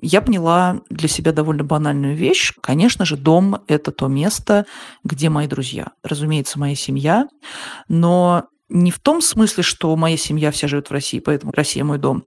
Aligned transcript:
я 0.00 0.20
поняла 0.20 0.80
для 0.88 1.08
себя 1.08 1.32
довольно 1.32 1.64
банальную 1.64 2.16
вещь. 2.16 2.52
Конечно 2.60 3.04
же, 3.04 3.16
дом– 3.16 3.60
это 3.66 3.92
то 3.92 4.08
место, 4.08 4.66
где 5.04 5.28
мои 5.28 5.46
друзья. 5.46 5.88
Разумеется, 6.02 6.58
моя 6.58 6.74
семья. 6.74 7.28
Но 7.88 8.44
не 8.68 8.90
в 8.90 8.98
том 8.98 9.20
смысле, 9.20 9.62
что 9.62 9.94
моя 9.96 10.16
семья 10.16 10.50
вся 10.50 10.68
живет 10.68 10.88
в 10.88 10.92
России, 10.92 11.18
поэтому 11.18 11.52
Россия 11.54 11.84
мой 11.84 11.98
дом. 11.98 12.24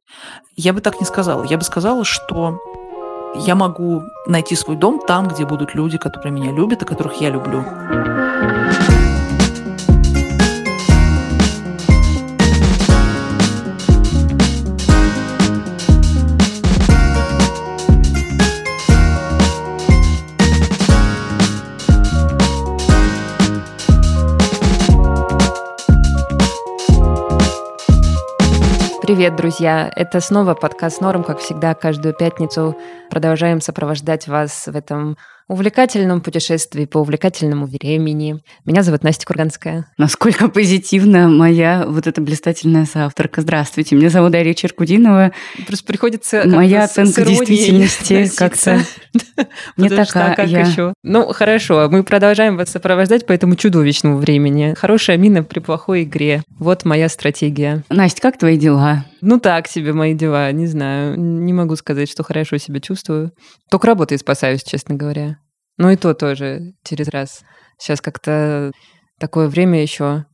Я 0.55 0.73
бы 0.73 0.81
так 0.81 0.99
не 0.99 1.05
сказала. 1.05 1.43
Я 1.45 1.57
бы 1.57 1.63
сказала, 1.63 2.03
что 2.03 2.59
я 3.35 3.55
могу 3.55 4.03
найти 4.27 4.55
свой 4.55 4.75
дом 4.75 5.01
там, 5.05 5.27
где 5.27 5.45
будут 5.45 5.73
люди, 5.73 5.97
которые 5.97 6.31
меня 6.31 6.51
любят 6.51 6.81
и 6.83 6.85
которых 6.85 7.19
я 7.21 7.29
люблю. 7.29 7.63
Привет, 29.03 29.35
друзья! 29.35 29.91
Это 29.97 30.21
снова 30.21 30.53
подкаст 30.53 31.01
«Норм», 31.01 31.25
как 31.25 31.39
всегда, 31.39 31.73
каждую 31.73 32.15
пятницу 32.15 32.77
продолжаем 33.09 33.59
сопровождать 33.59 34.29
вас 34.29 34.65
в 34.65 34.77
этом 34.77 35.17
увлекательном 35.47 36.21
путешествии 36.21 36.85
по 36.85 36.99
увлекательному 36.99 37.65
времени. 37.65 38.41
Меня 38.65 38.83
зовут 38.83 39.03
Настя 39.03 39.25
Курганская. 39.25 39.87
Насколько 39.97 40.47
позитивна 40.49 41.27
моя 41.27 41.85
вот 41.87 42.07
эта 42.07 42.21
блистательная 42.21 42.85
соавторка. 42.85 43.41
Здравствуйте, 43.41 43.95
меня 43.95 44.09
зовут 44.09 44.31
Дарья 44.31 44.53
Черкудинова. 44.53 45.31
Просто 45.67 45.85
приходится 45.85 46.43
Моя 46.45 46.83
оценка 46.83 47.23
действительности 47.25 48.29
как-то 48.35 48.79
не 49.77 49.89
такая. 49.89 50.35
как 50.35 50.47
еще? 50.47 50.93
Ну, 51.03 51.27
хорошо, 51.33 51.87
мы 51.89 52.03
продолжаем 52.03 52.57
вас 52.57 52.69
сопровождать 52.69 53.25
по 53.25 53.31
этому 53.31 53.55
чудовищному 53.55 54.17
времени. 54.17 54.73
Хорошая 54.77 55.17
мина 55.17 55.43
при 55.43 55.59
плохой 55.59 56.03
игре. 56.03 56.43
Вот 56.49 56.85
моя 56.85 57.09
стратегия. 57.09 57.83
Настя, 57.89 58.21
как 58.21 58.37
твои 58.37 58.57
дела? 58.57 59.05
Ну, 59.25 59.39
так 59.39 59.69
себе 59.69 59.93
мои 59.93 60.13
дела, 60.13 60.51
не 60.51 60.67
знаю. 60.67 61.17
Не 61.17 61.53
могу 61.53 61.77
сказать, 61.77 62.09
что 62.09 62.23
хорошо 62.23 62.57
себя 62.57 62.81
чувствую. 62.81 63.31
Только 63.71 63.87
работой 63.87 64.17
спасаюсь, 64.17 64.63
честно 64.63 64.95
говоря. 64.95 65.37
Ну 65.77 65.89
и 65.89 65.95
то 65.95 66.13
тоже 66.13 66.73
через 66.83 67.07
раз. 67.07 67.41
Сейчас 67.77 68.01
как-то 68.01 68.73
такое 69.21 69.47
время 69.47 69.81
еще, 69.81 70.25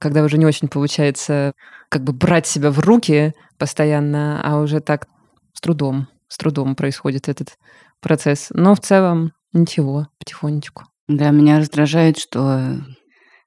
когда 0.00 0.22
уже 0.22 0.38
не 0.38 0.46
очень 0.46 0.68
получается 0.68 1.52
как 1.90 2.04
бы 2.04 2.14
брать 2.14 2.46
себя 2.46 2.70
в 2.70 2.78
руки 2.78 3.34
постоянно, 3.58 4.40
а 4.42 4.60
уже 4.60 4.80
так 4.80 5.08
с 5.52 5.60
трудом, 5.60 6.08
с 6.28 6.38
трудом 6.38 6.74
происходит 6.74 7.28
этот 7.28 7.58
процесс. 8.00 8.48
Но 8.54 8.74
в 8.74 8.80
целом 8.80 9.32
ничего, 9.52 10.06
потихонечку. 10.18 10.84
Да, 11.06 11.32
меня 11.32 11.58
раздражает, 11.58 12.16
что 12.16 12.78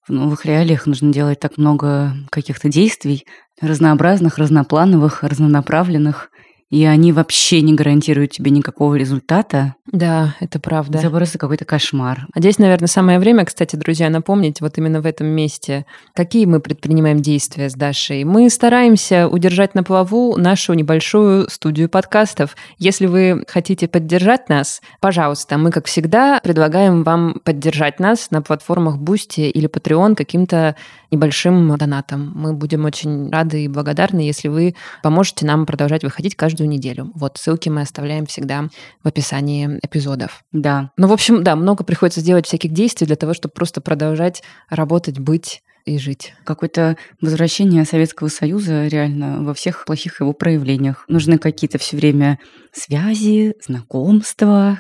в 0.08 0.12
новых 0.12 0.46
реалиях 0.46 0.86
нужно 0.86 1.14
делать 1.14 1.40
так 1.40 1.58
много 1.58 2.14
каких-то 2.30 2.70
действий, 2.70 3.26
разнообразных, 3.62 4.38
разноплановых, 4.38 5.24
разнонаправленных, 5.24 6.32
и 6.72 6.86
они 6.86 7.12
вообще 7.12 7.62
не 7.62 7.74
гарантируют 7.74 8.32
тебе 8.32 8.50
никакого 8.50 8.96
результата. 8.96 9.76
Да, 9.92 10.36
это 10.40 10.58
правда. 10.58 11.00
Это 11.00 11.10
просто 11.10 11.38
какой-то 11.38 11.66
кошмар. 11.66 12.28
А 12.34 12.40
здесь, 12.40 12.60
наверное, 12.60 12.88
самое 12.88 13.20
время, 13.20 13.44
кстати, 13.44 13.76
друзья, 13.76 14.10
напомнить 14.10 14.62
вот 14.62 14.78
именно 14.78 15.02
в 15.02 15.06
этом 15.06 15.28
месте, 15.28 15.86
какие 16.16 16.46
мы 16.46 16.62
предпринимаем 16.62 17.20
действия 17.20 17.70
с 17.70 17.74
Дашей. 17.74 18.24
Мы 18.24 18.50
стараемся 18.50 19.28
удержать 19.28 19.76
на 19.76 19.84
плаву 19.84 20.38
нашу 20.38 20.74
небольшую 20.74 21.50
студию 21.50 21.90
подкастов. 21.90 22.56
Если 22.78 23.06
вы 23.06 23.44
хотите 23.50 23.90
поддержать 23.90 24.48
нас, 24.48 24.82
пожалуйста, 25.02 25.58
мы, 25.58 25.72
как 25.72 25.88
всегда, 25.88 26.40
предлагаем 26.42 27.04
вам 27.04 27.42
поддержать 27.44 28.00
нас 28.00 28.32
на 28.32 28.42
платформах 28.42 28.96
Boosty 28.96 29.50
или 29.50 29.68
Patreon 29.68 30.16
каким-то 30.16 30.78
небольшим 31.12 31.76
донатом. 31.78 32.32
Мы 32.34 32.54
будем 32.54 32.86
очень 32.86 33.30
рады 33.30 33.66
и 33.66 33.68
благодарны, 33.68 34.22
если 34.22 34.48
вы 34.48 34.76
поможете 35.04 35.46
нам 35.46 35.66
продолжать 35.66 36.04
выходить 36.04 36.36
каждую 36.36 36.61
неделю. 36.66 37.12
Вот 37.16 37.38
ссылки 37.38 37.70
мы 37.70 37.82
оставляем 37.82 38.26
всегда 38.26 38.70
в 39.04 39.08
описании 39.08 39.80
эпизодов. 39.84 40.44
Да. 40.52 40.92
Ну, 40.98 41.08
в 41.08 41.14
общем, 41.14 41.44
да, 41.44 41.56
много 41.56 41.84
приходится 41.84 42.22
сделать 42.22 42.46
всяких 42.46 42.72
действий 42.72 43.08
для 43.08 43.16
того, 43.16 43.34
чтобы 43.34 43.54
просто 43.54 43.82
продолжать 43.82 44.44
работать, 44.70 45.20
быть 45.20 45.62
и 45.86 45.98
жить. 45.98 46.34
Какое-то 46.44 46.98
возвращение 47.22 47.86
Советского 47.86 48.28
Союза 48.28 48.88
реально 48.88 49.44
во 49.44 49.54
всех 49.54 49.86
плохих 49.86 50.20
его 50.20 50.34
проявлениях. 50.34 51.06
Нужны 51.08 51.38
какие-то 51.38 51.78
все 51.78 51.98
время 51.98 52.40
связи, 52.72 53.56
знакомства, 53.66 54.80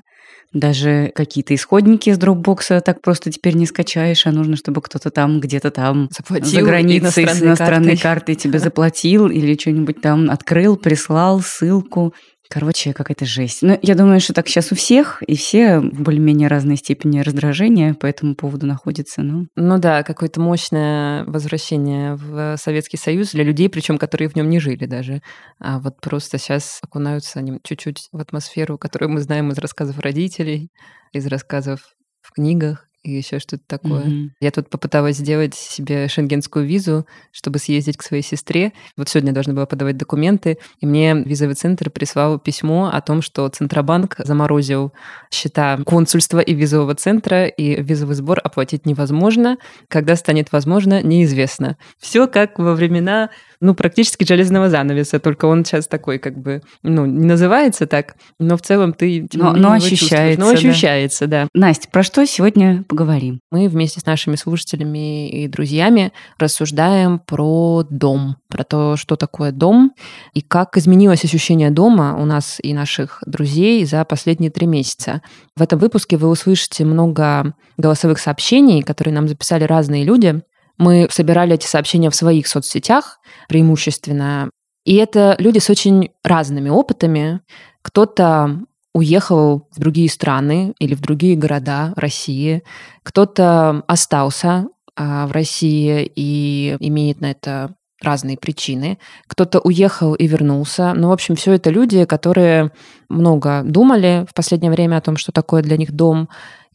даже 0.54 1.12
какие-то 1.16 1.56
исходники 1.56 2.10
из 2.10 2.18
дропбокса 2.18 2.82
так 2.82 3.02
просто 3.02 3.32
теперь 3.32 3.56
не 3.56 3.66
скачаешь, 3.66 4.26
а 4.28 4.32
нужно, 4.32 4.58
чтобы 4.58 4.82
кто-то 4.82 5.10
там, 5.10 5.40
где-то 5.40 5.72
там 5.72 6.10
заплатил 6.12 6.60
за 6.60 6.62
границей 6.66 7.28
с 7.28 7.42
иностранной 7.42 7.98
картой. 7.98 7.98
картой 7.98 8.36
тебе 8.36 8.60
заплатил 8.60 9.28
или 9.28 9.58
что-нибудь 9.58 10.02
там 10.02 10.30
открыл, 10.30 10.76
прислал 10.76 11.42
ссылку. 11.42 12.14
Короче, 12.52 12.92
какая-то 12.92 13.24
жесть. 13.24 13.62
Но 13.62 13.80
я 13.82 13.96
думаю, 13.96 14.20
что 14.20 14.34
так 14.34 14.50
сейчас 14.50 14.74
у 14.74 14.76
всех, 14.76 15.24
и 15.24 15.38
все 15.38 15.80
в 15.80 16.04
более-менее 16.04 16.50
разной 16.50 16.76
степени 16.76 17.22
раздражения 17.22 17.94
по 17.94 18.06
этому 18.06 18.36
поводу 18.36 18.68
находятся. 18.68 19.22
Ну, 19.22 19.48
ну 19.56 19.80
да, 19.80 20.04
какое-то 20.04 20.42
мощное 20.42 21.24
возвращение 21.24 22.16
в 22.16 22.58
Советский 22.58 22.98
Союз 22.98 23.32
для 23.32 23.46
людей, 23.46 23.70
причем 23.70 23.98
которые 23.98 24.28
в 24.28 24.36
нем 24.36 24.50
не 24.50 24.60
жили 24.60 24.86
даже. 24.86 25.22
А 25.62 25.80
вот 25.80 26.02
просто 26.02 26.38
сейчас 26.38 26.80
окунаются 26.82 27.40
они 27.40 27.58
чуть-чуть 27.64 28.10
в 28.12 28.18
атмосферу, 28.18 28.78
которую 28.78 29.12
мы 29.12 29.22
знаем 29.22 29.50
из 29.52 29.58
рассказов 29.58 29.98
родителей, 30.00 30.72
из 31.14 31.28
рассказов 31.28 31.80
в 32.22 32.34
книгах 32.34 32.91
и 33.04 33.12
еще 33.12 33.40
что-то 33.40 33.64
такое. 33.66 34.04
Mm-hmm. 34.04 34.30
Я 34.42 34.52
тут 34.52 34.70
попыталась 34.70 35.18
сделать 35.18 35.56
себе 35.56 36.08
шенгенскую 36.08 36.66
визу, 36.66 37.08
чтобы 37.32 37.58
съездить 37.60 37.98
к 37.98 38.04
своей 38.04 38.24
сестре. 38.24 38.74
Вот 38.96 39.10
сегодня 39.10 39.30
я 39.30 39.34
должна 39.34 39.54
была 39.54 39.66
подавать 39.66 39.98
документы, 39.98 40.60
и 40.80 40.86
мне 40.86 41.16
визовый 41.16 41.56
центр 41.56 41.90
прислал 41.90 42.38
письмо 42.38 42.92
о 42.94 43.02
том, 43.02 43.22
что 43.22 43.48
Центробанк 43.50 44.16
заморозил 44.20 44.94
счета 45.32 45.78
консульства 45.84 46.40
и 46.40 46.54
визового 46.54 46.94
центра, 46.96 47.48
и 47.48 47.82
визовый 47.82 48.16
сбор 48.16 48.40
оплатить 48.44 48.86
невозможно. 48.86 49.58
Когда 49.88 50.16
станет 50.16 50.52
возможно, 50.52 51.02
неизвестно. 51.02 51.78
Все 51.98 52.28
как 52.28 52.60
во 52.60 52.74
времена 52.74 53.30
ну, 53.62 53.76
практически 53.76 54.26
железного 54.26 54.70
занавеса, 54.70 55.20
только 55.20 55.46
он 55.46 55.64
сейчас 55.64 55.88
такой, 55.88 56.18
как 56.18 56.38
бы, 56.38 56.62
ну, 56.82 57.06
не 57.06 57.26
называется 57.26 57.86
так, 57.86 58.16
но 58.40 58.58
в 58.58 58.62
целом 58.62 58.94
ты... 58.94 59.28
Но, 59.34 59.54
но 59.54 59.72
ощущается. 59.74 60.42
Но 60.42 60.50
ощущается, 60.50 61.28
да. 61.28 61.44
да. 61.44 61.48
Настя, 61.54 61.88
про 61.90 62.02
что 62.02 62.26
сегодня 62.26 62.84
поговорим? 62.88 63.40
Мы 63.52 63.70
вместе 63.70 64.00
с 64.00 64.06
нашими 64.06 64.36
слушателями 64.36 65.30
и 65.30 65.48
друзьями 65.48 66.12
рассуждаем 66.40 67.20
про 67.20 67.86
дом, 67.90 68.38
про 68.50 68.64
то, 68.64 68.98
что 68.98 69.16
такое 69.16 69.52
дом 69.52 69.94
и 70.34 70.42
как 70.42 70.76
изменилось 70.78 71.24
ощущение 71.24 71.70
дома 71.70 72.18
у 72.18 72.26
нас 72.26 72.58
и 72.64 72.74
наших 72.74 73.22
друзей 73.28 73.86
за 73.86 74.04
последние 74.06 74.50
три 74.50 74.66
месяца. 74.66 75.22
В 75.56 75.62
этом 75.62 75.78
выпуске 75.78 76.18
вы 76.18 76.30
услышите 76.30 76.84
много 76.84 77.54
голосовых 77.78 78.18
сообщений, 78.18 78.82
которые 78.82 79.14
нам 79.14 79.28
записали 79.28 79.66
разные 79.66 80.04
люди. 80.04 80.42
Мы 80.82 81.08
собирали 81.12 81.54
эти 81.54 81.68
сообщения 81.68 82.10
в 82.10 82.16
своих 82.16 82.48
соцсетях 82.48 83.20
преимущественно. 83.48 84.50
И 84.84 84.96
это 84.96 85.36
люди 85.38 85.60
с 85.60 85.70
очень 85.70 86.10
разными 86.24 86.70
опытами. 86.70 87.42
Кто-то 87.84 88.62
уехал 88.92 89.68
в 89.72 89.80
другие 89.80 90.10
страны 90.10 90.74
или 90.80 90.96
в 90.96 91.02
другие 91.02 91.36
города 91.36 91.94
России, 91.96 92.64
кто-то 93.04 93.84
остался 93.86 94.70
а, 94.96 95.28
в 95.28 95.32
России 95.34 96.12
и 96.16 96.76
имеет 96.80 97.22
на 97.22 97.30
это 97.30 97.76
разные 98.02 98.36
причины. 98.36 98.98
Кто-то 99.28 99.60
уехал 99.60 100.16
и 100.16 100.26
вернулся. 100.26 100.94
Ну, 100.96 101.10
в 101.10 101.12
общем, 101.12 101.36
все 101.36 101.54
это 101.54 101.70
люди, 101.70 102.06
которые 102.06 102.72
много 103.08 103.62
думали 103.64 104.26
в 104.28 104.34
последнее 104.34 104.72
время 104.72 104.98
о 104.98 105.02
том, 105.02 105.16
что 105.16 105.32
такое 105.32 105.62
для 105.62 105.78
них 105.78 105.92
дом, 105.92 106.28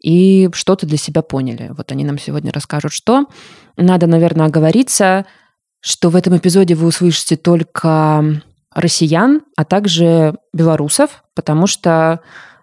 и 0.07 0.49
что-то 0.53 0.87
для 0.87 0.99
себя 0.99 1.21
поняли. 1.21 1.73
Вот 1.77 1.91
они 1.91 2.05
нам 2.05 2.17
сегодня 2.17 2.53
расскажут, 2.53 2.93
что. 2.93 3.27
Надо, 3.77 4.07
наверное, 4.07 4.47
оговориться, 4.47 5.27
что 5.81 6.11
в 6.11 6.17
этом 6.17 6.37
эпизоде 6.37 6.77
вы 6.77 6.87
услышите 6.87 7.37
только 7.37 8.41
россиян, 8.73 9.43
а 9.57 9.65
также 9.65 10.37
белорусов, 10.53 11.25
потому 11.35 11.67
что 11.67 12.21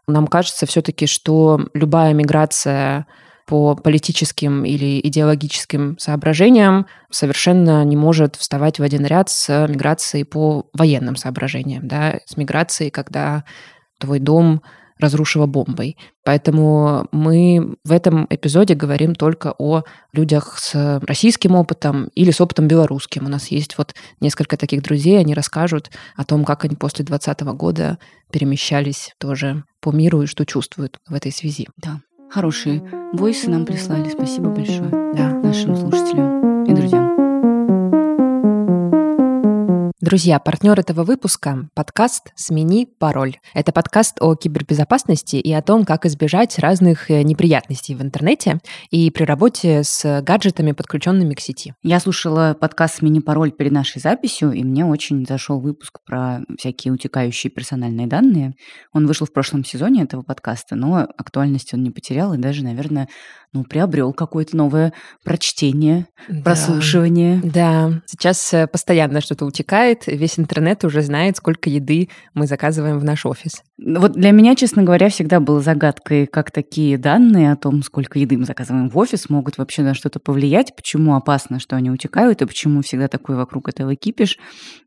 нам 0.07 0.27
кажется 0.27 0.65
все-таки, 0.65 1.05
что 1.05 1.59
любая 1.73 2.13
миграция 2.13 3.07
по 3.45 3.75
политическим 3.75 4.63
или 4.63 5.01
идеологическим 5.01 5.97
соображениям 5.99 6.85
совершенно 7.11 7.83
не 7.83 7.97
может 7.97 8.37
вставать 8.37 8.79
в 8.79 8.83
один 8.83 9.05
ряд 9.05 9.29
с 9.29 9.67
миграцией 9.67 10.23
по 10.23 10.67
военным 10.71 11.17
соображениям, 11.17 11.89
да, 11.89 12.21
с 12.25 12.37
миграцией, 12.37 12.89
когда 12.89 13.43
твой 13.99 14.19
дом 14.19 14.63
разрушило 14.99 15.45
бомбой. 15.45 15.97
Поэтому 16.23 17.07
мы 17.11 17.75
в 17.83 17.91
этом 17.91 18.27
эпизоде 18.29 18.75
говорим 18.75 19.15
только 19.15 19.53
о 19.57 19.83
людях 20.13 20.57
с 20.57 20.99
российским 21.05 21.55
опытом 21.55 22.09
или 22.15 22.31
с 22.31 22.39
опытом 22.41 22.67
белорусским. 22.67 23.25
У 23.25 23.29
нас 23.29 23.47
есть 23.47 23.77
вот 23.77 23.93
несколько 24.19 24.57
таких 24.57 24.83
друзей, 24.83 25.19
они 25.19 25.33
расскажут 25.33 25.91
о 26.15 26.23
том, 26.23 26.45
как 26.45 26.65
они 26.65 26.75
после 26.75 27.05
2020 27.05 27.41
года 27.57 27.97
перемещались 28.31 29.13
тоже 29.19 29.63
по 29.81 29.91
миру 29.91 30.23
и 30.23 30.27
что 30.27 30.45
чувствуют 30.45 30.99
в 31.07 31.13
этой 31.13 31.31
связи. 31.31 31.67
Да, 31.77 31.99
хорошие 32.29 32.83
войсы 33.13 33.49
нам 33.49 33.65
прислали. 33.65 34.09
Спасибо 34.09 34.49
большое 34.49 34.89
да. 35.13 35.29
нашим 35.29 35.75
слушателям 35.75 36.65
и 36.65 36.73
друзьям. 36.73 37.02
Друзья, 40.13 40.37
партнер 40.37 40.79
этого 40.79 41.03
выпуска– 41.03 41.67
подкаст 41.73 42.33
«Смени 42.35 42.85
пароль». 42.85 43.37
Это 43.55 43.71
подкаст 43.71 44.17
о 44.21 44.35
кибербезопасности 44.35 45.37
и 45.37 45.51
о 45.51 45.63
том, 45.63 45.85
как 45.85 46.05
избежать 46.05 46.59
разных 46.59 47.09
э, 47.09 47.23
неприятностей 47.23 47.95
в 47.95 48.01
интернете 48.03 48.59
и 48.91 49.09
при 49.09 49.23
работе 49.23 49.83
с 49.83 50.21
гаджетами, 50.21 50.71
подключенными 50.71 51.33
к 51.33 51.39
сети. 51.39 51.73
Я 51.81 51.99
слушала 51.99 52.53
подкаст 52.53 52.97
«Смени 52.97 53.21
пароль» 53.21 53.51
перед 53.51 53.71
нашей 53.71 54.01
записью, 54.01 54.51
и 54.51 54.63
мне 54.63 54.85
очень 54.85 55.25
зашел 55.25 55.59
выпуск 55.59 55.97
про 56.05 56.41
всякие 56.59 56.93
утекающие 56.93 57.49
персональные 57.49 58.05
данные. 58.05 58.53
Он 58.91 59.07
вышел 59.07 59.25
в 59.25 59.33
прошлом 59.33 59.65
сезоне 59.65 60.03
этого 60.03 60.21
подкаста, 60.21 60.75
но 60.75 61.07
актуальность 61.17 61.73
он 61.73 61.81
не 61.81 61.89
потерял 61.89 62.35
и 62.35 62.37
даже, 62.37 62.63
наверное, 62.63 63.09
ну, 63.53 63.63
приобрел 63.63 64.13
какое-то 64.13 64.57
новое 64.57 64.93
прочтение, 65.23 66.07
да. 66.27 66.41
прослушивание. 66.41 67.39
Да, 67.43 68.01
сейчас 68.07 68.53
э, 68.53 68.67
постоянно 68.67 69.21
что-то 69.21 69.45
утекает, 69.45 70.07
весь 70.07 70.39
интернет 70.39 70.83
уже 70.83 71.03
знает, 71.03 71.37
сколько 71.37 71.69
еды 71.69 72.09
мы 72.33 72.47
заказываем 72.47 72.97
в 72.97 73.03
наш 73.03 73.25
офис. 73.25 73.61
Вот 73.77 74.13
для 74.13 74.31
меня, 74.31 74.55
честно 74.55 74.83
говоря, 74.83 75.09
всегда 75.09 75.39
было 75.39 75.61
загадкой, 75.61 76.25
как 76.25 76.51
такие 76.51 76.97
данные 76.97 77.51
о 77.51 77.55
том, 77.55 77.83
сколько 77.83 78.17
еды 78.17 78.37
мы 78.37 78.45
заказываем 78.45 78.89
в 78.89 78.97
офис, 78.97 79.29
могут 79.29 79.57
вообще 79.57 79.83
на 79.83 79.93
что-то 79.93 80.19
повлиять, 80.19 80.75
почему 80.75 81.15
опасно, 81.15 81.59
что 81.59 81.75
они 81.75 81.91
утекают, 81.91 82.41
и 82.41 82.45
почему 82.45 82.81
всегда 82.81 83.07
такой 83.07 83.35
вокруг 83.35 83.69
этого 83.69 83.95
кипиш. 83.95 84.39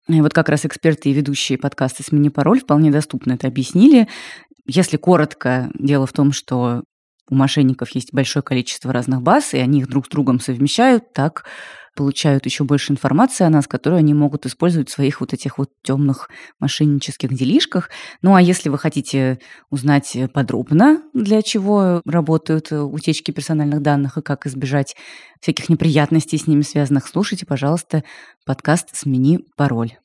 И 0.08 0.20
вот 0.20 0.34
как 0.34 0.48
раз 0.48 0.64
эксперты 0.64 1.10
и 1.10 1.12
ведущие 1.12 1.58
подкасты 1.58 2.02
«Смени 2.02 2.30
пароль» 2.30 2.60
вполне 2.60 2.90
доступно 2.90 3.34
это 3.34 3.46
объяснили. 3.46 4.08
Если 4.66 4.96
коротко, 4.96 5.70
дело 5.78 6.06
в 6.06 6.12
том, 6.12 6.32
что 6.32 6.82
у 7.28 7.34
мошенников 7.34 7.90
есть 7.90 8.12
большое 8.12 8.42
количество 8.42 8.92
разных 8.92 9.22
баз, 9.22 9.54
и 9.54 9.58
они 9.58 9.80
их 9.80 9.88
друг 9.88 10.06
с 10.06 10.08
другом 10.08 10.40
совмещают, 10.40 11.12
так 11.12 11.44
получают 11.96 12.44
еще 12.44 12.64
больше 12.64 12.92
информации 12.92 13.44
о 13.44 13.50
нас, 13.50 13.66
которую 13.66 13.98
они 13.98 14.14
могут 14.14 14.46
использовать 14.46 14.90
в 14.90 14.92
своих 14.92 15.20
вот 15.20 15.32
этих 15.32 15.58
вот 15.58 15.70
темных 15.82 16.28
мошеннических 16.60 17.32
делишках. 17.32 17.90
Ну 18.22 18.34
а 18.34 18.42
если 18.42 18.68
вы 18.68 18.78
хотите 18.78 19.40
узнать 19.70 20.16
подробно, 20.32 21.02
для 21.14 21.42
чего 21.42 22.02
работают 22.04 22.70
утечки 22.70 23.30
персональных 23.30 23.80
данных 23.80 24.18
и 24.18 24.22
как 24.22 24.46
избежать 24.46 24.94
всяких 25.40 25.68
неприятностей 25.68 26.38
с 26.38 26.46
ними 26.46 26.62
связанных, 26.62 27.08
слушайте, 27.08 27.46
пожалуйста, 27.46 28.04
подкаст 28.44 28.94
«Смени 28.94 29.40
пароль». 29.56 29.96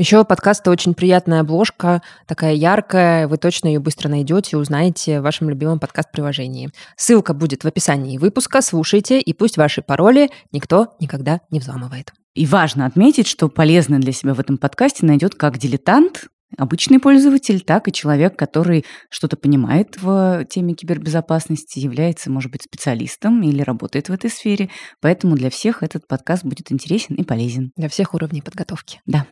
Еще 0.00 0.24
подкаста 0.24 0.70
очень 0.70 0.94
приятная 0.94 1.40
обложка, 1.40 2.00
такая 2.26 2.54
яркая, 2.54 3.28
вы 3.28 3.36
точно 3.36 3.68
ее 3.68 3.80
быстро 3.80 4.08
найдете 4.08 4.52
и 4.52 4.58
узнаете 4.58 5.20
в 5.20 5.24
вашем 5.24 5.50
любимом 5.50 5.78
подкаст-приложении. 5.78 6.70
Ссылка 6.96 7.34
будет 7.34 7.64
в 7.64 7.66
описании 7.66 8.16
выпуска, 8.16 8.62
слушайте, 8.62 9.20
и 9.20 9.34
пусть 9.34 9.58
ваши 9.58 9.82
пароли 9.82 10.30
никто 10.52 10.94
никогда 11.00 11.42
не 11.50 11.60
взламывает. 11.60 12.14
И 12.34 12.46
важно 12.46 12.86
отметить, 12.86 13.26
что 13.26 13.50
полезно 13.50 13.98
для 13.98 14.12
себя 14.12 14.32
в 14.32 14.40
этом 14.40 14.56
подкасте 14.56 15.04
найдет 15.04 15.34
как 15.34 15.58
дилетант, 15.58 16.28
обычный 16.56 16.98
пользователь, 16.98 17.60
так 17.60 17.88
и 17.88 17.92
человек, 17.92 18.36
который 18.36 18.84
что-то 19.08 19.36
понимает 19.36 20.00
в 20.00 20.44
теме 20.50 20.74
кибербезопасности, 20.74 21.78
является, 21.78 22.30
может 22.30 22.50
быть, 22.50 22.62
специалистом 22.62 23.42
или 23.42 23.62
работает 23.62 24.08
в 24.08 24.12
этой 24.12 24.30
сфере. 24.30 24.70
Поэтому 25.00 25.36
для 25.36 25.50
всех 25.50 25.82
этот 25.82 26.06
подкаст 26.06 26.44
будет 26.44 26.72
интересен 26.72 27.14
и 27.14 27.24
полезен. 27.24 27.72
Для 27.76 27.88
всех 27.88 28.14
уровней 28.14 28.42
подготовки. 28.42 29.00
Да. 29.06 29.26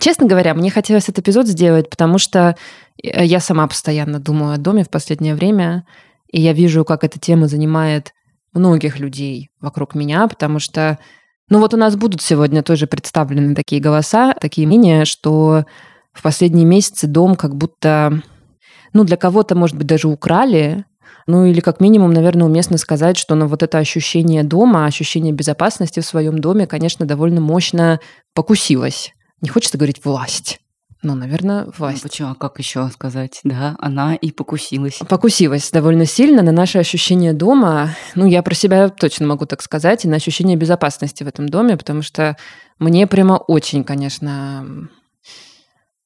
Честно 0.00 0.26
говоря, 0.26 0.54
мне 0.54 0.70
хотелось 0.70 1.10
этот 1.10 1.18
эпизод 1.18 1.46
сделать, 1.46 1.90
потому 1.90 2.16
что 2.16 2.56
э, 3.02 3.24
я 3.24 3.38
сама 3.38 3.66
постоянно 3.66 4.18
думаю 4.18 4.54
о 4.54 4.56
доме 4.56 4.82
в 4.82 4.88
последнее 4.88 5.34
время, 5.34 5.86
и 6.32 6.40
я 6.40 6.54
вижу, 6.54 6.86
как 6.86 7.04
эта 7.04 7.18
тема 7.18 7.48
занимает 7.48 8.14
многих 8.52 8.98
людей 8.98 9.50
вокруг 9.60 9.94
меня, 9.94 10.26
потому 10.26 10.58
что, 10.58 10.98
ну 11.48 11.58
вот 11.58 11.74
у 11.74 11.76
нас 11.76 11.96
будут 11.96 12.22
сегодня 12.22 12.62
тоже 12.62 12.86
представлены 12.86 13.54
такие 13.54 13.80
голоса, 13.80 14.34
такие 14.34 14.66
мнения, 14.66 15.04
что 15.04 15.64
в 16.12 16.22
последние 16.22 16.64
месяцы 16.64 17.06
дом 17.06 17.36
как 17.36 17.54
будто, 17.56 18.22
ну 18.92 19.04
для 19.04 19.16
кого-то, 19.16 19.54
может 19.54 19.76
быть, 19.76 19.86
даже 19.86 20.08
украли, 20.08 20.84
ну 21.26 21.44
или 21.44 21.60
как 21.60 21.80
минимум, 21.80 22.12
наверное, 22.12 22.46
уместно 22.46 22.76
сказать, 22.76 23.16
что 23.16 23.34
ну, 23.34 23.46
вот 23.46 23.62
это 23.62 23.78
ощущение 23.78 24.42
дома, 24.42 24.86
ощущение 24.86 25.32
безопасности 25.32 26.00
в 26.00 26.06
своем 26.06 26.38
доме, 26.38 26.66
конечно, 26.66 27.06
довольно 27.06 27.40
мощно 27.40 28.00
покусилось. 28.34 29.12
Не 29.40 29.48
хочется 29.48 29.78
говорить 29.78 30.04
власть. 30.04 30.60
Ну, 31.02 31.14
наверное, 31.14 31.66
власть. 31.78 32.04
Ну, 32.04 32.08
почему? 32.08 32.28
А 32.30 32.34
как 32.34 32.58
еще 32.58 32.88
сказать? 32.90 33.40
Да, 33.42 33.74
она 33.78 34.14
и 34.14 34.32
покусилась. 34.32 34.98
Покусилась 35.08 35.70
довольно 35.70 36.04
сильно 36.04 36.42
на 36.42 36.52
наше 36.52 36.78
ощущение 36.78 37.32
дома. 37.32 37.96
Ну, 38.14 38.26
я 38.26 38.42
про 38.42 38.54
себя 38.54 38.90
точно 38.90 39.26
могу 39.26 39.46
так 39.46 39.62
сказать, 39.62 40.04
и 40.04 40.08
на 40.08 40.16
ощущение 40.16 40.56
безопасности 40.56 41.24
в 41.24 41.28
этом 41.28 41.48
доме, 41.48 41.78
потому 41.78 42.02
что 42.02 42.36
мне 42.78 43.06
прямо 43.06 43.34
очень, 43.34 43.84
конечно... 43.84 44.88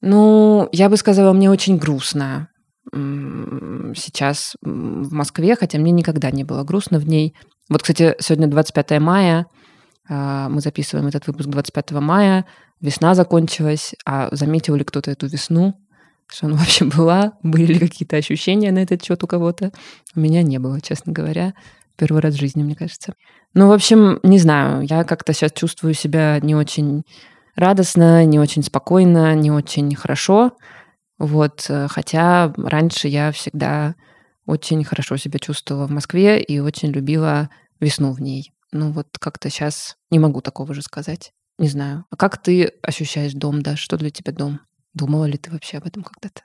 Ну, 0.00 0.68
я 0.70 0.88
бы 0.88 0.96
сказала, 0.96 1.32
мне 1.32 1.50
очень 1.50 1.78
грустно 1.78 2.48
сейчас 2.92 4.54
в 4.60 5.12
Москве, 5.12 5.56
хотя 5.56 5.78
мне 5.78 5.90
никогда 5.90 6.30
не 6.30 6.44
было 6.44 6.62
грустно 6.62 6.98
в 6.98 7.08
ней. 7.08 7.34
Вот, 7.68 7.82
кстати, 7.82 8.14
сегодня 8.20 8.46
25 8.46 9.00
мая, 9.00 9.46
а, 10.08 10.48
мы 10.50 10.60
записываем 10.60 11.08
этот 11.08 11.26
выпуск 11.26 11.48
25 11.48 11.92
мая, 11.92 12.44
весна 12.84 13.14
закончилась, 13.14 13.94
а 14.04 14.28
заметил 14.30 14.74
ли 14.74 14.84
кто-то 14.84 15.10
эту 15.10 15.26
весну, 15.26 15.74
что 16.28 16.46
она 16.46 16.56
вообще 16.58 16.84
была, 16.84 17.32
были 17.42 17.72
ли 17.72 17.78
какие-то 17.78 18.16
ощущения 18.16 18.70
на 18.70 18.80
этот 18.80 19.02
счет 19.02 19.24
у 19.24 19.26
кого-то. 19.26 19.72
У 20.14 20.20
меня 20.20 20.42
не 20.42 20.58
было, 20.58 20.80
честно 20.80 21.12
говоря. 21.12 21.54
Первый 21.96 22.20
раз 22.20 22.34
в 22.34 22.40
жизни, 22.40 22.62
мне 22.62 22.74
кажется. 22.74 23.14
Ну, 23.54 23.68
в 23.68 23.72
общем, 23.72 24.18
не 24.22 24.38
знаю, 24.38 24.82
я 24.82 25.04
как-то 25.04 25.32
сейчас 25.32 25.52
чувствую 25.52 25.94
себя 25.94 26.40
не 26.40 26.54
очень 26.56 27.04
радостно, 27.54 28.24
не 28.24 28.40
очень 28.40 28.64
спокойно, 28.64 29.34
не 29.34 29.50
очень 29.52 29.94
хорошо. 29.94 30.56
Вот, 31.18 31.66
э, 31.68 31.86
хотя 31.88 32.52
раньше 32.56 33.06
я 33.06 33.30
всегда 33.30 33.94
очень 34.44 34.82
хорошо 34.82 35.16
себя 35.16 35.38
чувствовала 35.38 35.86
в 35.86 35.92
Москве 35.92 36.42
и 36.42 36.58
очень 36.58 36.90
любила 36.90 37.48
весну 37.78 38.12
в 38.12 38.20
ней. 38.20 38.52
Ну 38.72 38.90
вот 38.90 39.06
как-то 39.20 39.48
сейчас 39.50 39.96
не 40.10 40.18
могу 40.18 40.40
такого 40.40 40.74
же 40.74 40.82
сказать. 40.82 41.32
Не 41.58 41.68
знаю. 41.68 42.04
А 42.10 42.16
как 42.16 42.42
ты 42.42 42.72
ощущаешь 42.82 43.32
дом, 43.32 43.62
да? 43.62 43.76
Что 43.76 43.96
для 43.96 44.10
тебя 44.10 44.32
дом? 44.32 44.60
Думала 44.92 45.24
ли 45.24 45.38
ты 45.38 45.50
вообще 45.50 45.78
об 45.78 45.86
этом 45.86 46.02
когда-то? 46.02 46.42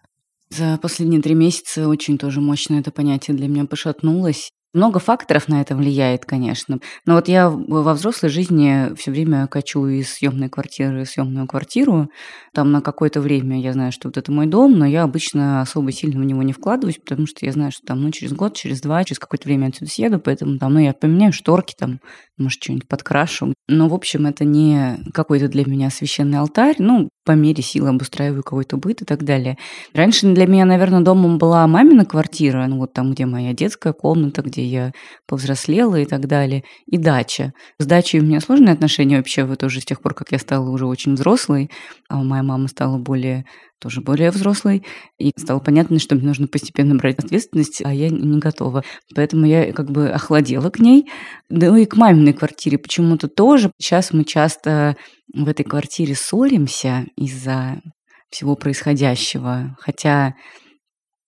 За 0.49 0.77
последние 0.77 1.21
три 1.21 1.35
месяца 1.35 1.87
очень 1.87 2.17
тоже 2.17 2.41
мощно 2.41 2.75
это 2.79 2.91
понятие 2.91 3.37
для 3.37 3.47
меня 3.47 3.65
пошатнулось. 3.65 4.51
Много 4.71 4.99
факторов 4.99 5.47
на 5.47 5.61
это 5.61 5.75
влияет, 5.75 6.25
конечно. 6.25 6.79
Но 7.07 7.15
вот 7.15 7.27
я 7.27 7.49
во 7.49 7.93
взрослой 7.95 8.29
жизни 8.29 8.93
все 8.95 9.09
время 9.09 9.47
качу 9.47 9.87
из 9.87 10.13
съемной 10.13 10.47
квартиры 10.47 11.05
в 11.05 11.09
съемную 11.09 11.47
квартиру. 11.47 12.11
Там 12.53 12.71
на 12.71 12.81
какое-то 12.81 13.19
время 13.19 13.59
я 13.59 13.73
знаю, 13.73 13.91
что 13.91 14.09
вот 14.09 14.17
это 14.17 14.31
мой 14.31 14.45
дом, 14.45 14.77
но 14.77 14.85
я 14.85 15.03
обычно 15.03 15.61
особо 15.61 15.91
сильно 15.91 16.21
в 16.21 16.23
него 16.23 16.43
не 16.43 16.53
вкладываюсь, 16.53 16.99
потому 16.99 17.25
что 17.25 17.47
я 17.47 17.51
знаю, 17.51 17.71
что 17.71 17.81
там 17.87 17.99
ну, 18.01 18.11
через 18.11 18.31
год, 18.33 18.55
через 18.55 18.79
два, 18.81 19.03
через 19.03 19.17
какое-то 19.17 19.47
время 19.47 19.67
отсюда 19.67 19.89
съеду, 19.89 20.19
поэтому 20.19 20.59
там 20.59 20.75
ну, 20.75 20.79
я 20.79 20.93
поменяю 20.93 21.33
шторки, 21.33 21.73
там, 21.75 21.99
может, 22.37 22.61
что-нибудь 22.61 22.87
подкрашу. 22.87 23.53
Но, 23.67 23.89
в 23.89 23.93
общем, 23.95 24.27
это 24.27 24.45
не 24.45 24.99
какой-то 25.13 25.47
для 25.47 25.65
меня 25.65 25.89
священный 25.89 26.37
алтарь. 26.37 26.75
Ну, 26.77 27.09
по 27.25 27.33
мере 27.33 27.61
силы 27.61 27.89
обустраиваю 27.89 28.41
какой-то 28.41 28.77
быт 28.77 29.03
и 29.03 29.05
так 29.05 29.23
далее. 29.23 29.57
Раньше 29.93 30.33
для 30.33 30.47
меня, 30.47 30.65
наверное, 30.65 31.01
домом 31.01 31.37
была 31.37 31.67
мамина 31.67 32.05
квартира, 32.05 32.65
ну 32.67 32.77
вот 32.79 32.93
там, 32.93 33.11
где 33.11 33.25
моя 33.27 33.53
детская 33.53 33.93
комната, 33.93 34.41
где 34.41 34.58
я 34.65 34.93
повзрослела 35.27 35.99
и 35.99 36.05
так 36.05 36.27
далее, 36.27 36.63
и 36.85 36.97
дача. 36.97 37.53
С 37.77 37.85
дачей 37.85 38.19
у 38.19 38.23
меня 38.23 38.39
сложные 38.39 38.73
отношения 38.73 39.17
вообще, 39.17 39.43
вот 39.43 39.63
уже 39.63 39.81
с 39.81 39.85
тех 39.85 40.01
пор, 40.01 40.13
как 40.13 40.31
я 40.31 40.39
стала 40.39 40.69
уже 40.69 40.85
очень 40.85 41.13
взрослой, 41.13 41.69
а 42.09 42.23
моя 42.23 42.43
мама 42.43 42.67
стала 42.67 42.97
более 42.97 43.45
тоже 43.79 44.01
более 44.01 44.29
взрослой, 44.31 44.85
и 45.17 45.31
стало 45.37 45.59
понятно, 45.59 45.99
что 45.99 46.15
мне 46.15 46.27
нужно 46.27 46.47
постепенно 46.47 46.95
брать 46.95 47.19
ответственность, 47.19 47.81
а 47.83 47.93
я 47.93 48.09
не 48.09 48.37
готова. 48.37 48.83
Поэтому 49.15 49.45
я 49.45 49.71
как 49.71 49.89
бы 49.89 50.09
охладела 50.09 50.69
к 50.69 50.79
ней. 50.79 51.09
Да 51.49 51.77
и 51.77 51.85
к 51.85 51.95
маминой 51.95 52.33
квартире 52.33 52.77
почему-то 52.77 53.29
тоже. 53.29 53.71
Сейчас 53.79 54.11
мы 54.11 54.25
часто 54.25 54.97
в 55.33 55.47
этой 55.47 55.63
квартире 55.63 56.13
ссоримся 56.15 57.05
из-за 57.15 57.81
всего 58.29 58.55
происходящего. 58.55 59.77
Хотя 59.79 60.35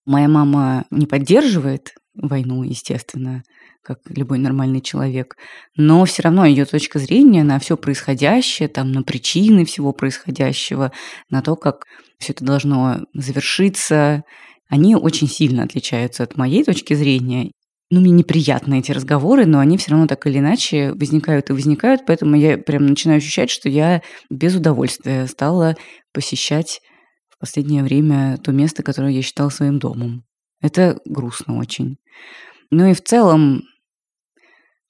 моя 0.06 0.28
мама 0.28 0.86
не 0.92 1.06
поддерживает 1.06 1.94
войну, 2.14 2.64
естественно, 2.64 3.44
как 3.84 4.00
любой 4.10 4.38
нормальный 4.38 4.82
человек. 4.82 5.38
Но 5.76 6.04
все 6.06 6.24
равно 6.24 6.46
ее 6.46 6.66
точка 6.66 7.00
зрения 7.00 7.44
на 7.44 7.60
все 7.60 7.78
происходящее, 7.78 8.68
там, 8.68 8.92
на 8.92 9.04
причины 9.04 9.66
всего 9.66 9.94
происходящего, 9.94 10.92
на 11.30 11.42
то, 11.42 11.56
как 11.56 11.86
все 12.20 12.34
это 12.34 12.44
должно 12.44 13.06
завершиться, 13.14 14.24
они 14.70 14.96
очень 14.96 15.28
сильно 15.28 15.64
отличаются 15.64 16.24
от 16.24 16.38
моей 16.38 16.64
точки 16.64 16.94
зрения. 16.94 17.52
Ну, 17.90 18.00
мне 18.00 18.12
неприятны 18.12 18.80
эти 18.80 18.94
разговоры, 18.94 19.46
но 19.46 19.60
они 19.60 19.78
все 19.78 19.92
равно 19.92 20.08
так 20.08 20.26
или 20.26 20.38
иначе 20.38 20.94
возникают 20.94 21.50
и 21.50 21.54
возникают, 21.54 22.06
поэтому 22.08 22.38
я 22.38 22.58
прям 22.58 22.86
начинаю 22.86 23.18
ощущать, 23.18 23.50
что 23.50 23.68
я 23.68 24.02
без 24.30 24.56
удовольствия 24.56 25.28
стала 25.28 25.76
посещать 26.14 26.80
в 27.28 27.38
последнее 27.38 27.84
время 27.84 28.38
то 28.38 28.54
место, 28.54 28.82
которое 28.82 29.12
я 29.12 29.22
считала 29.22 29.50
своим 29.50 29.78
домом. 29.78 30.24
Это 30.62 31.00
грустно 31.06 31.58
очень. 31.58 31.98
Ну 32.70 32.90
и 32.90 32.94
в 32.94 33.04
целом, 33.04 33.64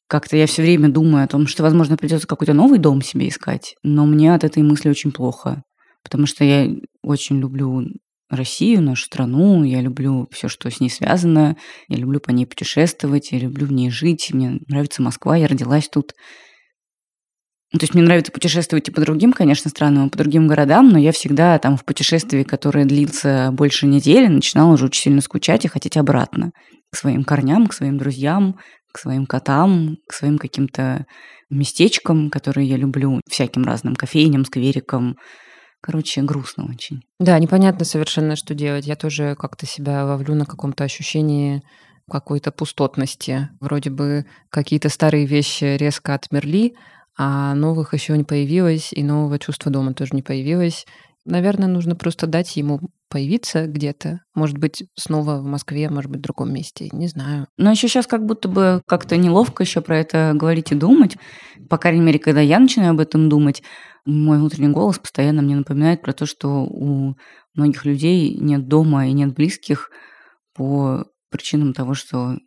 как-то 0.07 0.35
я 0.37 0.45
все 0.45 0.61
время 0.61 0.89
думаю 0.89 1.23
о 1.23 1.27
том, 1.27 1.47
что, 1.47 1.63
возможно, 1.63 1.97
придется 1.97 2.27
какой-то 2.27 2.53
новый 2.53 2.79
дом 2.79 3.01
себе 3.01 3.29
искать, 3.29 3.75
но 3.81 4.05
мне 4.05 4.35
от 4.35 4.43
этой 4.43 4.61
мысли 4.61 4.89
очень 4.89 5.11
плохо, 5.11 5.63
потому 6.03 6.25
что 6.25 6.43
я 6.43 6.69
очень 7.01 7.39
люблю 7.39 7.87
Россию, 8.29 8.81
нашу 8.81 9.05
страну, 9.05 9.63
я 9.63 9.81
люблю 9.81 10.27
все, 10.31 10.47
что 10.47 10.69
с 10.69 10.79
ней 10.79 10.89
связано, 10.89 11.57
я 11.89 11.97
люблю 11.97 12.19
по 12.19 12.31
ней 12.31 12.45
путешествовать, 12.45 13.31
я 13.31 13.39
люблю 13.39 13.67
в 13.67 13.71
ней 13.71 13.89
жить, 13.89 14.33
мне 14.33 14.59
нравится 14.67 15.01
Москва, 15.01 15.35
я 15.35 15.47
родилась 15.47 15.89
тут. 15.89 16.13
Ну, 17.73 17.79
то 17.79 17.83
есть 17.83 17.93
мне 17.93 18.03
нравится 18.03 18.33
путешествовать 18.33 18.89
и 18.89 18.91
по 18.91 18.99
другим, 18.99 19.31
конечно, 19.31 19.69
странам, 19.69 20.07
и 20.07 20.09
по 20.09 20.17
другим 20.17 20.47
городам, 20.47 20.89
но 20.89 20.97
я 20.99 21.13
всегда 21.13 21.57
там 21.57 21.77
в 21.77 21.85
путешествии, 21.85 22.43
которое 22.43 22.83
длится 22.83 23.49
больше 23.53 23.87
недели, 23.87 24.27
начинала 24.27 24.73
уже 24.73 24.85
очень 24.85 25.03
сильно 25.03 25.21
скучать 25.21 25.63
и 25.63 25.69
хотеть 25.69 25.95
обратно 25.95 26.51
к 26.91 26.97
своим 26.97 27.23
корням, 27.23 27.67
к 27.67 27.73
своим 27.73 27.97
друзьям, 27.97 28.57
к 28.93 28.99
своим 28.99 29.25
котам, 29.25 29.97
к 30.07 30.13
своим 30.13 30.37
каким-то 30.37 31.05
местечкам, 31.49 32.29
которые 32.29 32.67
я 32.67 32.75
люблю, 32.75 33.21
всяким 33.29 33.63
разным 33.63 33.95
кофейням, 33.95 34.43
скверикам. 34.43 35.15
Короче, 35.81 36.21
грустно 36.21 36.65
очень. 36.69 37.01
Да, 37.19 37.39
непонятно 37.39 37.85
совершенно, 37.85 38.35
что 38.35 38.53
делать. 38.53 38.85
Я 38.85 38.95
тоже 38.97 39.35
как-то 39.39 39.65
себя 39.65 40.05
ловлю 40.05 40.35
на 40.35 40.45
каком-то 40.45 40.83
ощущении 40.83 41.61
какой-то 42.09 42.51
пустотности. 42.51 43.49
Вроде 43.61 43.89
бы 43.89 44.25
какие-то 44.49 44.89
старые 44.89 45.25
вещи 45.25 45.77
резко 45.77 46.13
отмерли, 46.13 46.73
а 47.17 47.53
новых 47.55 47.93
еще 47.93 48.17
не 48.17 48.23
появилось, 48.23 48.93
и 48.93 49.03
нового 49.03 49.39
чувства 49.39 49.71
дома 49.71 49.93
тоже 49.93 50.15
не 50.15 50.21
появилось. 50.21 50.85
Наверное, 51.25 51.67
нужно 51.67 51.95
просто 51.95 52.25
дать 52.25 52.55
ему 52.55 52.79
появиться 53.09 53.67
где-то. 53.67 54.21
Может 54.33 54.57
быть, 54.57 54.85
снова 54.97 55.37
в 55.37 55.43
Москве, 55.43 55.89
может 55.89 56.09
быть, 56.09 56.19
в 56.19 56.23
другом 56.23 56.53
месте. 56.53 56.89
Не 56.91 57.07
знаю. 57.07 57.47
Но 57.57 57.69
еще 57.69 57.87
сейчас 57.87 58.07
как 58.07 58.25
будто 58.25 58.47
бы 58.47 58.81
как-то 58.87 59.17
неловко 59.17 59.63
еще 59.63 59.81
про 59.81 59.99
это 59.99 60.31
говорить 60.33 60.71
и 60.71 60.75
думать. 60.75 61.17
По 61.69 61.77
крайней 61.77 62.01
мере, 62.01 62.17
когда 62.17 62.41
я 62.41 62.57
начинаю 62.57 62.91
об 62.91 62.99
этом 62.99 63.29
думать, 63.29 63.61
мой 64.05 64.39
внутренний 64.39 64.73
голос 64.73 64.97
постоянно 64.97 65.41
мне 65.43 65.55
напоминает 65.55 66.01
про 66.01 66.13
то, 66.13 66.25
что 66.25 66.63
у 66.63 67.15
многих 67.53 67.85
людей 67.85 68.35
нет 68.39 68.67
дома 68.67 69.07
и 69.07 69.11
нет 69.11 69.35
близких 69.35 69.91
по 70.55 71.05
причинам 71.29 71.73
того, 71.73 71.93
что 71.93 72.37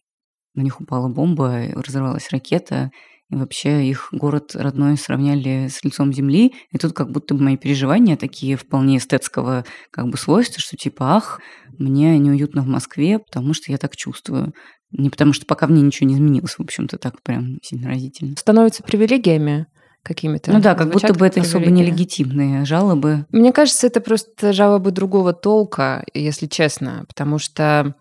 на 0.54 0.62
них 0.62 0.80
упала 0.80 1.08
бомба, 1.08 1.66
разорвалась 1.74 2.30
ракета, 2.30 2.90
вообще 3.38 3.86
их 3.86 4.08
город 4.12 4.54
родной 4.54 4.96
сравняли 4.96 5.68
с 5.68 5.82
лицом 5.84 6.12
земли. 6.12 6.54
И 6.72 6.78
тут 6.78 6.92
как 6.92 7.10
будто 7.10 7.34
бы 7.34 7.42
мои 7.42 7.56
переживания 7.56 8.16
такие 8.16 8.56
вполне 8.56 8.98
эстетского 8.98 9.64
как 9.90 10.08
бы 10.08 10.16
свойства, 10.16 10.60
что 10.60 10.76
типа, 10.76 11.16
ах, 11.16 11.40
мне 11.78 12.18
неуютно 12.18 12.62
в 12.62 12.66
Москве, 12.66 13.18
потому 13.18 13.54
что 13.54 13.72
я 13.72 13.78
так 13.78 13.96
чувствую. 13.96 14.52
Не 14.92 15.10
потому 15.10 15.32
что 15.32 15.46
пока 15.46 15.66
мне 15.66 15.82
ничего 15.82 16.08
не 16.08 16.14
изменилось, 16.14 16.54
в 16.54 16.60
общем-то, 16.60 16.98
так 16.98 17.22
прям 17.22 17.58
сильно 17.62 17.88
разительно. 17.88 18.36
Становится 18.36 18.82
привилегиями 18.82 19.66
какими-то. 20.04 20.52
Ну 20.52 20.60
да, 20.60 20.74
как 20.74 20.92
будто 20.92 21.14
бы 21.14 21.26
это 21.26 21.40
особо 21.40 21.66
нелегитимные 21.66 22.64
жалобы. 22.64 23.26
Мне 23.30 23.52
кажется, 23.52 23.86
это 23.86 24.00
просто 24.00 24.52
жалобы 24.52 24.92
другого 24.92 25.32
толка, 25.32 26.04
если 26.12 26.46
честно, 26.46 27.04
потому 27.08 27.38
что 27.38 27.94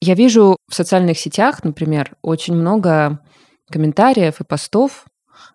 я 0.00 0.14
вижу 0.14 0.56
в 0.68 0.74
социальных 0.74 1.18
сетях, 1.18 1.64
например, 1.64 2.16
очень 2.22 2.54
много 2.54 3.20
комментариев 3.70 4.40
и 4.40 4.44
постов 4.44 5.06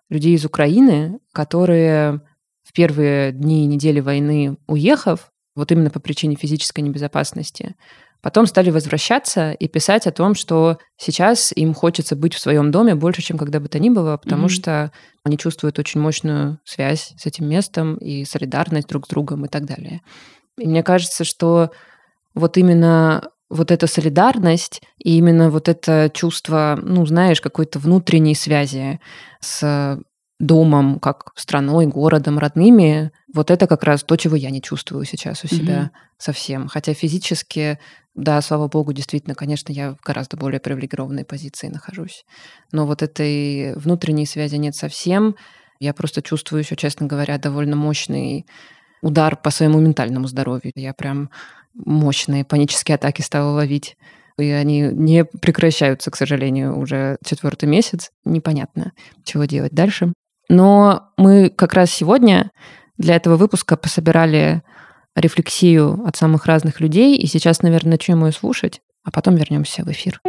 людей 0.08 0.34
из 0.34 0.44
Украины, 0.44 1.18
которые 1.32 2.20
в 2.62 2.72
первые 2.72 3.32
дни 3.32 3.64
и 3.64 3.66
недели 3.66 4.00
войны, 4.00 4.56
уехав, 4.66 5.30
вот 5.54 5.70
именно 5.70 5.90
по 5.90 6.00
причине 6.00 6.36
физической 6.36 6.80
небезопасности, 6.80 7.76
потом 8.22 8.46
стали 8.46 8.70
возвращаться 8.70 9.52
и 9.52 9.68
писать 9.68 10.06
о 10.06 10.12
том, 10.12 10.34
что 10.34 10.78
сейчас 10.96 11.52
им 11.54 11.74
хочется 11.74 12.16
быть 12.16 12.34
в 12.34 12.40
своем 12.40 12.70
доме 12.70 12.94
больше, 12.94 13.22
чем 13.22 13.36
когда 13.36 13.60
бы 13.60 13.68
то 13.68 13.78
ни 13.78 13.90
было, 13.90 14.16
потому 14.16 14.46
mm-hmm. 14.46 14.48
что 14.48 14.92
они 15.24 15.36
чувствуют 15.36 15.78
очень 15.78 16.00
мощную 16.00 16.58
связь 16.64 17.14
с 17.18 17.26
этим 17.26 17.46
местом 17.48 17.96
и 17.96 18.24
солидарность 18.24 18.88
друг 18.88 19.06
с 19.06 19.08
другом 19.08 19.44
и 19.44 19.48
так 19.48 19.66
далее. 19.66 20.00
И 20.58 20.66
мне 20.66 20.82
кажется, 20.82 21.24
что 21.24 21.70
вот 22.34 22.56
именно 22.56 23.30
вот 23.50 23.70
эта 23.70 23.86
солидарность 23.86 24.82
и 24.98 25.16
именно 25.18 25.50
вот 25.50 25.68
это 25.68 26.10
чувство, 26.12 26.78
ну, 26.82 27.06
знаешь, 27.06 27.40
какой-то 27.40 27.78
внутренней 27.78 28.34
связи 28.34 29.00
с 29.40 29.98
домом, 30.40 30.98
как 30.98 31.32
страной, 31.36 31.86
городом, 31.86 32.38
родными, 32.38 33.12
вот 33.32 33.50
это 33.50 33.66
как 33.66 33.84
раз 33.84 34.02
то, 34.02 34.16
чего 34.16 34.36
я 34.36 34.50
не 34.50 34.60
чувствую 34.60 35.04
сейчас 35.04 35.44
у 35.44 35.48
себя 35.48 35.90
mm-hmm. 35.92 36.14
совсем. 36.18 36.68
Хотя 36.68 36.92
физически, 36.92 37.78
да, 38.14 38.40
слава 38.42 38.68
богу, 38.68 38.92
действительно, 38.92 39.34
конечно, 39.34 39.72
я 39.72 39.92
в 39.92 40.00
гораздо 40.04 40.36
более 40.36 40.60
привилегированной 40.60 41.24
позиции 41.24 41.68
нахожусь. 41.68 42.24
Но 42.72 42.86
вот 42.86 43.02
этой 43.02 43.74
внутренней 43.76 44.26
связи 44.26 44.56
нет 44.56 44.74
совсем. 44.74 45.36
Я 45.78 45.94
просто 45.94 46.22
чувствую 46.22 46.60
еще, 46.62 46.76
честно 46.76 47.06
говоря, 47.06 47.38
довольно 47.38 47.76
мощный 47.76 48.46
удар 49.04 49.36
по 49.36 49.50
своему 49.50 49.78
ментальному 49.80 50.26
здоровью. 50.26 50.72
Я 50.74 50.94
прям 50.94 51.30
мощные 51.74 52.44
панические 52.44 52.94
атаки 52.96 53.20
стала 53.20 53.50
ловить. 53.50 53.96
И 54.38 54.50
они 54.50 54.80
не 54.80 55.24
прекращаются, 55.24 56.10
к 56.10 56.16
сожалению, 56.16 56.76
уже 56.76 57.18
четвертый 57.24 57.66
месяц. 57.66 58.10
Непонятно, 58.24 58.92
чего 59.24 59.44
делать 59.44 59.72
дальше. 59.72 60.12
Но 60.48 61.10
мы 61.16 61.50
как 61.50 61.74
раз 61.74 61.90
сегодня 61.90 62.50
для 62.96 63.14
этого 63.16 63.36
выпуска 63.36 63.76
пособирали 63.76 64.62
рефлексию 65.14 66.02
от 66.04 66.16
самых 66.16 66.46
разных 66.46 66.80
людей. 66.80 67.16
И 67.16 67.26
сейчас, 67.26 67.62
наверное, 67.62 67.92
начнем 67.92 68.24
ее 68.24 68.32
слушать, 68.32 68.80
а 69.04 69.10
потом 69.10 69.36
вернемся 69.36 69.84
в 69.84 69.90
эфир. 69.90 70.20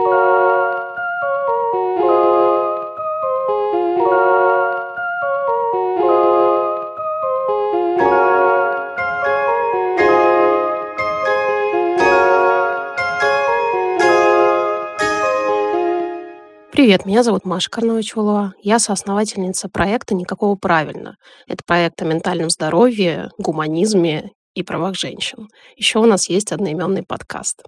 Привет, 16.86 17.08
меня 17.08 17.24
зовут 17.24 17.46
Маша 17.46 17.68
Карновичулова. 17.72 18.54
Я 18.62 18.78
соосновательница 18.78 19.70
проекта 19.70 20.14
«Никакого 20.14 20.54
правильно». 20.56 21.18
Это 21.48 21.64
проект 21.66 22.00
о 22.04 22.06
ментальном 22.06 22.52
здоровье, 22.52 23.32
гуманизме 23.40 24.34
и 24.54 24.62
правах 24.62 24.96
женщин. 24.96 25.48
Еще 25.76 25.98
у 25.98 26.06
нас 26.06 26.30
есть 26.30 26.52
одноименный 26.52 27.02
подкаст. 27.02 27.64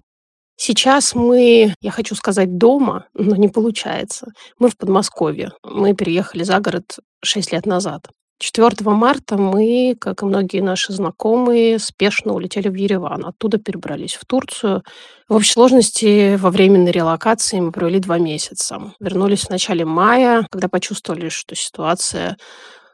Сейчас 0.54 1.16
мы, 1.16 1.74
я 1.80 1.90
хочу 1.90 2.14
сказать, 2.14 2.58
дома, 2.58 3.06
но 3.12 3.34
не 3.34 3.48
получается. 3.48 4.28
Мы 4.60 4.68
в 4.68 4.76
Подмосковье. 4.76 5.50
Мы 5.64 5.94
переехали 5.94 6.44
за 6.44 6.60
город 6.60 7.00
6 7.24 7.50
лет 7.50 7.66
назад. 7.66 8.06
4 8.38 8.90
марта 8.90 9.36
мы, 9.36 9.96
как 9.98 10.22
и 10.22 10.26
многие 10.26 10.60
наши 10.60 10.92
знакомые, 10.92 11.78
спешно 11.78 12.32
улетели 12.32 12.68
в 12.68 12.74
Ереван. 12.74 13.26
Оттуда 13.26 13.58
перебрались 13.58 14.14
в 14.14 14.24
Турцию. 14.24 14.84
В 15.28 15.34
общей 15.34 15.52
сложности 15.52 16.36
во 16.36 16.50
временной 16.50 16.92
релокации 16.92 17.58
мы 17.58 17.72
провели 17.72 17.98
два 17.98 18.18
месяца. 18.18 18.94
Вернулись 19.00 19.42
в 19.42 19.50
начале 19.50 19.84
мая, 19.84 20.46
когда 20.50 20.68
почувствовали, 20.68 21.28
что 21.28 21.54
ситуация 21.56 22.36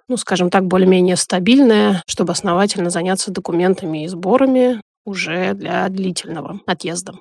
ну, 0.06 0.18
скажем 0.18 0.50
так, 0.50 0.66
более-менее 0.66 1.16
стабильная, 1.16 2.02
чтобы 2.06 2.32
основательно 2.32 2.90
заняться 2.90 3.30
документами 3.30 4.04
и 4.04 4.08
сборами 4.08 4.82
уже 5.04 5.54
для 5.54 5.88
длительного 5.88 6.60
отъезда. 6.66 7.14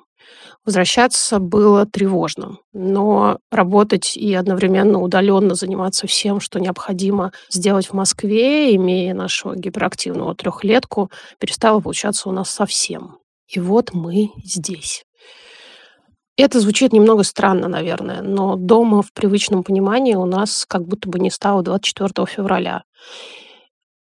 Возвращаться 0.64 1.38
было 1.38 1.84
тревожно, 1.84 2.58
но 2.72 3.38
работать 3.50 4.16
и 4.16 4.34
одновременно 4.34 5.00
удаленно 5.00 5.54
заниматься 5.54 6.06
всем, 6.06 6.40
что 6.40 6.58
необходимо 6.58 7.32
сделать 7.50 7.88
в 7.88 7.92
Москве, 7.92 8.74
имея 8.76 9.14
нашу 9.14 9.54
гиперактивную 9.54 10.34
трехлетку, 10.34 11.10
перестало 11.38 11.80
получаться 11.80 12.28
у 12.28 12.32
нас 12.32 12.50
совсем. 12.50 13.18
И 13.48 13.60
вот 13.60 13.92
мы 13.92 14.30
здесь. 14.42 15.04
Это 16.36 16.58
звучит 16.58 16.92
немного 16.92 17.22
странно, 17.22 17.68
наверное, 17.68 18.20
но 18.22 18.56
дома 18.56 19.02
в 19.02 19.12
привычном 19.12 19.62
понимании 19.62 20.14
у 20.14 20.24
нас 20.24 20.66
как 20.66 20.86
будто 20.86 21.08
бы 21.08 21.20
не 21.20 21.30
стало 21.30 21.62
24 21.62 22.26
февраля. 22.26 22.82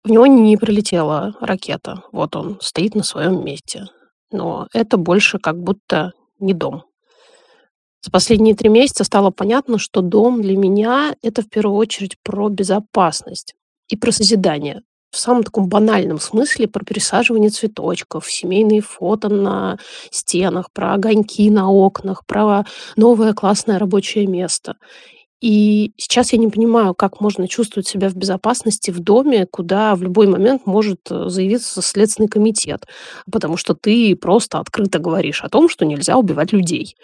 В 0.05 0.11
него 0.11 0.27
не 0.27 0.57
прилетела 0.57 1.35
ракета. 1.41 2.05
Вот 2.11 2.35
он 2.35 2.59
стоит 2.61 2.95
на 2.95 3.03
своем 3.03 3.45
месте. 3.45 3.89
Но 4.33 4.67
это 4.73 4.97
больше 4.97 5.39
как 5.39 5.59
будто 5.63 6.13
не 6.41 6.55
дом. 6.55 6.85
За 8.05 8.11
последние 8.11 8.57
три 8.57 8.69
месяца 8.69 9.05
стало 9.05 9.31
понятно, 9.31 9.79
что 9.79 10.01
дом 10.01 10.43
для 10.43 10.57
меня— 10.57 11.15
это 11.23 11.43
в 11.43 11.49
первую 11.49 11.77
очередь 11.77 12.17
про 12.23 12.49
безопасность 12.49 13.55
и 13.89 13.97
про 13.97 14.11
созидание. 14.11 14.83
В 15.13 15.19
самом 15.19 15.45
таком 15.45 15.69
банальном 15.69 16.19
смысле 16.19 16.67
про 16.67 16.85
пересаживание 16.85 17.51
цветочков, 17.51 18.29
семейные 18.31 18.81
фото 18.81 19.29
на 19.29 19.79
стенах, 20.11 20.73
про 20.73 20.95
огоньки 20.95 21.49
на 21.51 21.71
окнах, 21.71 22.25
про 22.27 22.65
новое 22.97 23.35
классное 23.35 23.79
рабочее 23.79 24.27
место. 24.27 24.77
И 25.43 25.93
сейчас 25.97 26.33
я 26.33 26.39
не 26.39 26.49
понимаю, 26.49 26.95
как 26.95 27.21
можно 27.21 27.49
чувствовать 27.49 27.89
себя 27.89 28.09
в 28.09 28.15
безопасности 28.15 28.93
в 28.93 29.01
доме, 29.01 29.45
куда 29.47 29.97
в 29.97 30.03
любой 30.03 30.29
момент 30.29 30.67
может 30.67 31.01
э, 31.11 31.29
заявиться 31.29 31.83
Следственный 31.83 32.29
комитет, 32.29 32.87
потому 33.31 33.57
что 33.57 33.75
ты 33.75 34.15
просто 34.15 34.61
открыто 34.61 35.01
говоришь 35.01 35.43
о 35.43 35.49
том, 35.49 35.69
что 35.69 35.85
нельзя 35.85 36.17
убивать 36.17 36.53
людей. 36.53 36.95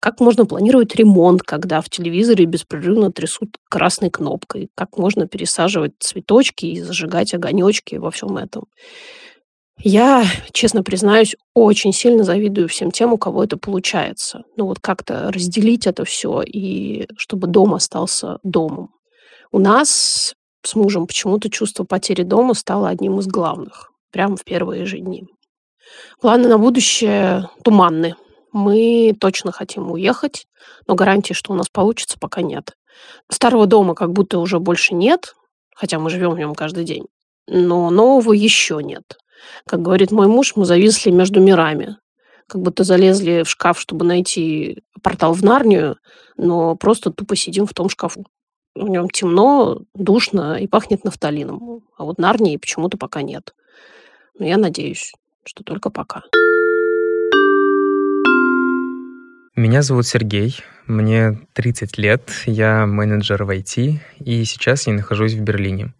Как 0.00 0.18
можно 0.18 0.46
планировать 0.46 0.96
ремонт, 0.96 1.42
когда 1.42 1.80
в 1.80 1.88
телевизоре 1.88 2.44
беспрерывно 2.44 3.12
трясут 3.12 3.58
красной 3.68 4.10
кнопкой? 4.10 4.68
Как 4.74 4.98
можно 4.98 5.28
пересаживать 5.28 5.92
цветочки 6.00 6.66
и 6.66 6.80
зажигать 6.80 7.34
огонечки 7.34 7.96
во 7.96 8.10
всем 8.10 8.36
этом? 8.36 8.64
Я, 9.82 10.26
честно 10.52 10.82
признаюсь, 10.82 11.36
очень 11.54 11.92
сильно 11.92 12.22
завидую 12.22 12.68
всем 12.68 12.90
тем, 12.90 13.14
у 13.14 13.18
кого 13.18 13.44
это 13.44 13.56
получается. 13.56 14.42
Ну 14.56 14.66
вот 14.66 14.78
как-то 14.78 15.32
разделить 15.32 15.86
это 15.86 16.04
все, 16.04 16.42
и 16.42 17.08
чтобы 17.16 17.46
дом 17.46 17.72
остался 17.72 18.38
домом. 18.42 18.90
У 19.50 19.58
нас 19.58 20.34
с 20.62 20.74
мужем 20.74 21.06
почему-то 21.06 21.48
чувство 21.48 21.84
потери 21.84 22.22
дома 22.24 22.52
стало 22.52 22.90
одним 22.90 23.20
из 23.20 23.26
главных, 23.26 23.90
прямо 24.12 24.36
в 24.36 24.44
первые 24.44 24.84
же 24.84 24.98
дни. 24.98 25.24
Планы 26.20 26.48
на 26.48 26.58
будущее 26.58 27.48
туманны. 27.64 28.16
Мы 28.52 29.16
точно 29.18 29.50
хотим 29.50 29.90
уехать, 29.90 30.46
но 30.86 30.94
гарантии, 30.94 31.32
что 31.32 31.52
у 31.52 31.56
нас 31.56 31.70
получится, 31.70 32.18
пока 32.20 32.42
нет. 32.42 32.76
Старого 33.30 33.66
дома 33.66 33.94
как 33.94 34.12
будто 34.12 34.38
уже 34.40 34.58
больше 34.58 34.94
нет, 34.94 35.34
хотя 35.74 35.98
мы 35.98 36.10
живем 36.10 36.32
в 36.32 36.38
нем 36.38 36.54
каждый 36.54 36.84
день. 36.84 37.06
Но 37.46 37.88
нового 37.88 38.34
еще 38.34 38.80
нет. 38.82 39.16
Как 39.66 39.82
говорит 39.82 40.10
мой 40.10 40.26
муж, 40.26 40.54
мы 40.56 40.64
зависли 40.64 41.10
между 41.10 41.40
мирами. 41.40 41.96
Как 42.46 42.60
будто 42.62 42.84
залезли 42.84 43.42
в 43.44 43.48
шкаф, 43.48 43.78
чтобы 43.80 44.04
найти 44.04 44.82
портал 45.02 45.32
в 45.32 45.42
Нарнию, 45.42 45.96
но 46.36 46.74
просто 46.74 47.10
тупо 47.10 47.36
сидим 47.36 47.66
в 47.66 47.74
том 47.74 47.88
шкафу. 47.88 48.24
В 48.74 48.88
нем 48.88 49.08
темно, 49.08 49.82
душно 49.94 50.56
и 50.60 50.66
пахнет 50.66 51.04
нафталином. 51.04 51.82
А 51.96 52.04
вот 52.04 52.18
Нарнии 52.18 52.56
почему-то 52.56 52.96
пока 52.96 53.22
нет. 53.22 53.54
Но 54.38 54.46
я 54.46 54.56
надеюсь, 54.56 55.12
что 55.44 55.64
только 55.64 55.90
пока. 55.90 56.22
Меня 59.60 59.82
зовут 59.82 60.06
Сергей, 60.06 60.56
мне 60.86 61.38
30 61.52 61.98
лет, 61.98 62.22
я 62.46 62.86
менеджер 62.86 63.44
в 63.44 63.50
IT, 63.50 63.98
и 64.20 64.44
сейчас 64.46 64.86
я 64.86 64.94
нахожусь 64.94 65.34
в 65.34 65.42
Берлине. 65.42 65.92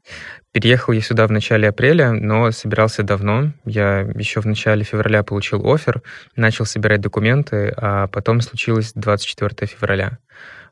Переехал 0.51 0.95
я 0.95 1.03
сюда 1.03 1.27
в 1.27 1.31
начале 1.31 1.69
апреля, 1.69 2.11
но 2.13 2.53
собирался 2.53 3.03
давно. 3.03 3.53
Я 3.67 4.01
еще 4.15 4.41
в 4.41 4.47
начале 4.47 4.83
февраля 4.83 5.23
получил 5.25 5.71
офер, 5.71 6.01
начал 6.37 6.65
собирать 6.65 7.03
документы, 7.03 7.71
а 7.77 8.07
потом 8.07 8.41
случилось 8.41 8.93
24 8.95 9.67
февраля. 9.67 10.17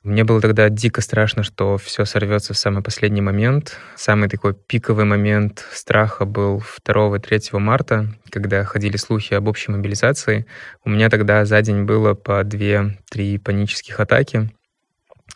Мне 0.03 0.25
было 0.25 0.41
тогда 0.41 0.69
дико 0.69 1.01
страшно, 1.01 1.43
что 1.43 1.77
все 1.77 2.05
сорвется 2.05 2.55
в 2.55 2.59
самый 2.59 2.83
последний 2.83 3.21
момент. 3.21 3.77
Самый 3.97 4.29
такой 4.29 4.55
пиковый 4.55 5.05
момент 5.05 5.65
страха 5.73 6.25
был 6.25 6.63
2-3 6.87 7.59
марта, 7.59 8.07
когда 8.31 8.65
ходили 8.65 8.97
слухи 8.97 9.35
об 9.35 9.49
общей 9.49 9.73
мобилизации. 9.73 10.47
У 10.85 10.91
меня 10.91 11.11
тогда 11.11 11.45
за 11.45 11.61
день 11.63 11.83
было 11.83 12.15
по 12.15 12.43
2-3 12.43 13.41
панических 13.41 13.99
атаки. 13.99 14.51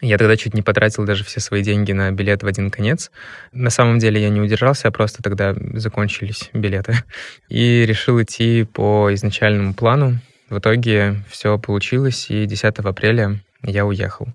Я 0.00 0.18
тогда 0.18 0.36
чуть 0.36 0.54
не 0.54 0.62
потратил 0.62 1.04
даже 1.04 1.22
все 1.22 1.38
свои 1.40 1.62
деньги 1.62 1.92
на 1.92 2.10
билет 2.10 2.42
в 2.42 2.46
один 2.46 2.70
конец. 2.70 3.10
На 3.52 3.70
самом 3.70 3.98
деле 3.98 4.20
я 4.20 4.30
не 4.30 4.40
удержался, 4.40 4.88
а 4.88 4.90
просто 4.90 5.22
тогда 5.22 5.54
закончились 5.74 6.50
билеты. 6.52 6.96
И 7.48 7.84
решил 7.86 8.20
идти 8.20 8.64
по 8.64 9.12
изначальному 9.14 9.74
плану. 9.74 10.18
В 10.48 10.58
итоге 10.58 11.22
все 11.30 11.58
получилось, 11.58 12.26
и 12.30 12.46
10 12.46 12.78
апреля 12.78 13.40
я 13.62 13.86
уехал. 13.86 14.28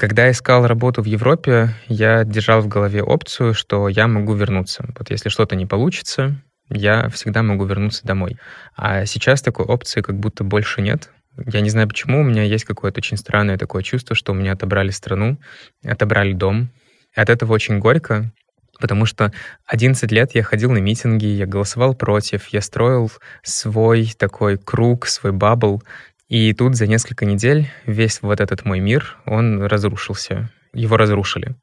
Когда 0.00 0.30
искал 0.30 0.66
работу 0.66 1.02
в 1.02 1.04
Европе, 1.04 1.74
я 1.86 2.24
держал 2.24 2.62
в 2.62 2.68
голове 2.68 3.02
опцию, 3.02 3.52
что 3.52 3.86
я 3.86 4.08
могу 4.08 4.32
вернуться. 4.32 4.86
Вот 4.98 5.10
если 5.10 5.28
что-то 5.28 5.56
не 5.56 5.66
получится, 5.66 6.40
я 6.70 7.10
всегда 7.10 7.42
могу 7.42 7.66
вернуться 7.66 8.06
домой. 8.06 8.38
А 8.74 9.04
сейчас 9.04 9.42
такой 9.42 9.66
опции 9.66 10.00
как 10.00 10.18
будто 10.18 10.42
больше 10.42 10.80
нет. 10.80 11.10
Я 11.44 11.60
не 11.60 11.68
знаю 11.68 11.86
почему, 11.86 12.20
у 12.20 12.24
меня 12.24 12.44
есть 12.44 12.64
какое-то 12.64 13.00
очень 13.00 13.18
странное 13.18 13.58
такое 13.58 13.82
чувство, 13.82 14.16
что 14.16 14.32
у 14.32 14.34
меня 14.34 14.52
отобрали 14.52 14.88
страну, 14.88 15.38
отобрали 15.84 16.32
дом. 16.32 16.70
И 17.14 17.20
от 17.20 17.28
этого 17.28 17.52
очень 17.52 17.78
горько, 17.78 18.32
потому 18.80 19.04
что 19.04 19.34
11 19.66 20.10
лет 20.10 20.34
я 20.34 20.42
ходил 20.42 20.70
на 20.70 20.78
митинги, 20.78 21.26
я 21.26 21.44
голосовал 21.44 21.94
против, 21.94 22.46
я 22.48 22.62
строил 22.62 23.12
свой 23.42 24.14
такой 24.18 24.56
круг, 24.56 25.06
свой 25.08 25.32
бабл, 25.32 25.82
и 26.30 26.54
тут 26.54 26.76
за 26.76 26.86
несколько 26.86 27.26
недель 27.26 27.68
весь 27.86 28.22
вот 28.22 28.40
этот 28.40 28.64
мой 28.64 28.78
мир, 28.78 29.18
он 29.26 29.64
разрушился. 29.64 30.48
Его 30.72 30.96
разрушили. 30.96 31.56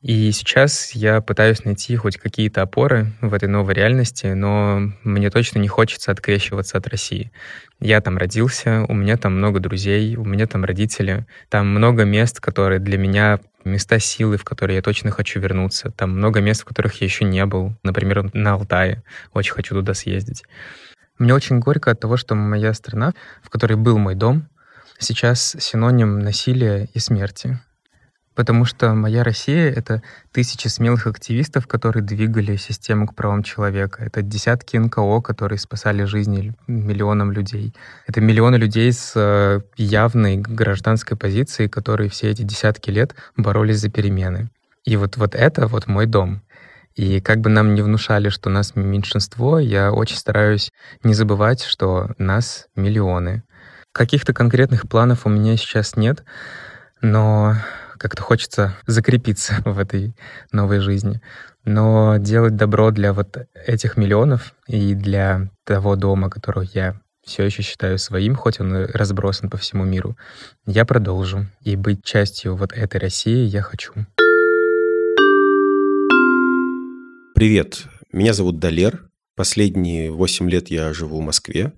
И 0.00 0.32
сейчас 0.32 0.92
я 0.92 1.20
пытаюсь 1.20 1.64
найти 1.64 1.94
хоть 1.96 2.16
какие-то 2.16 2.62
опоры 2.62 3.12
в 3.20 3.34
этой 3.34 3.50
новой 3.50 3.74
реальности, 3.74 4.28
но 4.28 4.80
мне 5.04 5.28
точно 5.28 5.58
не 5.58 5.68
хочется 5.68 6.10
открещиваться 6.10 6.78
от 6.78 6.86
России. 6.86 7.32
Я 7.80 8.00
там 8.00 8.16
родился, 8.16 8.86
у 8.88 8.94
меня 8.94 9.18
там 9.18 9.36
много 9.36 9.60
друзей, 9.60 10.16
у 10.16 10.24
меня 10.24 10.46
там 10.46 10.64
родители, 10.64 11.26
там 11.50 11.68
много 11.68 12.04
мест, 12.04 12.40
которые 12.40 12.78
для 12.78 12.96
меня 12.96 13.40
места 13.64 13.98
силы, 13.98 14.38
в 14.38 14.44
которые 14.44 14.76
я 14.76 14.82
точно 14.82 15.10
хочу 15.10 15.38
вернуться. 15.38 15.90
Там 15.90 16.16
много 16.16 16.40
мест, 16.40 16.62
в 16.62 16.64
которых 16.64 16.98
я 17.02 17.04
еще 17.04 17.24
не 17.24 17.44
был. 17.44 17.74
Например, 17.82 18.30
на 18.32 18.54
Алтае. 18.54 19.02
Очень 19.34 19.52
хочу 19.52 19.74
туда 19.74 19.92
съездить. 19.92 20.44
Мне 21.18 21.34
очень 21.34 21.58
горько 21.58 21.90
от 21.90 22.00
того, 22.00 22.16
что 22.16 22.34
моя 22.34 22.72
страна, 22.74 23.12
в 23.42 23.50
которой 23.50 23.74
был 23.74 23.98
мой 23.98 24.14
дом, 24.14 24.48
сейчас 24.98 25.56
синоним 25.58 26.20
насилия 26.20 26.88
и 26.94 26.98
смерти. 26.98 27.58
Потому 28.38 28.64
что 28.64 28.94
моя 28.94 29.24
Россия— 29.24 29.68
это 29.76 30.00
тысячи 30.30 30.68
смелых 30.68 31.08
активистов, 31.08 31.66
которые 31.66 32.04
двигали 32.04 32.54
систему 32.54 33.08
к 33.08 33.16
правам 33.16 33.42
человека. 33.42 34.04
Это 34.04 34.22
десятки 34.22 34.76
НКО, 34.76 35.22
которые 35.22 35.58
спасали 35.58 36.04
жизни 36.04 36.54
миллионам 36.68 37.32
людей. 37.32 37.74
Это 38.06 38.20
миллионы 38.20 38.54
людей 38.54 38.92
с 38.92 39.12
э, 39.16 39.60
явной 39.76 40.36
гражданской 40.36 41.16
позицией, 41.16 41.68
которые 41.68 42.10
все 42.10 42.30
эти 42.30 42.42
десятки 42.42 42.90
лет 42.90 43.16
боролись 43.36 43.80
за 43.80 43.90
перемены. 43.90 44.50
И 44.84 44.96
вот, 44.96 45.16
вот 45.16 45.34
это 45.34 45.66
вот 45.66 45.88
мой 45.88 46.06
дом. 46.06 46.40
И 46.98 47.20
как 47.20 47.40
бы 47.40 47.48
нам 47.48 47.76
не 47.76 47.82
внушали, 47.82 48.28
что 48.28 48.50
нас 48.50 48.74
меньшинство, 48.74 49.60
я 49.60 49.92
очень 49.92 50.16
стараюсь 50.16 50.72
не 51.04 51.14
забывать, 51.14 51.62
что 51.62 52.10
нас 52.18 52.66
миллионы. 52.74 53.44
Каких-то 53.92 54.34
конкретных 54.34 54.88
планов 54.88 55.24
у 55.24 55.28
меня 55.28 55.56
сейчас 55.56 55.94
нет, 55.94 56.24
но 57.00 57.54
как-то 57.98 58.22
хочется 58.22 58.74
закрепиться 58.88 59.58
в 59.64 59.78
этой 59.78 60.16
новой 60.50 60.80
жизни. 60.80 61.22
Но 61.64 62.16
делать 62.16 62.56
добро 62.56 62.90
для 62.90 63.12
вот 63.12 63.46
этих 63.54 63.96
миллионов 63.96 64.54
и 64.66 64.94
для 64.94 65.50
того 65.64 65.94
дома, 65.94 66.28
который 66.28 66.68
я 66.74 66.96
все 67.24 67.44
еще 67.44 67.62
считаю 67.62 67.98
своим, 67.98 68.34
хоть 68.34 68.58
он 68.58 68.74
и 68.74 68.86
разбросан 68.90 69.50
по 69.50 69.56
всему 69.56 69.84
миру, 69.84 70.16
я 70.66 70.84
продолжу. 70.84 71.46
И 71.60 71.76
быть 71.76 72.04
частью 72.04 72.56
вот 72.56 72.72
этой 72.72 72.98
России 72.98 73.44
я 73.44 73.62
хочу. 73.62 73.92
Привет, 77.38 77.84
меня 78.12 78.32
зовут 78.32 78.58
Далер. 78.58 79.10
Последние 79.36 80.10
8 80.10 80.50
лет 80.50 80.72
я 80.72 80.92
живу 80.92 81.20
в 81.20 81.24
Москве 81.24 81.72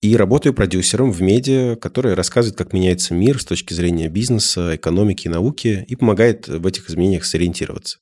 и 0.00 0.14
работаю 0.14 0.54
продюсером 0.54 1.10
в 1.10 1.20
медиа, 1.20 1.74
которое 1.74 2.14
рассказывает, 2.14 2.56
как 2.56 2.72
меняется 2.72 3.12
мир 3.12 3.40
с 3.40 3.44
точки 3.44 3.74
зрения 3.74 4.08
бизнеса, 4.08 4.76
экономики 4.76 5.26
и 5.26 5.30
науки 5.30 5.84
и 5.88 5.96
помогает 5.96 6.46
в 6.46 6.64
этих 6.64 6.88
изменениях 6.88 7.24
сориентироваться. 7.24 7.98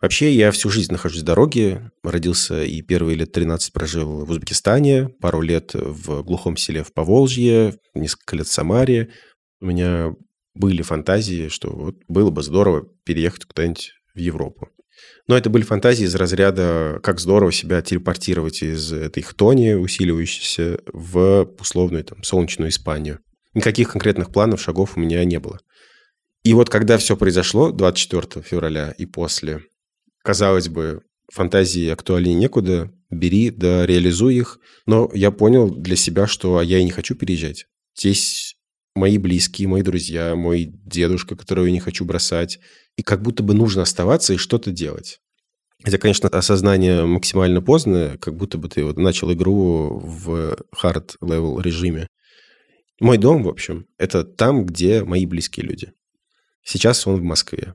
Вообще, 0.00 0.32
я 0.32 0.50
всю 0.50 0.70
жизнь 0.70 0.92
нахожусь 0.92 1.20
в 1.20 1.26
дороге. 1.26 1.90
Родился 2.02 2.64
и 2.64 2.80
первые 2.80 3.18
лет 3.18 3.32
13 3.32 3.74
прожил 3.74 4.24
в 4.24 4.30
Узбекистане, 4.30 5.10
пару 5.20 5.42
лет 5.42 5.72
в 5.74 6.22
глухом 6.22 6.56
селе 6.56 6.84
в 6.84 6.94
Поволжье, 6.94 7.74
несколько 7.94 8.36
лет 8.36 8.46
в 8.46 8.50
Самаре. 8.50 9.10
У 9.60 9.66
меня 9.66 10.14
были 10.54 10.80
фантазии, 10.80 11.48
что 11.48 11.68
вот 11.68 11.96
было 12.08 12.30
бы 12.30 12.42
здорово 12.42 12.88
переехать 13.04 13.44
куда-нибудь 13.44 13.92
в 14.14 14.18
Европу. 14.18 14.70
Но 15.26 15.36
это 15.36 15.48
были 15.48 15.62
фантазии 15.62 16.04
из 16.04 16.14
разряда, 16.14 17.00
как 17.02 17.18
здорово 17.18 17.50
себя 17.50 17.80
телепортировать 17.80 18.62
из 18.62 18.92
этой 18.92 19.22
хтони, 19.22 19.74
усиливающейся, 19.74 20.80
в 20.86 21.48
условную 21.58 22.04
там, 22.04 22.22
солнечную 22.22 22.70
Испанию. 22.70 23.20
Никаких 23.54 23.92
конкретных 23.92 24.30
планов, 24.30 24.60
шагов 24.60 24.96
у 24.96 25.00
меня 25.00 25.24
не 25.24 25.38
было. 25.38 25.60
И 26.42 26.52
вот 26.52 26.68
когда 26.68 26.98
все 26.98 27.16
произошло 27.16 27.72
24 27.72 28.44
февраля 28.44 28.94
и 28.98 29.06
после, 29.06 29.62
казалось 30.22 30.68
бы, 30.68 31.02
фантазии 31.32 31.88
актуальнее 31.88 32.34
некуда, 32.34 32.92
бери 33.10 33.50
да 33.50 33.86
реализуй 33.86 34.36
их. 34.36 34.58
Но 34.86 35.10
я 35.14 35.30
понял 35.30 35.70
для 35.70 35.96
себя, 35.96 36.26
что 36.26 36.60
я 36.60 36.78
и 36.78 36.84
не 36.84 36.90
хочу 36.90 37.14
переезжать. 37.14 37.66
Здесь 37.96 38.56
мои 38.94 39.18
близкие, 39.18 39.68
мои 39.68 39.82
друзья, 39.82 40.34
мой 40.36 40.70
дедушка, 40.84 41.36
которого 41.36 41.64
я 41.66 41.72
не 41.72 41.80
хочу 41.80 42.04
бросать. 42.04 42.60
И 42.96 43.02
как 43.02 43.22
будто 43.22 43.42
бы 43.42 43.54
нужно 43.54 43.82
оставаться 43.82 44.34
и 44.34 44.38
что-то 44.38 44.70
делать. 44.70 45.20
Хотя, 45.82 45.98
конечно, 45.98 46.28
осознание 46.28 47.04
максимально 47.04 47.60
поздно, 47.60 48.16
как 48.20 48.36
будто 48.36 48.56
бы 48.56 48.68
ты 48.68 48.84
вот 48.84 48.96
начал 48.96 49.32
игру 49.32 50.00
в 50.02 50.56
hard-level 50.82 51.60
режиме. 51.60 52.06
Мой 53.00 53.18
дом, 53.18 53.42
в 53.42 53.48
общем, 53.48 53.86
это 53.98 54.24
там, 54.24 54.64
где 54.64 55.04
мои 55.04 55.26
близкие 55.26 55.66
люди. 55.66 55.92
Сейчас 56.62 57.06
он 57.06 57.16
в 57.16 57.22
Москве. 57.22 57.74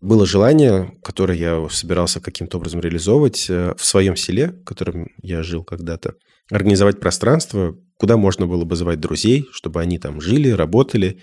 Было 0.00 0.24
желание, 0.24 0.96
которое 1.02 1.36
я 1.36 1.68
собирался 1.68 2.20
каким-то 2.20 2.56
образом 2.56 2.80
реализовывать 2.80 3.50
э, 3.50 3.74
в 3.76 3.84
своем 3.84 4.16
селе, 4.16 4.48
в 4.48 4.64
котором 4.64 5.10
я 5.20 5.42
жил 5.42 5.62
когда-то, 5.62 6.14
организовать 6.50 7.00
пространство, 7.00 7.76
куда 7.98 8.16
можно 8.16 8.46
было 8.46 8.64
бы 8.64 8.76
звать 8.76 8.98
друзей, 8.98 9.46
чтобы 9.52 9.80
они 9.82 9.98
там 9.98 10.22
жили, 10.22 10.48
работали, 10.48 11.20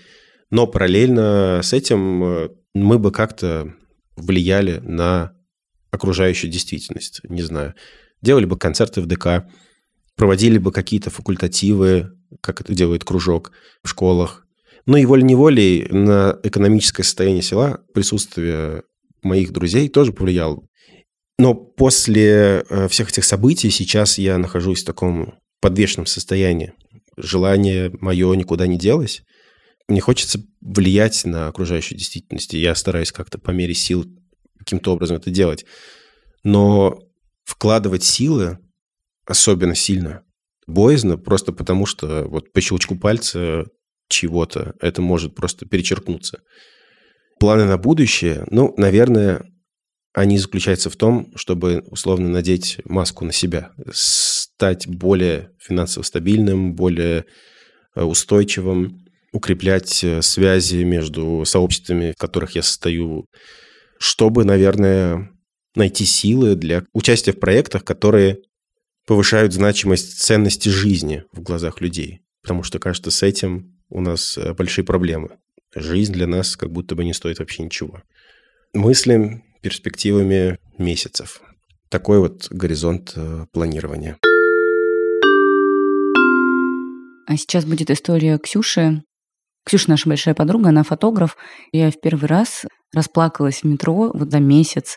но 0.50 0.68
параллельно 0.68 1.60
с 1.62 1.72
этим 1.72 2.24
э, 2.24 2.48
мы 2.82 2.98
бы 2.98 3.10
как-то 3.10 3.74
влияли 4.16 4.78
на 4.78 5.32
окружающую 5.90 6.50
действительность, 6.50 7.20
не 7.24 7.42
знаю. 7.42 7.74
Делали 8.20 8.44
бы 8.44 8.58
концерты 8.58 9.00
в 9.00 9.06
ДК, 9.06 9.46
проводили 10.16 10.58
бы 10.58 10.72
какие-то 10.72 11.10
факультативы, 11.10 12.12
как 12.40 12.60
это 12.60 12.74
делает 12.74 13.04
кружок 13.04 13.52
в 13.82 13.88
школах. 13.88 14.46
Ну 14.86 14.96
и 14.96 15.06
волей-неволей 15.06 15.86
на 15.90 16.38
экономическое 16.42 17.02
состояние 17.04 17.42
села 17.42 17.80
присутствие 17.94 18.82
моих 19.22 19.52
друзей 19.52 19.88
тоже 19.88 20.12
повлияло. 20.12 20.62
Но 21.38 21.54
после 21.54 22.64
э, 22.68 22.88
всех 22.88 23.10
этих 23.10 23.24
событий 23.24 23.70
сейчас 23.70 24.18
я 24.18 24.38
нахожусь 24.38 24.82
в 24.82 24.86
таком 24.86 25.34
подвешенном 25.60 26.06
состоянии. 26.06 26.72
Желание 27.16 27.92
мое 28.00 28.32
никуда 28.34 28.66
не 28.66 28.76
делось. 28.78 29.22
Мне 29.88 30.00
хочется 30.00 30.44
влиять 30.60 31.24
на 31.24 31.48
окружающую 31.48 31.98
действительность. 31.98 32.54
И 32.54 32.60
я 32.60 32.74
стараюсь 32.74 33.10
как-то 33.10 33.38
по 33.38 33.50
мере 33.50 33.74
сил 33.74 34.06
каким-то 34.58 34.92
образом 34.92 35.16
это 35.16 35.30
делать. 35.30 35.64
Но 36.44 36.98
вкладывать 37.44 38.04
силы 38.04 38.58
особенно 39.24 39.74
сильно 39.74 40.22
боязно, 40.66 41.16
просто 41.16 41.52
потому 41.52 41.86
что 41.86 42.24
вот 42.28 42.52
по 42.52 42.60
щелчку 42.60 42.96
пальца 42.96 43.66
чего-то 44.08 44.74
это 44.80 45.02
может 45.02 45.34
просто 45.34 45.66
перечеркнуться. 45.66 46.42
Планы 47.40 47.64
на 47.64 47.78
будущее, 47.78 48.44
ну, 48.50 48.74
наверное, 48.76 49.44
они 50.12 50.38
заключаются 50.38 50.90
в 50.90 50.96
том, 50.96 51.32
чтобы 51.36 51.84
условно 51.90 52.28
надеть 52.28 52.80
маску 52.84 53.24
на 53.24 53.32
себя, 53.32 53.72
стать 53.92 54.86
более 54.86 55.50
финансово 55.58 56.02
стабильным, 56.02 56.74
более 56.74 57.26
э, 57.94 58.02
устойчивым, 58.02 59.07
укреплять 59.32 60.02
э, 60.02 60.22
связи 60.22 60.82
между 60.82 61.44
сообществами, 61.44 62.12
в 62.12 62.20
которых 62.20 62.52
я 62.52 62.62
состою, 62.62 63.26
чтобы, 63.98 64.44
наверное, 64.44 65.30
найти 65.74 66.04
силы 66.04 66.54
для 66.54 66.84
участия 66.92 67.32
в 67.32 67.40
проектах, 67.40 67.84
которые 67.84 68.38
повышают 69.06 69.52
значимость 69.52 70.20
ценности 70.20 70.68
жизни 70.68 71.24
в 71.32 71.40
глазах 71.40 71.80
людей. 71.80 72.20
Потому 72.42 72.62
что, 72.62 72.78
кажется, 72.78 73.10
с 73.10 73.22
этим 73.22 73.78
у 73.88 74.00
нас 74.00 74.36
э, 74.36 74.54
большие 74.54 74.84
проблемы. 74.84 75.38
Жизнь 75.74 76.12
для 76.12 76.26
нас 76.26 76.56
как 76.56 76.70
будто 76.70 76.94
бы 76.94 77.04
не 77.04 77.14
стоит 77.14 77.38
вообще 77.38 77.62
ничего. 77.62 78.02
Мыслим 78.72 79.44
перспективами 79.62 80.58
месяцев. 80.78 81.40
Такой 81.88 82.18
вот 82.18 82.48
горизонт 82.50 83.12
э, 83.16 83.46
планирования. 83.52 84.18
А 87.26 87.36
сейчас 87.36 87.64
будет 87.64 87.90
история 87.90 88.38
Ксюши. 88.38 89.02
Ксюша 89.68 89.90
наша 89.90 90.08
большая 90.08 90.34
подруга, 90.34 90.70
она 90.70 90.82
фотограф. 90.82 91.36
Я 91.72 91.90
в 91.90 92.00
первый 92.00 92.24
раз 92.24 92.64
расплакалась 92.94 93.60
в 93.60 93.64
метро 93.64 94.10
вот 94.14 94.30
за 94.30 94.40
месяц, 94.40 94.96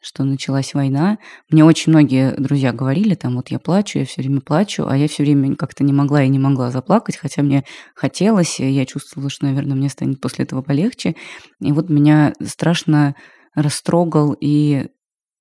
что 0.00 0.22
началась 0.22 0.74
война. 0.74 1.18
Мне 1.50 1.64
очень 1.64 1.90
многие 1.90 2.32
друзья 2.36 2.72
говорили, 2.72 3.16
там, 3.16 3.34
вот 3.34 3.48
я 3.48 3.58
плачу, 3.58 3.98
я 3.98 4.04
все 4.04 4.22
время 4.22 4.40
плачу, 4.40 4.86
а 4.86 4.96
я 4.96 5.08
все 5.08 5.24
время 5.24 5.56
как-то 5.56 5.82
не 5.82 5.92
могла 5.92 6.22
и 6.22 6.28
не 6.28 6.38
могла 6.38 6.70
заплакать, 6.70 7.16
хотя 7.16 7.42
мне 7.42 7.64
хотелось, 7.96 8.60
и 8.60 8.70
я 8.70 8.86
чувствовала, 8.86 9.28
что, 9.28 9.46
наверное, 9.46 9.74
мне 9.74 9.88
станет 9.88 10.20
после 10.20 10.44
этого 10.44 10.62
полегче. 10.62 11.16
И 11.60 11.72
вот 11.72 11.90
меня 11.90 12.32
страшно 12.44 13.16
растрогал 13.56 14.36
и 14.40 14.86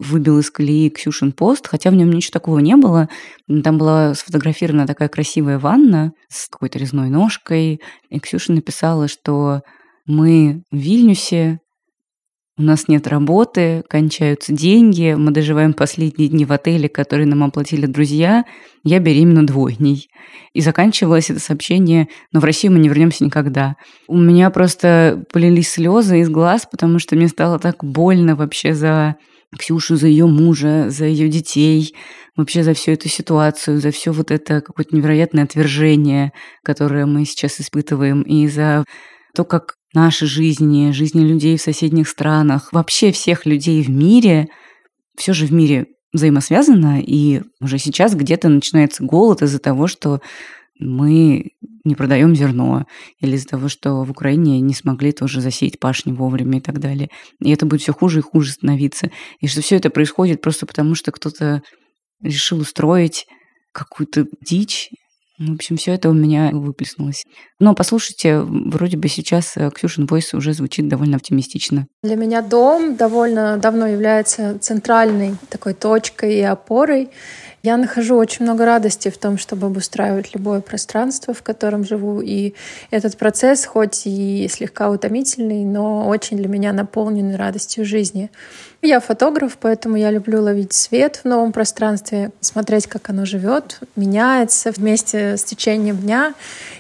выбил 0.01 0.39
из 0.39 0.49
колеи 0.49 0.89
Ксюшин 0.89 1.31
пост, 1.31 1.67
хотя 1.67 1.91
в 1.91 1.93
нем 1.93 2.11
ничего 2.11 2.33
такого 2.33 2.59
не 2.59 2.75
было. 2.75 3.07
Там 3.63 3.77
была 3.77 4.13
сфотографирована 4.13 4.87
такая 4.87 5.09
красивая 5.09 5.59
ванна 5.59 6.13
с 6.27 6.47
какой-то 6.47 6.79
резной 6.79 7.09
ножкой, 7.09 7.81
и 8.09 8.19
Ксюша 8.19 8.51
написала, 8.53 9.07
что 9.07 9.61
мы 10.05 10.63
в 10.71 10.77
Вильнюсе, 10.77 11.59
у 12.57 12.63
нас 12.63 12.87
нет 12.87 13.07
работы, 13.07 13.83
кончаются 13.89 14.53
деньги, 14.53 15.15
мы 15.17 15.31
доживаем 15.31 15.73
последние 15.73 16.29
дни 16.29 16.45
в 16.45 16.51
отеле, 16.51 16.89
который 16.89 17.25
нам 17.25 17.43
оплатили 17.43 17.85
друзья, 17.85 18.43
я 18.83 18.99
беременна 18.99 19.47
двойней. 19.47 20.09
И 20.53 20.61
заканчивалось 20.61 21.29
это 21.29 21.39
сообщение, 21.39 22.07
но 22.31 22.39
в 22.39 22.43
Россию 22.43 22.73
мы 22.73 22.79
не 22.79 22.89
вернемся 22.89 23.23
никогда. 23.23 23.77
У 24.07 24.17
меня 24.17 24.49
просто 24.49 25.23
полились 25.31 25.71
слезы 25.71 26.19
из 26.19 26.29
глаз, 26.29 26.67
потому 26.69 26.99
что 26.99 27.15
мне 27.15 27.29
стало 27.29 27.57
так 27.57 27.83
больно 27.83 28.35
вообще 28.35 28.73
за 28.73 29.15
Ксюшу, 29.57 29.97
за 29.97 30.07
ее 30.07 30.27
мужа, 30.27 30.89
за 30.89 31.05
ее 31.05 31.27
детей, 31.27 31.93
вообще 32.35 32.63
за 32.63 32.73
всю 32.73 32.91
эту 32.91 33.09
ситуацию, 33.09 33.81
за 33.81 33.91
все 33.91 34.11
вот 34.11 34.31
это 34.31 34.61
какое-то 34.61 34.95
невероятное 34.95 35.43
отвержение, 35.43 36.31
которое 36.63 37.05
мы 37.05 37.25
сейчас 37.25 37.59
испытываем, 37.59 38.21
и 38.21 38.47
за 38.47 38.85
то, 39.35 39.43
как 39.43 39.75
наши 39.93 40.25
жизни, 40.25 40.91
жизни 40.91 41.21
людей 41.21 41.57
в 41.57 41.61
соседних 41.61 42.07
странах, 42.07 42.69
вообще 42.71 43.11
всех 43.11 43.45
людей 43.45 43.83
в 43.83 43.89
мире, 43.89 44.47
все 45.17 45.33
же 45.33 45.45
в 45.45 45.51
мире 45.51 45.87
взаимосвязано, 46.13 47.01
и 47.01 47.41
уже 47.61 47.77
сейчас 47.77 48.15
где-то 48.15 48.49
начинается 48.49 49.03
голод 49.03 49.41
из-за 49.41 49.59
того, 49.59 49.87
что 49.87 50.21
мы 50.81 51.51
не 51.83 51.95
продаем 51.95 52.35
зерно, 52.35 52.85
или 53.19 53.35
из-за 53.35 53.47
того, 53.49 53.67
что 53.67 54.03
в 54.03 54.11
Украине 54.11 54.59
не 54.59 54.73
смогли 54.73 55.11
тоже 55.11 55.41
засеять 55.41 55.79
пашни 55.79 56.11
вовремя 56.11 56.59
и 56.59 56.61
так 56.61 56.79
далее. 56.79 57.09
И 57.39 57.49
это 57.51 57.65
будет 57.65 57.81
все 57.81 57.93
хуже 57.93 58.19
и 58.19 58.23
хуже 58.23 58.51
становиться. 58.51 59.11
И 59.39 59.47
что 59.47 59.61
все 59.61 59.77
это 59.77 59.89
происходит 59.89 60.41
просто 60.41 60.65
потому, 60.65 60.95
что 60.95 61.11
кто-то 61.11 61.61
решил 62.21 62.59
устроить 62.59 63.25
какую-то 63.71 64.27
дичь, 64.45 64.89
в 65.49 65.53
общем, 65.53 65.77
все 65.77 65.93
это 65.93 66.09
у 66.09 66.13
меня 66.13 66.51
выплеснулось. 66.53 67.23
Но 67.59 67.73
послушайте, 67.73 68.39
вроде 68.41 68.97
бы 68.97 69.07
сейчас 69.07 69.57
э, 69.57 69.69
Ксюшин 69.71 70.05
Войс 70.05 70.33
уже 70.33 70.53
звучит 70.53 70.87
довольно 70.87 71.17
оптимистично. 71.17 71.87
Для 72.03 72.15
меня 72.15 72.41
дом 72.41 72.95
довольно 72.95 73.57
давно 73.57 73.87
является 73.87 74.59
центральной 74.59 75.35
такой 75.49 75.73
точкой 75.73 76.35
и 76.35 76.41
опорой. 76.41 77.09
Я 77.63 77.77
нахожу 77.77 78.17
очень 78.17 78.45
много 78.45 78.65
радости 78.65 79.09
в 79.09 79.17
том, 79.17 79.37
чтобы 79.37 79.67
обустраивать 79.67 80.33
любое 80.33 80.61
пространство, 80.61 81.33
в 81.33 81.43
котором 81.43 81.85
живу. 81.85 82.19
И 82.21 82.53
этот 82.89 83.17
процесс, 83.17 83.65
хоть 83.65 84.03
и 84.05 84.47
слегка 84.49 84.89
утомительный, 84.89 85.63
но 85.63 86.07
очень 86.07 86.37
для 86.37 86.47
меня 86.47 86.73
наполненный 86.73 87.35
радостью 87.35 87.85
жизни. 87.85 88.31
Я 88.83 88.99
фотограф, 88.99 89.59
поэтому 89.61 89.95
я 89.95 90.09
люблю 90.09 90.41
ловить 90.41 90.73
свет 90.73 91.21
в 91.23 91.27
новом 91.27 91.51
пространстве, 91.51 92.31
смотреть, 92.39 92.87
как 92.87 93.11
оно 93.11 93.25
живет, 93.25 93.79
меняется 93.95 94.71
вместе 94.71 95.37
с 95.37 95.43
течением 95.43 95.97
дня. 95.97 96.33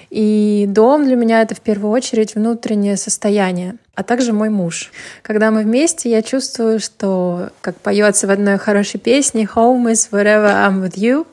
И 0.09 0.65
дом 0.67 1.05
для 1.05 1.15
меня 1.15 1.43
это 1.43 1.53
в 1.53 1.61
первую 1.61 1.91
очередь 1.91 2.33
внутреннее 2.33 2.97
состояние, 2.97 3.75
а 3.93 4.01
также 4.03 4.33
мой 4.33 4.49
муж. 4.49 4.91
Когда 5.21 5.51
мы 5.51 5.61
вместе, 5.61 6.09
я 6.09 6.23
чувствую, 6.23 6.79
что, 6.79 7.51
как 7.61 7.75
поется 7.77 8.25
в 8.25 8.31
одной 8.31 8.57
хорошей 8.57 8.99
песне, 8.99 9.47
«Home 9.55 9.91
is 9.91 10.09
wherever 10.11 10.49
I'm 10.51 10.83
with 10.83 10.95
you», 10.95 11.27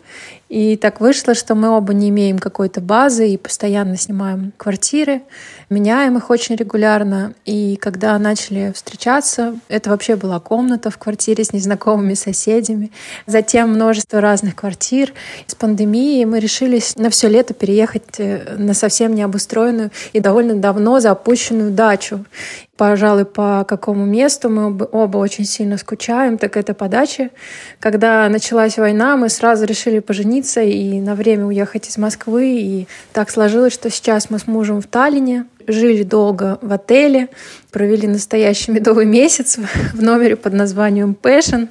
и 0.49 0.77
так 0.77 1.01
вышло, 1.01 1.35
что 1.35 1.55
мы 1.55 1.69
оба 1.69 1.93
не 1.93 2.09
имеем 2.09 2.39
какой-то 2.39 2.81
базы 2.81 3.29
и 3.29 3.37
постоянно 3.37 3.97
снимаем 3.97 4.53
квартиры, 4.57 5.23
меняем 5.69 6.17
их 6.17 6.31
очень 6.31 6.57
регулярно. 6.57 7.35
И 7.45 7.77
когда 7.77 8.19
начали 8.19 8.73
встречаться, 8.75 9.57
это 9.69 9.91
вообще 9.91 10.17
была 10.17 10.41
комната 10.41 10.91
в 10.91 10.97
квартире 10.97 11.45
с 11.45 11.53
незнакомыми 11.53 12.15
соседями. 12.15 12.91
Затем 13.27 13.71
множество 13.71 14.23
разных 14.23 14.57
квартир. 14.57 15.13
С 15.47 15.55
пандемией 15.55 16.25
мы 16.25 16.41
решились 16.41 16.97
на 16.97 17.11
все 17.11 17.29
лето 17.29 17.53
переехать 17.53 18.19
э, 18.19 18.57
на 18.57 18.73
совсем 18.73 19.15
необустроенную 19.15 19.91
и 20.15 20.21
довольно 20.21 20.55
давно 20.55 21.01
запущенную 21.01 21.73
дачу 21.73 22.25
пожалуй, 22.79 23.25
по 23.25 23.67
какому 23.69 24.07
месту 24.07 24.49
мы 24.49 24.89
оба 24.93 25.19
очень 25.19 25.45
сильно 25.45 25.77
скучаем, 25.77 26.39
так 26.39 26.57
это 26.57 26.73
по 26.75 26.89
даче. 26.89 27.31
Когда 27.81 28.29
началась 28.29 28.79
война, 28.79 29.17
мы 29.17 29.29
сразу 29.29 29.67
решили 29.67 29.99
пожениться 29.99 30.63
и 30.63 31.01
на 31.01 31.15
время 31.15 31.47
уехать 31.47 31.89
из 31.89 31.99
Москвы. 31.99 32.57
И 32.61 32.89
так 33.13 33.31
сложилось, 33.31 33.75
что 33.75 33.91
сейчас 33.91 34.31
мы 34.31 34.39
с 34.39 34.47
мужем 34.47 34.81
в 34.81 34.87
Таллине. 34.87 35.45
Жили 35.69 36.03
долго 36.03 36.59
в 36.63 36.73
отеле, 36.73 37.29
провели 37.71 38.09
настоящий 38.09 38.73
медовый 38.73 39.05
месяц 39.05 39.59
в 39.93 40.03
номере 40.03 40.37
под 40.37 40.55
названием 40.55 41.17
Passion. 41.21 41.69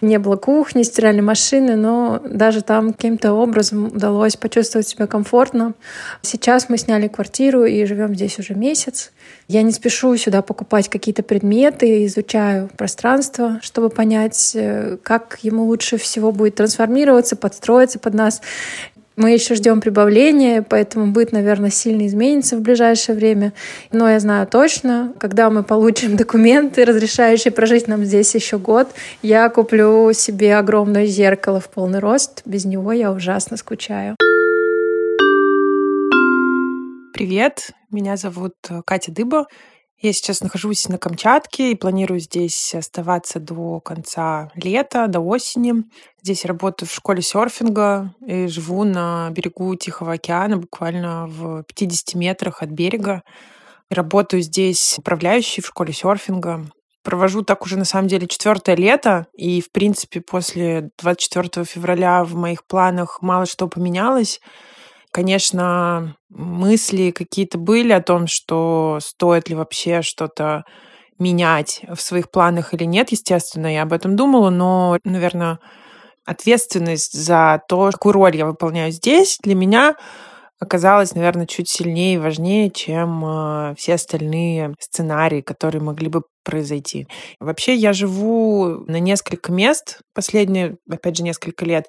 Не 0.00 0.18
было 0.18 0.36
кухни, 0.36 0.82
стиральной 0.82 1.22
машины, 1.22 1.76
но 1.76 2.20
даже 2.24 2.62
там 2.62 2.92
каким-то 2.92 3.32
образом 3.32 3.86
удалось 3.86 4.36
почувствовать 4.36 4.88
себя 4.88 5.06
комфортно. 5.06 5.74
Сейчас 6.22 6.68
мы 6.68 6.76
сняли 6.78 7.08
квартиру 7.08 7.64
и 7.64 7.84
живем 7.84 8.14
здесь 8.14 8.38
уже 8.38 8.54
месяц. 8.54 9.12
Я 9.46 9.62
не 9.62 9.72
спешу 9.72 10.16
сюда 10.16 10.42
покупать 10.42 10.88
какие-то 10.88 11.22
предметы, 11.22 12.04
изучаю 12.06 12.68
пространство, 12.76 13.58
чтобы 13.62 13.88
понять, 13.88 14.52
э, 14.54 14.98
как 15.02 15.38
ему 15.42 15.64
лучше 15.64 15.96
всего 15.96 16.32
будет 16.32 16.56
трансформироваться, 16.56 17.36
подстроиться 17.36 17.98
под 17.98 18.14
нас. 18.14 18.42
Мы 19.18 19.32
еще 19.32 19.56
ждем 19.56 19.80
прибавления, 19.80 20.62
поэтому 20.62 21.10
быт, 21.10 21.32
наверное, 21.32 21.70
сильно 21.70 22.06
изменится 22.06 22.56
в 22.56 22.60
ближайшее 22.60 23.16
время. 23.16 23.52
Но 23.90 24.08
я 24.08 24.20
знаю 24.20 24.46
точно, 24.46 25.12
когда 25.18 25.50
мы 25.50 25.64
получим 25.64 26.16
документы, 26.16 26.84
разрешающие 26.84 27.50
прожить 27.50 27.88
нам 27.88 28.04
здесь 28.04 28.32
еще 28.36 28.58
год, 28.58 28.86
я 29.20 29.48
куплю 29.48 30.12
себе 30.12 30.56
огромное 30.56 31.06
зеркало 31.06 31.58
в 31.58 31.68
полный 31.68 31.98
рост. 31.98 32.42
Без 32.44 32.64
него 32.64 32.92
я 32.92 33.10
ужасно 33.10 33.56
скучаю. 33.56 34.14
Привет, 37.12 37.70
меня 37.90 38.16
зовут 38.16 38.54
Катя 38.84 39.10
Дыба. 39.10 39.46
Я 40.00 40.12
сейчас 40.12 40.42
нахожусь 40.42 40.88
на 40.88 40.96
Камчатке 40.96 41.72
и 41.72 41.74
планирую 41.74 42.20
здесь 42.20 42.72
оставаться 42.72 43.40
до 43.40 43.80
конца 43.80 44.48
лета, 44.54 45.08
до 45.08 45.18
осени. 45.18 45.82
Здесь 46.22 46.44
работаю 46.44 46.88
в 46.88 46.94
школе 46.94 47.20
серфинга 47.20 48.14
и 48.24 48.46
живу 48.46 48.84
на 48.84 49.28
берегу 49.32 49.74
Тихого 49.74 50.12
океана, 50.12 50.56
буквально 50.56 51.26
в 51.26 51.64
50 51.64 52.14
метрах 52.14 52.62
от 52.62 52.68
берега. 52.68 53.24
Работаю 53.90 54.40
здесь 54.42 54.94
управляющей 54.98 55.64
в 55.64 55.66
школе 55.66 55.92
серфинга. 55.92 56.64
Провожу 57.02 57.42
так 57.42 57.64
уже 57.64 57.76
на 57.76 57.84
самом 57.84 58.06
деле 58.06 58.28
четвертое 58.28 58.76
лето, 58.76 59.26
и 59.32 59.60
в 59.60 59.72
принципе 59.72 60.20
после 60.20 60.90
24 61.02 61.64
февраля 61.64 62.22
в 62.22 62.36
моих 62.36 62.64
планах 62.64 63.20
мало 63.20 63.46
что 63.46 63.66
поменялось. 63.66 64.40
Конечно, 65.18 66.14
мысли 66.28 67.10
какие-то 67.10 67.58
были 67.58 67.90
о 67.90 68.00
том, 68.00 68.28
что 68.28 69.00
стоит 69.02 69.48
ли 69.48 69.56
вообще 69.56 70.00
что-то 70.00 70.62
менять 71.18 71.80
в 71.92 72.00
своих 72.00 72.30
планах 72.30 72.72
или 72.72 72.84
нет, 72.84 73.10
естественно, 73.10 73.66
я 73.66 73.82
об 73.82 73.92
этом 73.92 74.14
думала, 74.14 74.50
но, 74.50 74.96
наверное, 75.02 75.58
ответственность 76.24 77.14
за 77.14 77.60
то, 77.68 77.90
какую 77.90 78.12
роль 78.12 78.36
я 78.36 78.46
выполняю 78.46 78.92
здесь, 78.92 79.38
для 79.42 79.56
меня 79.56 79.96
оказалась, 80.60 81.16
наверное, 81.16 81.46
чуть 81.46 81.68
сильнее 81.68 82.14
и 82.14 82.18
важнее, 82.18 82.70
чем 82.70 83.24
э, 83.24 83.74
все 83.76 83.94
остальные 83.94 84.74
сценарии, 84.78 85.40
которые 85.40 85.82
могли 85.82 86.08
бы 86.08 86.22
произойти. 86.44 87.08
Вообще 87.40 87.74
я 87.74 87.92
живу 87.92 88.84
на 88.86 89.00
несколько 89.00 89.50
мест 89.50 89.98
последние, 90.14 90.76
опять 90.88 91.16
же, 91.16 91.24
несколько 91.24 91.64
лет 91.64 91.86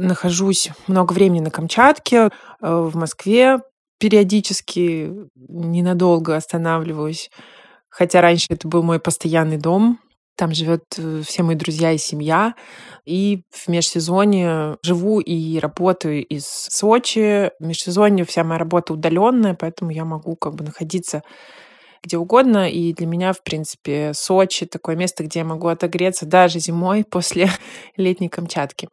нахожусь 0.00 0.70
много 0.86 1.12
времени 1.12 1.40
на 1.40 1.50
Камчатке, 1.50 2.16
э, 2.26 2.30
в 2.60 2.96
Москве 2.96 3.58
периодически 3.98 5.12
ненадолго 5.36 6.34
останавливаюсь. 6.34 7.30
Хотя 7.88 8.20
раньше 8.20 8.46
это 8.50 8.66
был 8.66 8.82
мой 8.82 8.98
постоянный 8.98 9.58
дом. 9.58 10.00
Там 10.36 10.54
живет 10.54 10.84
э, 10.96 11.22
все 11.26 11.42
мои 11.42 11.54
друзья 11.54 11.92
и 11.92 11.98
семья. 11.98 12.54
И 13.04 13.42
в 13.50 13.68
межсезонье 13.68 14.78
живу 14.82 15.20
и 15.20 15.58
работаю 15.58 16.24
из 16.24 16.46
Сочи. 16.46 17.50
В 17.60 17.66
межсезонье 17.66 18.24
вся 18.24 18.42
моя 18.42 18.58
работа 18.58 18.94
удаленная, 18.94 19.54
поэтому 19.54 19.90
я 19.90 20.04
могу 20.04 20.34
как 20.36 20.54
бы 20.54 20.64
находиться 20.64 21.22
где 22.02 22.16
угодно. 22.16 22.70
И 22.70 22.94
для 22.94 23.06
меня, 23.06 23.32
в 23.32 23.42
принципе, 23.42 24.12
Сочи 24.14 24.66
такое 24.66 24.96
место, 24.96 25.24
где 25.24 25.40
я 25.40 25.44
могу 25.44 25.68
отогреться 25.68 26.26
даже 26.26 26.58
зимой 26.58 27.04
после 27.10 27.50
летней 27.96 28.28
Камчатки. 28.28 28.88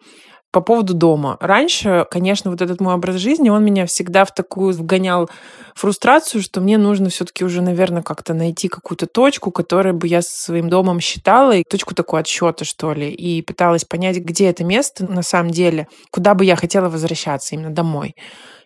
По 0.57 0.61
поводу 0.61 0.95
дома. 0.95 1.37
Раньше, 1.39 2.07
конечно, 2.09 2.49
вот 2.49 2.63
этот 2.63 2.81
мой 2.81 2.95
образ 2.95 3.17
жизни, 3.17 3.47
он 3.47 3.63
меня 3.63 3.85
всегда 3.85 4.25
в 4.25 4.33
такую 4.33 4.73
вгонял 4.73 5.29
фрустрацию, 5.75 6.41
что 6.41 6.61
мне 6.61 6.79
нужно 6.79 7.09
все-таки 7.11 7.45
уже, 7.45 7.61
наверное, 7.61 8.01
как-то 8.01 8.33
найти 8.33 8.67
какую-то 8.67 9.05
точку, 9.05 9.51
которую 9.51 9.93
бы 9.93 10.07
я 10.07 10.23
своим 10.23 10.67
домом 10.67 10.99
считала, 10.99 11.51
и 11.55 11.63
точку 11.63 11.93
такой 11.93 12.21
отсчета, 12.21 12.65
что 12.65 12.91
ли, 12.93 13.11
и 13.11 13.43
пыталась 13.43 13.85
понять, 13.85 14.17
где 14.17 14.47
это 14.49 14.63
место 14.63 15.05
на 15.05 15.21
самом 15.21 15.51
деле, 15.51 15.87
куда 16.09 16.33
бы 16.33 16.43
я 16.43 16.55
хотела 16.55 16.89
возвращаться 16.89 17.53
именно 17.53 17.69
домой. 17.69 18.15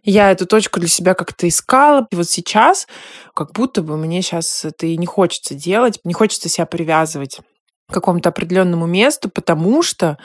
Я 0.02 0.32
эту 0.32 0.46
точку 0.46 0.80
для 0.80 0.88
себя 0.88 1.14
как-то 1.14 1.46
искала. 1.46 2.08
И 2.10 2.16
вот 2.16 2.30
сейчас 2.30 2.88
как 3.36 3.52
будто 3.52 3.82
бы 3.82 3.98
мне 3.98 4.22
сейчас 4.22 4.64
это 4.64 4.86
и 4.86 4.96
не 4.96 5.08
хочется 5.08 5.56
делать, 5.56 6.00
не 6.06 6.14
хочется 6.14 6.48
себя 6.48 6.66
привязывать 6.66 7.42
к 7.90 7.94
какому-то 7.94 8.30
определенному 8.30 8.86
месту, 8.86 9.30
потому 9.30 9.84
что 9.84 10.18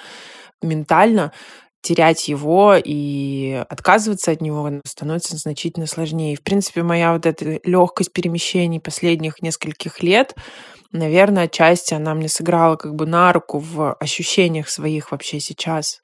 ментально 0.62 1.32
терять 1.86 2.26
его 2.26 2.74
и 2.76 3.64
отказываться 3.68 4.32
от 4.32 4.40
него 4.40 4.80
становится 4.84 5.36
значительно 5.36 5.86
сложнее. 5.86 6.36
В 6.36 6.42
принципе, 6.42 6.82
моя 6.82 7.12
вот 7.12 7.26
эта 7.26 7.60
легкость 7.62 8.12
перемещений 8.12 8.80
последних 8.80 9.40
нескольких 9.40 10.02
лет, 10.02 10.34
наверное, 10.90 11.44
отчасти 11.44 11.94
она 11.94 12.14
мне 12.14 12.28
сыграла 12.28 12.74
как 12.76 12.96
бы 12.96 13.06
на 13.06 13.32
руку 13.32 13.60
в 13.60 13.94
ощущениях 13.94 14.68
своих 14.68 15.12
вообще 15.12 15.38
сейчас 15.38 16.00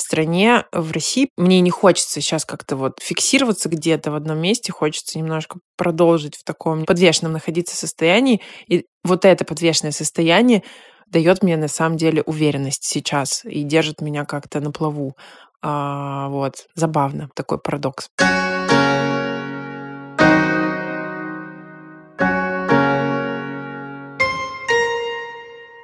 в 0.00 0.02
стране, 0.02 0.64
в 0.72 0.92
России. 0.92 1.28
Мне 1.36 1.60
не 1.60 1.70
хочется 1.70 2.20
сейчас 2.20 2.44
как-то 2.44 2.76
вот 2.76 2.98
фиксироваться 3.00 3.68
где-то 3.68 4.10
в 4.10 4.14
одном 4.14 4.38
месте, 4.38 4.72
хочется 4.72 5.18
немножко 5.18 5.58
продолжить 5.76 6.36
в 6.36 6.44
таком 6.44 6.86
подвешенном 6.86 7.32
находиться 7.32 7.76
состоянии. 7.76 8.40
И 8.66 8.86
вот 9.04 9.24
это 9.24 9.44
подвешенное 9.44 9.92
состояние 9.92 10.62
дает 11.06 11.42
мне 11.42 11.56
на 11.56 11.68
самом 11.68 11.96
деле 11.96 12.22
уверенность 12.22 12.84
сейчас 12.84 13.44
и 13.44 13.62
держит 13.62 14.00
меня 14.00 14.24
как-то 14.24 14.60
на 14.60 14.72
плаву. 14.72 15.16
А, 15.62 16.28
вот, 16.28 16.66
забавно, 16.74 17.28
такой 17.34 17.58
парадокс. 17.58 18.08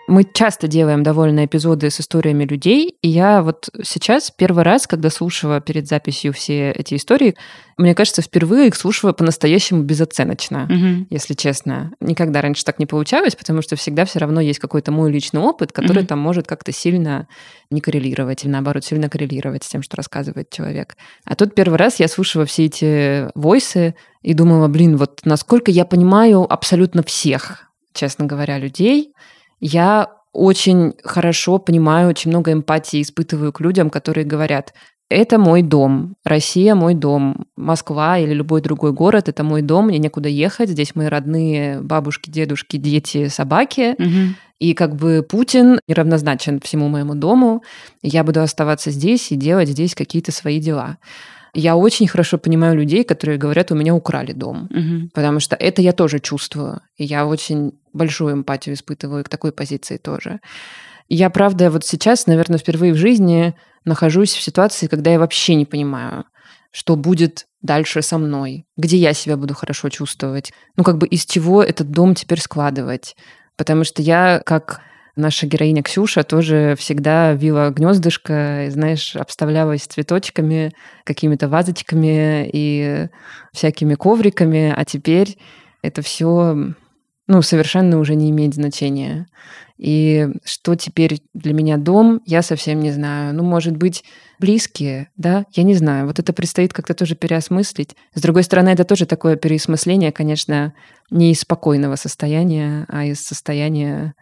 Мы 0.09 0.25
часто 0.25 0.69
делаем 0.69 1.03
довольно 1.03 1.47
эпизоды 1.47 1.91
с 1.91 2.01
историями 2.01 2.45
людей, 2.45 2.97
и 3.03 3.09
я 3.09 3.43
вот 3.43 3.69
сейчас 3.83 4.31
первый 4.31 4.63
раз, 4.63 4.87
когда 4.87 5.11
слушала 5.11 5.61
перед 5.61 5.89
записью 5.89 6.33
все 6.33 6.71
эти 6.71 6.95
истории, 6.95 7.35
мне 7.77 7.95
кажется, 7.95 8.23
впервые 8.23 8.69
их 8.69 8.77
слушала 8.77 9.13
по-настоящему 9.13 9.83
безоценочно, 9.83 10.65
угу. 10.65 11.07
если 11.11 11.35
честно. 11.35 11.93
Никогда 12.01 12.41
раньше 12.41 12.65
так 12.65 12.79
не 12.79 12.87
получалось, 12.87 13.35
потому 13.35 13.63
что 13.63 13.75
всегда 13.75 14.05
все 14.05 14.21
равно 14.21 14.41
есть 14.41 14.61
какой-то 14.61 14.93
мой 14.93 15.11
личный 15.11 15.41
опыт, 15.41 15.73
который 15.73 16.01
угу. 16.01 16.09
там 16.09 16.21
может 16.21 16.47
как-то 16.47 16.71
сильно 16.71 17.27
не 17.71 17.81
коррелировать, 17.81 18.45
или 18.45 18.51
наоборот, 18.51 18.85
сильно 18.85 19.09
коррелировать 19.09 19.65
с 19.65 19.69
тем, 19.69 19.83
что 19.83 19.97
рассказывает 19.97 20.51
человек. 20.51 20.97
А 21.25 21.35
тут 21.35 21.55
первый 21.55 21.79
раз 21.79 21.99
я 21.99 22.07
слушала 22.07 22.47
все 22.47 22.67
эти 22.67 23.29
войсы 23.37 23.97
и 24.23 24.35
думала, 24.35 24.69
блин, 24.69 24.97
вот 24.97 25.21
насколько 25.25 25.73
я 25.73 25.85
понимаю 25.85 26.51
абсолютно 26.51 27.03
всех, 27.03 27.71
честно 27.93 28.25
говоря, 28.27 28.59
людей, 28.59 29.13
я 29.61 30.11
очень 30.33 30.95
хорошо 31.03 31.59
понимаю, 31.59 32.09
очень 32.11 32.31
много 32.31 32.53
эмпатии 32.53 33.01
испытываю 33.01 33.53
к 33.53 33.61
людям, 33.61 33.89
которые 33.91 34.27
говорят, 34.27 34.75
это 35.09 35.39
мой 35.39 35.63
дом, 35.63 36.17
Россия 36.25 36.75
мой 36.75 36.95
дом, 36.95 37.47
Москва 37.57 38.19
или 38.19 38.35
любой 38.35 38.61
другой 38.61 38.93
город 38.93 39.29
это 39.29 39.45
мой 39.45 39.63
дом, 39.63 39.87
мне 39.87 39.99
некуда 39.99 40.29
ехать, 40.29 40.69
здесь 40.69 40.97
мои 40.97 41.07
родные 41.07 41.81
бабушки, 41.81 42.29
дедушки, 42.29 42.77
дети, 42.77 43.29
собаки, 43.29 43.95
угу. 43.99 44.35
и 44.59 44.75
как 44.75 44.97
бы 44.97 45.25
Путин 45.27 45.79
неравнозначен 45.87 46.61
всему 46.61 46.89
моему 46.89 47.15
дому, 47.15 47.63
я 48.03 48.25
буду 48.25 48.43
оставаться 48.43 48.91
здесь 48.91 49.31
и 49.31 49.37
делать 49.37 49.69
здесь 49.69 49.95
какие-то 49.95 50.33
свои 50.33 50.59
дела. 50.59 50.99
Я 51.59 51.75
очень 51.75 52.07
хорошо 52.07 52.37
понимаю 52.37 52.77
людей, 52.77 53.03
которые 53.03 53.39
говорят, 53.39 53.73
у 53.73 53.75
меня 53.75 53.95
украли 53.95 54.33
дом. 54.33 54.69
Угу. 54.71 55.11
Потому 55.15 55.41
что 55.41 55.57
это 55.57 55.81
я 55.81 55.93
тоже 55.93 56.19
чувствую. 56.19 56.83
И 56.99 57.05
я 57.05 57.27
очень 57.27 57.73
большую 57.95 58.35
эмпатию 58.35 58.75
испытываю 58.75 59.25
к 59.25 59.31
такой 59.31 59.53
позиции 59.53 59.97
тоже. 59.97 60.41
Я, 61.09 61.31
правда, 61.31 61.71
вот 61.71 61.85
сейчас, 61.87 62.27
наверное, 62.27 62.59
впервые 62.59 62.93
в 62.93 62.97
жизни 62.97 63.55
нахожусь 63.87 64.35
в 64.35 64.43
ситуации, 64.43 64.87
когда 64.87 65.11
я 65.11 65.19
вообще 65.19 65.55
не 65.55 65.65
понимаю, 65.65 66.25
что 66.73 66.95
будет 66.95 67.47
дальше 67.63 68.03
со 68.03 68.19
мной, 68.19 68.67
где 68.77 68.99
я 68.99 69.15
себя 69.15 69.39
буду 69.39 69.55
хорошо 69.55 69.89
чувствовать. 69.89 70.53
Ну, 70.77 70.85
как 70.85 70.99
бы 70.99 71.07
из 71.07 71.25
чего 71.25 71.63
этот 71.63 71.91
дом 71.91 72.15
теперь 72.15 72.41
складывать. 72.41 73.17
Потому 73.57 73.85
что 73.85 74.03
я, 74.03 74.43
как 74.45 74.83
наша 75.17 75.47
героиня 75.47 75.83
Ксюша 75.83 76.23
тоже 76.23 76.77
всегда 76.79 77.33
вила 77.33 77.71
гнездышко, 77.71 78.67
знаешь, 78.69 79.17
обставлялась 79.17 79.83
цветочками, 79.83 80.73
какими-то 81.05 81.49
вазочками 81.49 82.49
и 82.53 83.09
всякими 83.53 83.95
ковриками, 83.95 84.73
а 84.77 84.85
теперь 84.85 85.39
это 85.83 86.03
все 86.03 86.75
ну, 87.29 87.43
совершенно 87.43 87.99
уже 87.99 88.15
не 88.15 88.31
имеет 88.31 88.55
значения. 88.55 89.27
И 89.79 90.29
что 90.45 90.75
теперь 90.75 91.21
для 91.35 91.53
меня 91.53 91.77
дом, 91.77 92.21
я 92.25 92.43
совсем 92.43 92.81
не 92.81 92.93
знаю. 92.93 93.35
Ну, 93.35 93.43
может 93.43 93.77
быть, 93.77 94.05
близкие, 94.39 95.11
да, 95.17 95.45
я 95.53 95.65
не 95.65 95.75
знаю. 95.75 96.07
Вот 96.07 96.19
это 96.19 96.33
предстоит 96.33 96.73
как-то 96.73 96.95
тоже 96.95 97.15
переосмыслить. 97.15 97.95
С 98.15 98.23
другой 98.23 98.45
стороны, 98.45 98.71
это 98.71 98.85
тоже 98.85 99.07
такое 99.07 99.37
переосмысление, 99.37 100.13
конечно, 100.13 100.73
не 101.11 101.33
из 101.33 101.41
спокойного 101.41 101.97
состояния, 101.97 102.87
а 102.89 103.05
из 103.05 103.21
состояния, 103.21 104.15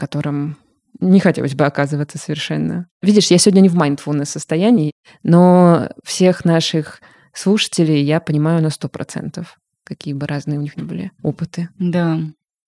котором 0.00 0.56
не 0.98 1.20
хотелось 1.20 1.54
бы 1.54 1.66
оказываться 1.66 2.16
совершенно. 2.18 2.86
Видишь, 3.02 3.30
я 3.30 3.38
сегодня 3.38 3.60
не 3.60 3.68
в 3.68 3.76
mindfulness 3.76 4.24
состоянии, 4.24 4.92
но 5.22 5.90
всех 6.04 6.44
наших 6.46 7.00
слушателей 7.34 8.02
я 8.02 8.20
понимаю 8.20 8.62
на 8.62 8.70
сто 8.70 8.88
процентов, 8.88 9.58
какие 9.84 10.14
бы 10.14 10.26
разные 10.26 10.58
у 10.58 10.62
них 10.62 10.76
ни 10.78 10.82
были 10.82 11.12
опыты. 11.22 11.68
Да, 11.78 12.18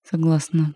согласна. 0.09 0.73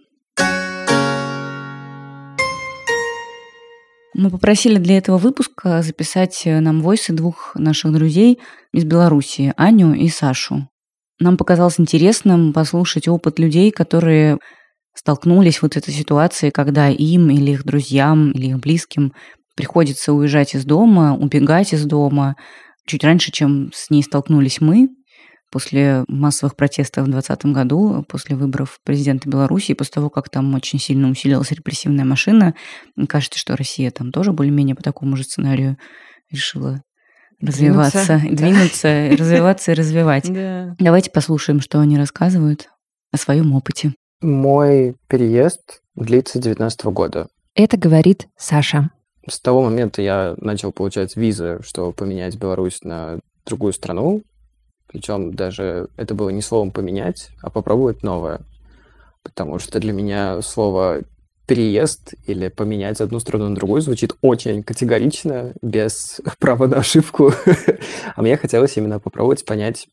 Мы 4.15 4.31
попросили 4.31 4.79
для 4.79 4.97
этого 4.97 5.19
выпуска 5.19 5.83
записать 5.83 6.41
нам 6.45 6.81
войсы 6.81 7.13
двух 7.13 7.53
наших 7.53 7.93
друзей 7.93 8.39
из 8.73 8.83
Беларуси, 8.83 9.53
Аню 9.57 9.93
и 9.93 10.09
Сашу. 10.09 10.67
Нам 11.19 11.37
показалось 11.37 11.79
интересным 11.79 12.51
послушать 12.51 13.07
опыт 13.07 13.37
людей, 13.37 13.69
которые 13.69 14.39
столкнулись 14.97 15.61
вот 15.61 15.73
с 15.73 15.77
этой 15.77 15.93
ситуацией, 15.93 16.51
когда 16.51 16.89
им 16.89 17.29
или 17.29 17.51
их 17.51 17.63
друзьям, 17.63 18.31
или 18.31 18.47
их 18.47 18.59
близким 18.59 19.13
приходится 19.55 20.13
уезжать 20.13 20.55
из 20.55 20.65
дома, 20.65 21.15
убегать 21.15 21.73
из 21.73 21.85
дома 21.85 22.35
чуть 22.85 23.03
раньше, 23.03 23.31
чем 23.31 23.71
с 23.73 23.89
ней 23.89 24.01
столкнулись 24.01 24.61
мы, 24.61 24.89
после 25.51 26.03
массовых 26.07 26.55
протестов 26.55 27.05
в 27.05 27.11
2020 27.11 27.45
году, 27.53 28.05
после 28.07 28.35
выборов 28.35 28.79
президента 28.83 29.29
Беларуси, 29.29 29.73
после 29.73 29.93
того, 29.93 30.09
как 30.09 30.29
там 30.29 30.53
очень 30.55 30.79
сильно 30.79 31.09
усилилась 31.09 31.51
репрессивная 31.51 32.05
машина, 32.05 32.53
кажется, 33.07 33.39
что 33.39 33.55
Россия 33.55 33.91
там 33.91 34.11
тоже 34.11 34.33
более-менее 34.33 34.75
по 34.75 34.83
такому 34.83 35.15
же 35.15 35.23
сценарию 35.23 35.77
решила 36.31 36.81
развиваться, 37.39 38.19
двинуться, 38.19 38.35
двинуться 38.35 39.09
развиваться 39.17 39.71
и 39.71 39.75
развивать. 39.75 40.29
Да. 40.37 40.75
Давайте 40.79 41.11
послушаем, 41.11 41.61
что 41.61 41.79
они 41.79 41.97
рассказывают 41.97 42.67
о 43.11 43.17
своем 43.17 43.53
опыте. 43.53 43.93
Мой 44.21 44.95
переезд 45.07 45.81
длится 45.95 46.39
19 46.39 46.85
года. 46.85 47.27
Это 47.53 47.77
говорит 47.77 48.27
Саша. 48.35 48.89
С 49.29 49.39
того 49.39 49.61
момента 49.61 50.01
я 50.01 50.33
начал 50.37 50.71
получать 50.71 51.15
визы, 51.15 51.59
чтобы 51.61 51.93
поменять 51.93 52.35
Беларусь 52.37 52.81
на 52.83 53.19
другую 53.45 53.73
страну. 53.73 54.23
Причем 54.87 55.33
даже 55.33 55.89
это 55.97 56.15
было 56.15 56.29
не 56.29 56.41
словом 56.41 56.71
поменять, 56.71 57.29
а 57.43 57.51
попробовать 57.51 58.01
новое. 58.01 58.41
Потому 59.21 59.59
что 59.59 59.79
для 59.79 59.93
меня 59.93 60.41
слово 60.41 61.03
переезд 61.45 62.15
или 62.25 62.47
поменять 62.47 62.99
одну 63.01 63.19
страну 63.19 63.49
на 63.49 63.55
другую 63.55 63.81
звучит 63.81 64.15
очень 64.21 64.63
категорично, 64.63 65.53
без 65.61 66.21
права 66.39 66.65
на 66.65 66.77
ошибку. 66.77 67.33
а 68.15 68.21
мне 68.21 68.35
хотелось 68.35 68.77
именно 68.77 68.99
попробовать 68.99 69.45
понять, 69.45 69.87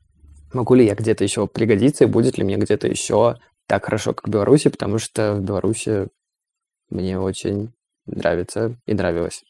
могу 0.54 0.74
ли 0.74 0.86
я 0.86 0.94
где-то 0.94 1.24
еще 1.24 1.46
пригодиться 1.46 2.04
и 2.04 2.06
будет 2.06 2.38
ли 2.38 2.44
мне 2.44 2.56
где-то 2.56 2.88
еще 2.88 3.36
так 3.66 3.84
хорошо, 3.84 4.14
как 4.14 4.28
в 4.28 4.30
Беларуси, 4.30 4.68
потому 4.68 4.98
что 4.98 5.34
в 5.34 5.40
Беларуси 5.40 6.08
мне 6.90 7.18
очень 7.18 7.72
нравится 8.06 8.76
и 8.86 8.94
нравилось. 8.94 9.44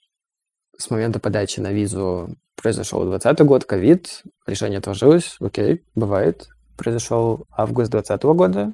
С 0.76 0.90
момента 0.90 1.20
подачи 1.20 1.60
на 1.60 1.72
визу 1.72 2.36
произошел 2.56 3.04
20 3.04 3.40
год, 3.40 3.64
ковид, 3.64 4.22
решение 4.46 4.78
отложилось, 4.78 5.36
окей, 5.40 5.84
бывает. 5.94 6.48
Произошел 6.76 7.46
август 7.50 7.90
20 7.90 8.22
года. 8.22 8.72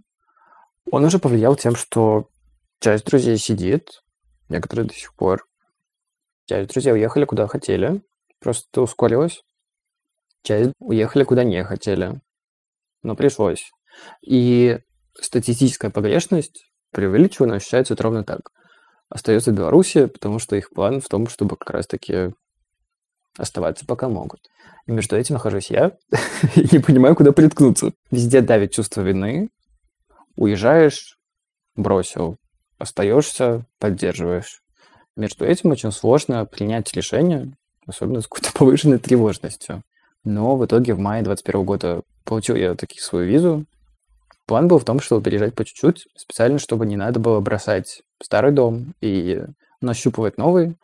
Он 0.91 1.05
уже 1.05 1.19
повлиял 1.19 1.57
тем, 1.57 1.77
что 1.77 2.29
часть 2.79 3.05
друзей 3.05 3.37
сидит, 3.37 4.03
некоторые 4.49 4.87
до 4.87 4.95
сих 4.95 5.15
пор. 5.15 5.47
Часть 6.47 6.71
друзей 6.71 6.93
уехали 6.93 7.25
куда 7.25 7.47
хотели, 7.47 8.03
просто 8.39 8.83
ускорилось. 8.83 9.43
Часть 10.43 10.73
уехали 10.79 11.25
куда 11.25 11.45
не 11.45 11.63
хотели, 11.65 12.21
но 13.03 13.15
пришлось. 13.15 13.73
И 14.23 14.79
статистическая 15.15 15.91
погрешность 15.91 16.71
преувеличивана 16.93 17.57
ощущается 17.57 17.97
ровно 17.97 18.25
так. 18.25 18.51
Остается 19.09 19.53
Беларуси, 19.53 20.07
потому 20.07 20.39
что 20.39 20.57
их 20.57 20.71
план 20.71 21.01
в 21.01 21.09
том, 21.09 21.29
чтобы 21.29 21.57
как 21.57 21.71
раз-таки 21.71 22.33
оставаться 23.37 23.87
пока 23.87 24.09
могут. 24.09 24.41
И 24.87 24.93
между 24.93 25.17
этим 25.17 25.35
нахожусь 25.35 25.71
я 25.71 25.93
и 26.57 26.69
не 26.73 26.79
понимаю, 26.79 27.15
куда 27.15 27.33
приткнуться. 27.33 27.93
Везде 28.11 28.41
давит 28.41 28.73
чувство 28.73 29.03
вины. 29.03 29.51
Уезжаешь, 30.37 31.19
бросил. 31.77 32.37
Остаешься, 32.79 33.67
поддерживаешь. 33.79 34.63
Между 35.17 35.45
этим 35.45 35.71
очень 35.71 35.93
сложно 35.93 36.47
принять 36.47 36.93
решение, 36.95 37.53
особенно 37.87 38.21
с 38.21 38.27
какой-то 38.27 38.53
повышенной 38.59 38.99
тревожностью. 38.99 39.83
Но 40.25 40.57
в 40.57 40.65
итоге 40.65 40.95
в 40.95 40.99
мае 40.99 41.23
2021 41.23 41.65
года 41.65 42.03
получил 42.25 42.57
я 42.57 42.75
таки 42.75 43.01
свою 43.01 43.27
визу. 43.27 43.67
План 44.51 44.67
был 44.67 44.81
в 44.81 44.85
том, 44.85 44.99
чтобы 44.99 45.23
переезжать 45.23 45.55
по 45.55 45.65
чуть-чуть, 45.65 46.09
специально, 46.17 46.59
чтобы 46.59 46.85
не 46.85 46.97
надо 46.97 47.21
было 47.21 47.39
бросать 47.39 48.03
старый 48.21 48.51
дом 48.51 48.95
и 49.01 49.45
нащупывать 49.81 50.39
новый, 50.39 50.77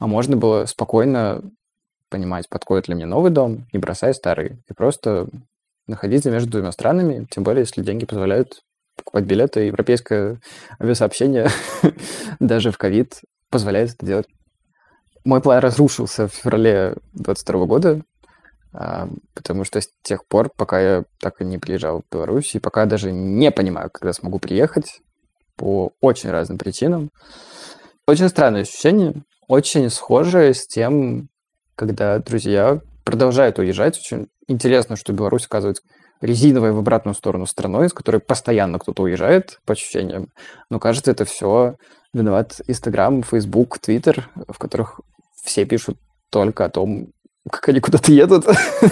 а 0.00 0.08
можно 0.08 0.36
было 0.36 0.64
спокойно 0.64 1.40
понимать, 2.08 2.48
подходит 2.48 2.88
ли 2.88 2.96
мне 2.96 3.06
новый 3.06 3.30
дом, 3.30 3.68
не 3.72 3.78
бросая 3.78 4.14
старый. 4.14 4.64
И 4.68 4.72
просто 4.74 5.28
находиться 5.86 6.28
между 6.32 6.50
двумя 6.50 6.72
странами, 6.72 7.28
тем 7.30 7.44
более, 7.44 7.60
если 7.60 7.82
деньги 7.82 8.04
позволяют 8.04 8.64
покупать 8.96 9.26
билеты. 9.26 9.60
Европейское 9.60 10.40
авиасообщение 10.82 11.50
даже 12.40 12.72
в 12.72 12.78
ковид 12.78 13.20
позволяет 13.48 13.94
это 13.94 14.04
делать. 14.04 14.26
Мой 15.24 15.40
план 15.40 15.60
разрушился 15.60 16.26
в 16.26 16.32
феврале 16.32 16.96
22 17.12 17.66
года, 17.66 18.02
потому 19.34 19.64
что 19.64 19.80
с 19.80 19.88
тех 20.02 20.26
пор, 20.26 20.50
пока 20.56 20.80
я 20.80 21.04
так 21.20 21.40
и 21.40 21.44
не 21.44 21.58
приезжал 21.58 22.00
в 22.02 22.12
Беларусь, 22.12 22.54
и 22.54 22.60
пока 22.60 22.86
даже 22.86 23.12
не 23.12 23.50
понимаю, 23.50 23.90
когда 23.92 24.12
смогу 24.12 24.38
приехать, 24.38 25.00
по 25.56 25.92
очень 26.00 26.30
разным 26.30 26.58
причинам, 26.58 27.10
очень 28.06 28.28
странное 28.28 28.62
ощущение, 28.62 29.22
очень 29.48 29.88
схожее 29.90 30.52
с 30.54 30.66
тем, 30.66 31.28
когда 31.76 32.18
друзья 32.18 32.80
продолжают 33.04 33.58
уезжать. 33.58 33.98
Очень 33.98 34.26
интересно, 34.48 34.96
что 34.96 35.12
Беларусь 35.12 35.46
оказывается 35.46 35.82
резиновой 36.20 36.72
в 36.72 36.78
обратную 36.78 37.14
сторону 37.14 37.46
страной, 37.46 37.86
из 37.86 37.92
которой 37.92 38.20
постоянно 38.20 38.78
кто-то 38.78 39.02
уезжает, 39.02 39.58
по 39.66 39.72
ощущениям. 39.72 40.28
Но 40.70 40.78
кажется, 40.80 41.10
это 41.10 41.24
все 41.24 41.76
виноват 42.12 42.60
Инстаграм, 42.66 43.22
Фейсбук, 43.22 43.78
Твиттер, 43.78 44.30
в 44.48 44.58
которых 44.58 45.00
все 45.42 45.64
пишут 45.66 45.98
только 46.30 46.64
о 46.64 46.70
том, 46.70 47.08
как 47.50 47.68
они 47.68 47.80
куда-то 47.80 48.12
едут, 48.12 48.46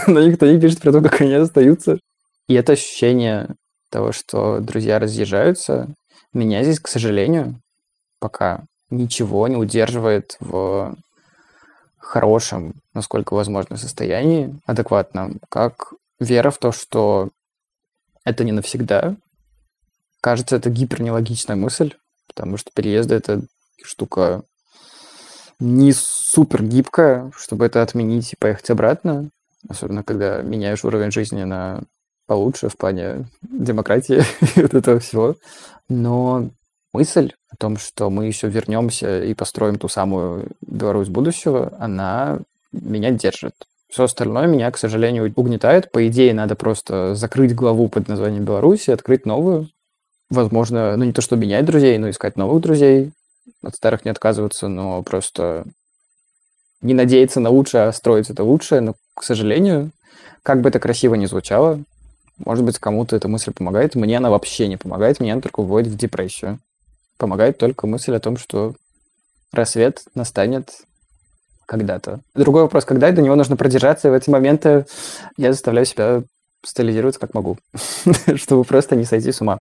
но 0.07 0.23
никто 0.23 0.47
не 0.47 0.61
пишет 0.61 0.81
про 0.81 0.93
то, 0.93 1.01
как 1.01 1.21
они 1.21 1.35
остаются. 1.35 1.99
И 2.49 2.55
это 2.55 2.73
ощущение 2.73 3.55
того, 3.91 4.13
что 4.13 4.61
друзья 4.61 4.99
разъезжаются, 4.99 5.95
меня 6.33 6.63
здесь, 6.63 6.81
к 6.81 6.89
сожалению, 6.89 7.61
пока 8.19 8.65
ничего 8.91 9.49
не 9.49 9.57
удерживает 9.57 10.37
в 10.41 10.97
хорошем, 11.99 12.75
насколько 12.95 13.35
возможно, 13.35 13.77
состоянии, 13.77 14.59
адекватном, 14.67 15.41
как 15.49 15.93
вера 16.21 16.51
в 16.51 16.59
то, 16.59 16.73
что 16.73 17.31
это 18.25 18.45
не 18.45 18.53
навсегда. 18.53 19.17
Кажется, 20.21 20.57
это 20.57 20.71
гипернелогичная 20.71 21.57
мысль, 21.57 21.95
потому 22.29 22.57
что 22.57 22.71
переезды— 22.75 23.15
это 23.17 23.43
штука 23.83 24.43
не 25.63 25.93
супер 25.93 26.63
гибкая, 26.65 27.31
чтобы 27.37 27.67
это 27.67 27.83
отменить 27.83 28.33
и 28.33 28.37
поехать 28.37 28.71
обратно, 28.71 29.31
особенно 29.69 30.03
когда 30.03 30.43
меняешь 30.43 30.85
уровень 30.85 31.13
жизни 31.13 31.45
на 31.45 31.83
получше 32.27 32.69
в 32.69 32.77
плане 32.77 33.27
демократии 33.43 34.23
и 34.57 34.61
этого 34.61 34.99
всего. 34.99 35.37
Но 35.89 36.51
мысль 36.93 37.33
о 37.49 37.57
том, 37.57 37.77
что 37.77 38.11
мы 38.11 38.27
еще 38.27 38.49
вернемся 38.49 39.23
и 39.23 39.35
построим 39.35 39.79
ту 39.79 39.89
самую 39.89 40.49
Беларусь 40.67 41.09
будущего, 41.09 41.73
она 41.79 42.41
меня 42.73 43.13
держит. 43.13 43.55
Все 43.89 44.05
остальное 44.05 44.47
меня, 44.47 44.71
к 44.71 44.79
сожалению, 44.79 45.33
угнетает. 45.37 45.93
По 45.93 46.09
идее, 46.09 46.35
надо 46.35 46.57
просто 46.57 47.15
закрыть 47.15 47.55
главу 47.55 47.89
под 47.89 48.09
названием 48.09 48.45
Беларусь 48.45 48.89
и 48.89 48.93
открыть 48.93 49.27
новую. 49.27 49.69
Возможно, 50.29 50.97
ну 50.97 51.05
не 51.05 51.13
то, 51.13 51.21
что 51.21 51.37
менять 51.37 51.67
друзей, 51.67 51.99
но 51.99 52.09
искать 52.11 52.37
новых 52.37 52.63
друзей. 52.63 53.13
От 53.63 53.75
старых 53.75 54.05
не 54.05 54.11
отказываться, 54.11 54.69
но 54.69 55.03
просто 55.03 55.65
не 56.81 56.95
надеяться 56.95 57.41
на 57.41 57.51
лучшее, 57.51 57.85
а 57.85 57.93
строить 57.93 58.31
это 58.31 58.45
лучшее. 58.45 58.81
Но, 58.81 58.95
к 59.15 59.23
сожалению, 59.23 59.93
как 60.43 60.61
бы 60.61 60.69
это 60.69 60.81
красиво 60.81 61.15
ни 61.15 61.27
звучало, 61.27 61.83
может 62.39 62.65
быть, 62.65 62.79
кому-то 62.79 63.15
эта 63.15 63.29
мысль 63.29 63.53
помогает. 63.53 63.95
Мне 63.95 64.17
она 64.17 64.31
вообще 64.31 64.67
не 64.67 64.77
помогает, 64.77 65.21
меня 65.21 65.35
она 65.35 65.43
только 65.43 65.63
вводит 65.63 65.93
в 65.93 65.97
депрессию 65.97 66.59
помогает 67.23 67.57
только 67.57 67.87
мысль 67.87 68.17
о 68.17 68.21
том, 68.21 68.37
что 68.37 68.75
рассвет 69.53 70.03
настанет 70.17 70.71
когда-то. 71.67 72.19
Другой 72.35 72.63
вопрос, 72.63 72.85
когда 72.85 73.13
до 73.13 73.23
него 73.23 73.37
нужно 73.37 73.57
продержаться, 73.57 74.09
и 74.09 74.11
в 74.11 74.15
эти 74.15 74.29
моменты 74.29 74.87
я 75.37 75.53
заставляю 75.53 75.87
себя 75.87 76.25
стабилизироваться 76.65 77.21
как 77.21 77.33
могу, 77.35 77.59
чтобы 78.35 78.65
просто 78.65 78.97
не 78.97 79.05
сойти 79.05 79.31
с 79.31 79.41
ума. 79.41 79.59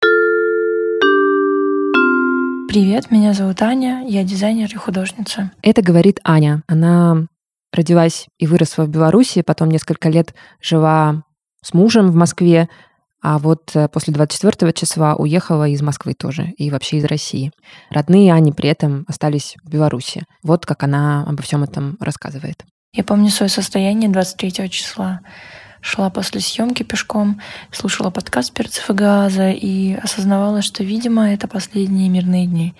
Привет, 2.80 3.10
меня 3.10 3.34
зовут 3.34 3.60
Аня, 3.64 4.06
я 4.08 4.24
дизайнер 4.24 4.72
и 4.72 4.76
художница. 4.76 5.50
Это 5.64 5.82
говорит 5.82 6.20
Аня. 6.24 6.62
Она 6.68 7.26
родилась 7.74 8.28
и 8.38 8.46
выросла 8.46 8.84
в 8.84 8.90
Беларуси, 8.90 9.42
потом 9.42 9.72
несколько 9.72 10.10
лет 10.10 10.36
жила 10.62 11.24
с 11.64 11.74
мужем 11.74 12.12
в 12.12 12.14
Москве, 12.14 12.70
а 13.20 13.40
вот 13.40 13.76
э, 13.76 13.88
после 13.88 14.14
24 14.14 14.74
числа 14.74 15.16
уехала 15.16 15.68
из 15.68 15.82
Москвы 15.82 16.14
тоже 16.14 16.54
и 16.56 16.70
вообще 16.70 16.98
из 16.98 17.06
России. 17.06 17.52
Родные 17.90 18.32
Ани 18.32 18.52
при 18.52 18.70
этом 18.70 19.06
остались 19.08 19.56
в 19.64 19.70
Беларуси. 19.72 20.26
Вот 20.44 20.68
как 20.68 20.84
она 20.84 21.26
обо 21.28 21.42
всем 21.42 21.64
этом 21.64 21.98
рассказывает. 22.00 22.64
Я 22.94 23.04
помню 23.04 23.32
свое 23.32 23.50
состояние 23.50 24.08
23 24.08 24.70
числа. 24.70 25.22
Шла 25.90 26.10
после 26.10 26.42
съемки 26.42 26.84
пешком, 26.84 27.40
слушала 27.72 28.10
подкаст 28.10 28.52
«Перцев 28.52 28.90
и 28.90 28.94
газа» 28.94 29.52
и 29.52 29.94
осознавала, 29.94 30.62
что, 30.62 30.84
видимо, 30.84 31.32
это 31.32 31.48
последние 31.48 32.10
мирные 32.10 32.46
дни. 32.46 32.76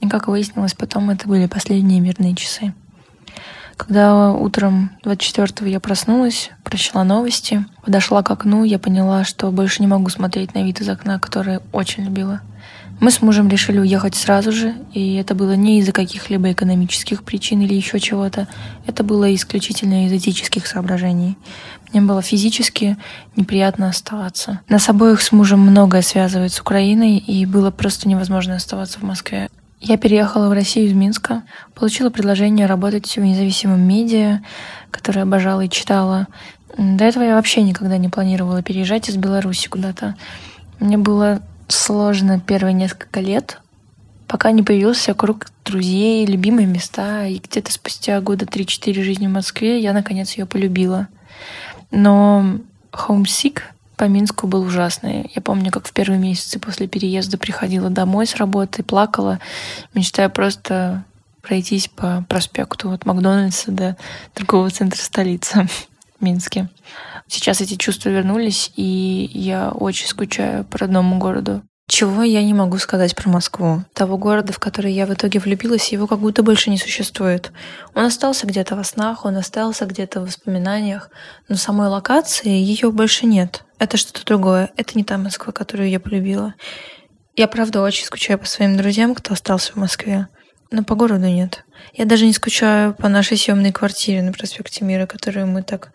И, 0.00 0.08
как 0.08 0.26
выяснилось 0.26 0.74
потом, 0.74 1.08
это 1.10 1.28
были 1.28 1.46
последние 1.46 2.00
мирные 2.00 2.34
часы. 2.34 2.74
Когда 3.76 4.32
утром 4.32 4.90
24-го 5.04 5.66
я 5.66 5.78
проснулась, 5.78 6.50
прочла 6.64 7.04
новости, 7.04 7.64
подошла 7.84 8.24
к 8.24 8.30
окну, 8.32 8.64
я 8.64 8.80
поняла, 8.80 9.22
что 9.22 9.52
больше 9.52 9.80
не 9.80 9.86
могу 9.86 10.08
смотреть 10.08 10.52
на 10.54 10.64
вид 10.64 10.80
из 10.80 10.88
окна, 10.88 11.20
который 11.20 11.60
очень 11.70 12.06
любила. 12.06 12.40
Мы 13.00 13.12
с 13.12 13.22
мужем 13.22 13.48
решили 13.48 13.78
уехать 13.78 14.16
сразу 14.16 14.50
же, 14.50 14.74
и 14.92 15.14
это 15.14 15.36
было 15.36 15.52
не 15.52 15.78
из-за 15.78 15.92
каких-либо 15.92 16.50
экономических 16.50 17.22
причин 17.22 17.60
или 17.60 17.74
еще 17.74 18.00
чего-то. 18.00 18.48
Это 18.86 19.04
было 19.04 19.32
исключительно 19.32 20.06
из 20.06 20.12
этических 20.12 20.66
соображений. 20.66 21.38
Мне 21.92 22.02
было 22.02 22.22
физически 22.22 22.96
неприятно 23.36 23.88
оставаться. 23.88 24.60
Нас 24.68 24.88
обоих 24.88 25.22
с 25.22 25.30
мужем 25.30 25.60
многое 25.60 26.02
связывает 26.02 26.52
с 26.52 26.60
Украиной, 26.60 27.18
и 27.18 27.46
было 27.46 27.70
просто 27.70 28.08
невозможно 28.08 28.56
оставаться 28.56 28.98
в 28.98 29.04
Москве. 29.04 29.48
Я 29.80 29.96
переехала 29.96 30.48
в 30.48 30.52
Россию 30.52 30.88
из 30.88 30.92
Минска, 30.92 31.44
получила 31.76 32.10
предложение 32.10 32.66
работать 32.66 33.16
в 33.16 33.20
независимом 33.20 33.80
медиа, 33.80 34.40
которое 34.90 35.22
обожала 35.22 35.60
и 35.60 35.70
читала. 35.70 36.26
До 36.76 37.04
этого 37.04 37.22
я 37.22 37.36
вообще 37.36 37.62
никогда 37.62 37.96
не 37.96 38.08
планировала 38.08 38.60
переезжать 38.60 39.08
из 39.08 39.16
Беларуси 39.16 39.68
куда-то. 39.68 40.16
Мне 40.80 40.98
было 40.98 41.42
сложно 41.68 42.40
первые 42.40 42.72
несколько 42.74 43.20
лет, 43.20 43.60
пока 44.26 44.50
не 44.50 44.62
появился 44.62 45.14
круг 45.14 45.46
друзей, 45.64 46.26
любимые 46.26 46.66
места. 46.66 47.26
И 47.26 47.38
где-то 47.38 47.72
спустя 47.72 48.20
года 48.20 48.44
3-4 48.44 49.02
жизни 49.02 49.26
в 49.26 49.30
Москве 49.30 49.80
я, 49.80 49.92
наконец, 49.92 50.32
ее 50.32 50.46
полюбила. 50.46 51.08
Но 51.90 52.58
homesick 52.92 53.60
по 53.96 54.04
Минску 54.04 54.46
был 54.46 54.62
ужасный. 54.62 55.30
Я 55.34 55.42
помню, 55.42 55.70
как 55.70 55.86
в 55.86 55.92
первые 55.92 56.20
месяцы 56.20 56.58
после 56.58 56.86
переезда 56.86 57.36
приходила 57.36 57.90
домой 57.90 58.26
с 58.26 58.36
работы, 58.36 58.82
плакала, 58.82 59.40
мечтая 59.92 60.28
просто 60.28 61.04
пройтись 61.42 61.88
по 61.88 62.24
проспекту 62.28 62.92
от 62.92 63.06
Макдональдса 63.06 63.72
до 63.72 63.96
торгового 64.34 64.70
центра 64.70 65.00
столицы 65.00 65.66
в 66.20 66.24
Минске. 66.24 66.68
Сейчас 67.28 67.60
эти 67.60 67.76
чувства 67.76 68.08
вернулись, 68.08 68.72
и 68.76 69.30
я 69.32 69.70
очень 69.70 70.06
скучаю 70.06 70.64
по 70.64 70.78
родному 70.78 71.18
городу. 71.18 71.62
Чего 71.88 72.22
я 72.22 72.42
не 72.42 72.52
могу 72.52 72.76
сказать 72.76 73.16
про 73.16 73.30
Москву? 73.30 73.82
Того 73.94 74.18
города, 74.18 74.52
в 74.52 74.58
который 74.58 74.92
я 74.92 75.06
в 75.06 75.14
итоге 75.14 75.38
влюбилась, 75.38 75.90
его 75.90 76.06
как 76.06 76.18
будто 76.18 76.42
больше 76.42 76.68
не 76.68 76.76
существует. 76.76 77.50
Он 77.94 78.04
остался 78.04 78.46
где-то 78.46 78.76
во 78.76 78.84
снах, 78.84 79.24
он 79.24 79.36
остался 79.36 79.86
где-то 79.86 80.20
в 80.20 80.26
воспоминаниях, 80.26 81.10
но 81.48 81.56
самой 81.56 81.88
локации 81.88 82.50
ее 82.50 82.90
больше 82.90 83.24
нет. 83.24 83.64
Это 83.78 83.96
что-то 83.96 84.26
другое. 84.26 84.70
Это 84.76 84.92
не 84.96 85.04
та 85.04 85.16
Москва, 85.16 85.52
которую 85.52 85.88
я 85.88 85.98
полюбила. 85.98 86.54
Я 87.36 87.48
правда 87.48 87.80
очень 87.80 88.04
скучаю 88.04 88.38
по 88.38 88.46
своим 88.46 88.76
друзьям, 88.76 89.14
кто 89.14 89.32
остался 89.32 89.72
в 89.72 89.76
Москве. 89.76 90.28
Но 90.70 90.84
по 90.84 90.94
городу 90.94 91.26
нет. 91.26 91.64
Я 91.94 92.04
даже 92.04 92.26
не 92.26 92.34
скучаю 92.34 92.92
по 92.94 93.08
нашей 93.08 93.38
съемной 93.38 93.72
квартире 93.72 94.22
на 94.22 94.32
проспекте 94.32 94.84
Мира, 94.84 95.06
которую 95.06 95.46
мы 95.46 95.62
так 95.62 95.92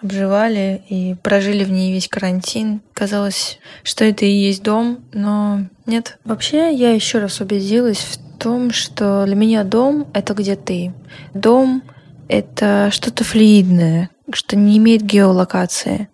обживали 0.00 0.82
и 0.88 1.14
прожили 1.22 1.64
в 1.64 1.70
ней 1.70 1.92
весь 1.92 2.08
карантин. 2.08 2.80
Казалось, 2.92 3.58
что 3.82 4.04
это 4.04 4.24
и 4.24 4.30
есть 4.30 4.62
дом, 4.62 5.00
но 5.12 5.62
нет. 5.86 6.18
Вообще, 6.24 6.72
я 6.74 6.92
еще 6.92 7.18
раз 7.18 7.40
убедилась 7.40 7.98
в 7.98 8.38
том, 8.38 8.70
что 8.72 9.24
для 9.26 9.34
меня 9.34 9.64
дом— 9.64 10.06
это 10.14 10.34
где 10.34 10.56
ты. 10.56 10.92
Дом— 11.34 11.82
это 12.28 12.90
что-то 12.92 13.24
флюидное, 13.24 14.10
что 14.32 14.56
не 14.56 14.78
имеет 14.78 15.02
геолокации. 15.02 16.08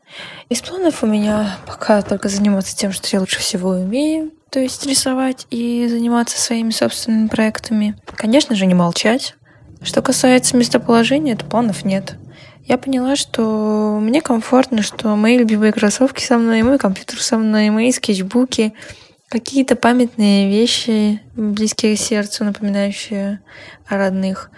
Из 0.48 0.60
планов 0.62 1.02
у 1.02 1.06
меня 1.06 1.58
пока 1.66 2.00
только 2.02 2.28
заниматься 2.28 2.76
тем, 2.76 2.92
что 2.92 3.08
я 3.12 3.20
лучше 3.20 3.40
всего 3.40 3.70
умею, 3.70 4.30
то 4.50 4.60
есть 4.60 4.86
рисовать 4.86 5.46
и 5.50 5.86
заниматься 5.88 6.40
своими 6.40 6.70
собственными 6.70 7.28
проектами. 7.28 7.96
Конечно 8.06 8.54
же, 8.54 8.66
не 8.66 8.74
молчать. 8.74 9.34
Что 9.82 10.00
касается 10.00 10.56
местоположения, 10.56 11.36
то 11.36 11.44
планов 11.44 11.84
нет 11.84 12.16
я 12.66 12.78
поняла, 12.78 13.16
что 13.16 13.98
мне 14.00 14.20
комфортно, 14.20 14.82
что 14.82 15.16
мои 15.16 15.36
любимые 15.36 15.72
кроссовки 15.72 16.22
со 16.22 16.38
мной, 16.38 16.62
мой 16.62 16.78
компьютер 16.78 17.20
со 17.20 17.36
мной, 17.36 17.70
мои 17.70 17.92
скетчбуки, 17.92 18.72
какие-то 19.28 19.76
памятные 19.76 20.48
вещи, 20.48 21.20
близкие 21.36 21.96
к 21.96 22.00
сердцу, 22.00 22.44
напоминающие 22.44 23.40
о 23.86 23.96
родных. 23.96 24.50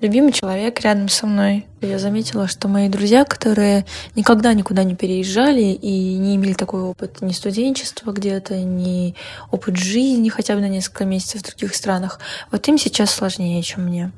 Любимый 0.00 0.32
человек 0.32 0.80
рядом 0.80 1.08
со 1.08 1.26
мной. 1.26 1.66
Я 1.80 1.98
заметила, 1.98 2.48
что 2.48 2.68
мои 2.68 2.88
друзья, 2.90 3.24
которые 3.24 3.86
никогда 4.14 4.52
никуда 4.52 4.84
не 4.84 4.94
переезжали 4.94 5.62
и 5.62 6.18
не 6.18 6.36
имели 6.36 6.52
такого 6.52 6.86
опыта 6.86 7.24
ни 7.24 7.32
студенчества 7.32 8.12
где-то, 8.12 8.58
ни 8.58 9.14
опыт 9.50 9.76
жизни 9.76 10.28
хотя 10.28 10.54
бы 10.54 10.60
на 10.60 10.68
несколько 10.68 11.06
месяцев 11.06 11.40
в 11.40 11.46
других 11.46 11.74
странах, 11.74 12.20
вот 12.50 12.68
им 12.68 12.76
сейчас 12.76 13.10
сложнее, 13.10 13.62
чем 13.62 13.84
мне. 13.84 14.12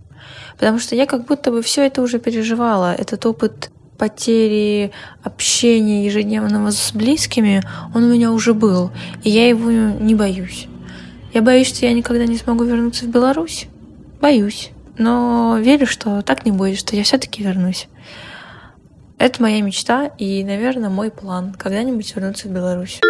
Потому 0.54 0.78
что 0.78 0.94
я 0.94 1.06
как 1.06 1.26
будто 1.26 1.50
бы 1.50 1.62
все 1.62 1.86
это 1.86 2.02
уже 2.02 2.18
переживала. 2.18 2.94
Этот 2.94 3.24
опыт 3.26 3.70
потери 3.98 4.92
общения 5.22 6.06
ежедневного 6.06 6.70
с 6.70 6.92
близкими, 6.92 7.62
он 7.94 8.04
у 8.04 8.14
меня 8.14 8.30
уже 8.32 8.54
был, 8.54 8.92
и 9.24 9.30
я 9.30 9.48
его 9.48 9.70
не 9.70 10.14
боюсь. 10.14 10.68
Я 11.34 11.42
боюсь, 11.42 11.68
что 11.68 11.84
я 11.84 11.92
никогда 11.92 12.24
не 12.24 12.38
смогу 12.38 12.64
вернуться 12.64 13.04
в 13.04 13.08
Беларусь. 13.08 13.66
Боюсь. 14.20 14.70
Но 14.96 15.58
верю, 15.60 15.86
что 15.86 16.22
так 16.22 16.44
не 16.44 16.52
будет, 16.52 16.78
что 16.78 16.96
я 16.96 17.02
все-таки 17.02 17.42
вернусь. 17.42 17.88
Это 19.18 19.42
моя 19.42 19.60
мечта 19.62 20.06
и, 20.18 20.44
наверное, 20.44 20.90
мой 20.90 21.10
план 21.10 21.52
когда-нибудь 21.52 22.14
вернуться 22.14 22.48
в 22.48 22.52
Беларусь. 22.52 23.00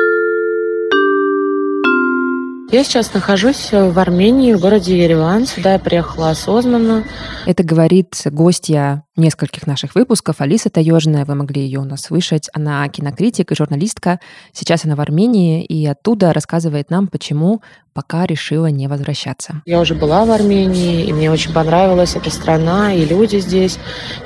Я 2.70 2.84
сейчас 2.84 3.14
нахожусь 3.14 3.72
в 3.72 3.98
Армении, 3.98 4.52
в 4.52 4.60
городе 4.60 5.02
Ереван. 5.02 5.46
Сюда 5.46 5.72
я 5.72 5.78
приехала 5.78 6.30
осознанно. 6.30 7.02
Это 7.46 7.62
говорит 7.62 8.14
гостья 8.26 9.04
нескольких 9.18 9.66
наших 9.66 9.94
выпусков 9.94 10.40
Алиса 10.40 10.70
Таежная. 10.70 11.24
Вы 11.24 11.34
могли 11.34 11.62
ее 11.62 11.80
у 11.80 11.84
нас 11.84 12.02
слышать. 12.02 12.48
Она 12.52 12.88
кинокритик 12.88 13.52
и 13.52 13.54
журналистка. 13.54 14.20
Сейчас 14.52 14.84
она 14.84 14.96
в 14.96 15.00
Армении 15.00 15.64
и 15.64 15.86
оттуда 15.86 16.32
рассказывает 16.32 16.90
нам, 16.90 17.08
почему 17.08 17.60
пока 17.98 18.26
решила 18.26 18.66
не 18.66 18.86
возвращаться. 18.86 19.60
Я 19.66 19.80
уже 19.80 19.96
была 19.96 20.24
в 20.24 20.30
Армении, 20.30 21.04
и 21.04 21.12
мне 21.12 21.32
очень 21.32 21.52
понравилась 21.52 22.14
эта 22.14 22.30
страна 22.30 22.94
и 22.94 23.04
люди 23.04 23.38
здесь. 23.38 23.76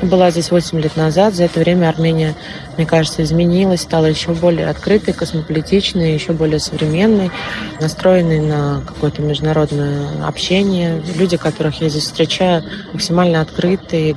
Была 0.03 0.31
здесь 0.31 0.51
8 0.51 0.79
лет 0.79 0.95
назад. 0.99 1.35
За 1.35 1.45
это 1.45 1.61
время 1.61 1.89
Армения, 1.89 2.35
мне 2.77 2.85
кажется, 2.85 3.23
изменилась, 3.23 3.81
стала 3.81 4.05
еще 4.05 4.35
более 4.35 4.69
открытой, 4.69 5.15
космополитичной, 5.15 6.13
еще 6.13 6.35
более 6.35 6.59
современной, 6.59 7.31
настроенной 7.81 8.41
на 8.41 8.83
какое-то 8.87 9.23
международное 9.23 10.27
общение. 10.27 11.03
Люди, 11.17 11.39
которых 11.39 11.81
я 11.81 11.89
здесь 11.89 12.05
встречаю, 12.05 12.63
максимально 12.93 13.41
открытые 13.41 14.11
и 14.11 14.15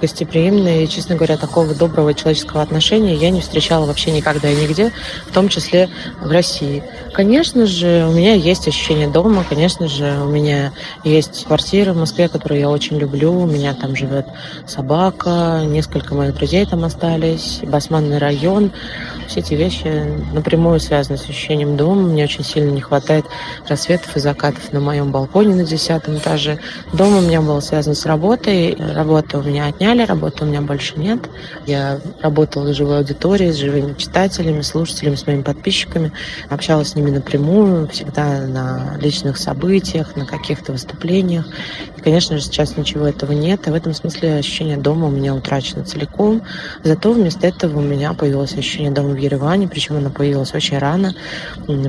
гостеприимные. 0.66 0.84
И, 0.84 0.89
честно 0.89 1.16
говоря, 1.16 1.38
такого 1.38 1.74
доброго 1.74 2.13
человеческого 2.13 2.61
отношения 2.61 3.16
я 3.16 3.30
не 3.30 3.41
встречала 3.41 3.86
вообще 3.86 4.11
никогда 4.11 4.49
и 4.49 4.55
нигде, 4.55 4.91
в 5.28 5.34
том 5.34 5.49
числе 5.49 5.89
в 6.22 6.32
России. 6.32 6.84
Конечно 7.13 7.66
же, 7.66 8.05
у 8.07 8.11
меня 8.11 8.34
есть 8.34 8.68
ощущение 8.68 9.07
дома, 9.07 9.45
конечно 9.47 9.88
же, 9.88 10.20
у 10.22 10.28
меня 10.28 10.74
есть 11.03 11.45
квартира 11.45 11.93
в 11.93 11.97
Москве, 11.97 12.28
которую 12.28 12.59
я 12.59 12.70
очень 12.70 12.97
люблю. 12.97 13.32
У 13.32 13.45
меня 13.45 13.74
там 13.74 13.95
живет 13.95 14.26
собака, 14.66 15.61
несколько 15.66 16.13
моих 16.16 16.36
друзей 16.36 16.66
там 16.66 16.84
остались, 16.84 17.59
Басманный 17.63 18.18
район. 18.18 18.72
Все 19.28 19.39
эти 19.39 19.53
вещи 19.53 19.88
напрямую 20.34 20.80
связаны 20.80 21.18
с 21.18 21.24
ощущением 21.24 21.78
дома. 21.78 22.03
Мне 22.03 22.26
очень 22.26 22.43
сильно 22.43 22.72
не 22.72 22.82
хватает 22.82 23.26
рассветов 23.68 24.16
и 24.16 24.20
закатов 24.20 24.72
на 24.72 24.80
моем 24.80 25.11
балконе 25.11 25.55
на 25.55 25.63
десятом 25.63 26.18
этаже. 26.18 26.59
Дом 26.93 27.18
у 27.18 27.22
меня 27.22 27.41
был 27.41 27.61
связан 27.61 27.95
с 27.95 28.05
работой. 28.05 28.76
Работу 28.78 29.39
у 29.39 29.43
меня 29.43 29.68
отняли, 29.68 30.03
работы 30.03 30.43
у 30.43 30.47
меня 30.47 30.55
больше 30.62 30.97
нет. 30.97 31.20
Я 31.66 31.99
работала 32.22 32.70
в 32.70 32.74
живой 32.74 32.99
аудитории, 32.99 33.51
с 33.51 33.56
живыми 33.56 33.93
читателями, 33.93 34.62
слушателями, 34.62 35.16
с 35.16 35.26
моими 35.28 35.41
подписчиками. 35.41 36.12
Общалась 36.49 36.89
с 36.89 36.95
ними 36.95 37.12
напрямую, 37.12 37.88
всегда 37.88 38.45
на 38.47 38.97
личных 38.99 39.38
событиях, 39.38 40.16
на 40.16 40.26
каких-то 40.26 40.72
выступлениях. 40.72 41.47
Конечно 42.06 42.38
же, 42.38 42.43
сейчас 42.43 42.78
ничего 42.78 43.08
этого 43.08 43.32
нет, 43.32 43.68
и 43.68 43.72
в 43.72 43.74
этом 43.74 43.95
смысле 43.95 44.36
ощущение 44.36 44.78
дома 44.78 45.08
у 45.08 45.10
меня 45.10 45.34
утрачено 45.34 45.84
целиком. 45.84 46.43
Зато 46.84 47.12
вместо 47.12 47.47
этого 47.47 47.80
у 47.80 47.82
меня 47.82 48.14
появилось 48.14 48.53
ощущение 48.53 48.91
дома 48.91 49.10
в 49.10 49.18
Ереване, 49.18 49.68
причем 49.68 49.97
оно 49.97 50.12
появилось 50.12 50.53
очень 50.53 50.78
рано, 50.78 51.16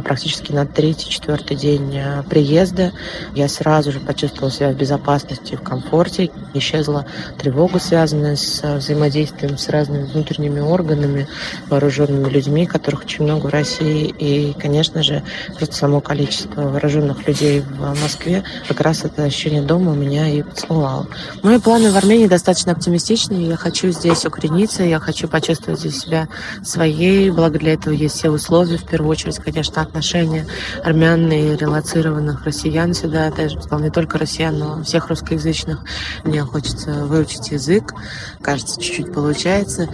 практически 0.03 0.53
на 0.53 0.65
третий-четвертый 0.65 1.55
день 1.55 1.99
э, 1.99 2.23
приезда. 2.23 2.93
Я 3.35 3.47
сразу 3.49 3.93
же 3.93 4.01
почувствовала 4.01 4.51
себя 4.51 4.71
в 4.71 4.77
безопасности, 4.77 5.55
в 5.55 5.61
комфорте. 5.61 6.31
Исчезла 6.55 7.05
тревога, 7.37 7.79
связанная 7.79 8.37
с 8.37 8.63
взаимодействием 8.79 9.59
с 9.59 9.69
разными 9.69 10.05
внутренними 10.05 10.61
органами, 10.61 11.29
вооруженными 11.69 12.31
людьми, 12.31 12.65
которых 12.65 13.05
очень 13.05 13.25
много 13.25 13.49
в 13.49 13.51
России. 13.51 14.15
И, 14.19 14.55
конечно 14.59 15.03
же, 15.03 15.23
просто 15.59 15.75
само 15.75 16.01
количество 16.01 16.63
вооруженных 16.63 17.29
людей 17.29 17.61
в 17.61 18.01
Москве 18.01 18.45
как 18.67 18.81
раз 18.81 19.05
это 19.05 19.25
ощущение 19.25 19.61
дома 19.61 19.93
у 19.93 19.95
меня 19.95 20.06
и 20.07 20.43
поцеловало. 20.43 21.07
Мои 21.43 21.59
планы 21.59 21.91
в 21.91 21.97
Армении 21.97 22.27
достаточно 22.27 22.73
оптимистичные. 22.73 23.49
Я 23.49 23.57
хочу 23.57 23.91
здесь 23.91 24.25
укорениться, 24.25 24.83
я 24.83 25.01
хочу 25.01 25.29
почувствовать 25.29 25.81
здесь 25.81 25.99
себя 25.99 26.29
своей. 26.65 27.31
Благо 27.31 27.59
для 27.59 27.75
этого 27.75 27.93
есть 27.93 28.17
все 28.17 28.31
условия. 28.31 28.79
В 28.79 28.85
первую 28.85 29.11
очередь, 29.11 29.37
конечно, 29.37 29.83
отношения 29.83 30.47
армян 30.85 31.31
и 31.31 31.57
релацированных 31.57 32.45
россиян 32.45 32.95
сюда. 32.95 33.31
Даже 33.31 33.59
не 33.81 33.91
только 33.91 34.19
россиян, 34.19 34.59
но 34.59 34.83
всех 34.83 35.09
русскоязычных. 35.09 35.81
Мне 36.25 36.43
хочется 36.43 37.05
выучить 37.05 37.51
язык. 37.51 37.95
Кажется, 38.41 38.81
чуть-чуть 38.81 39.13
получается. 39.13 39.89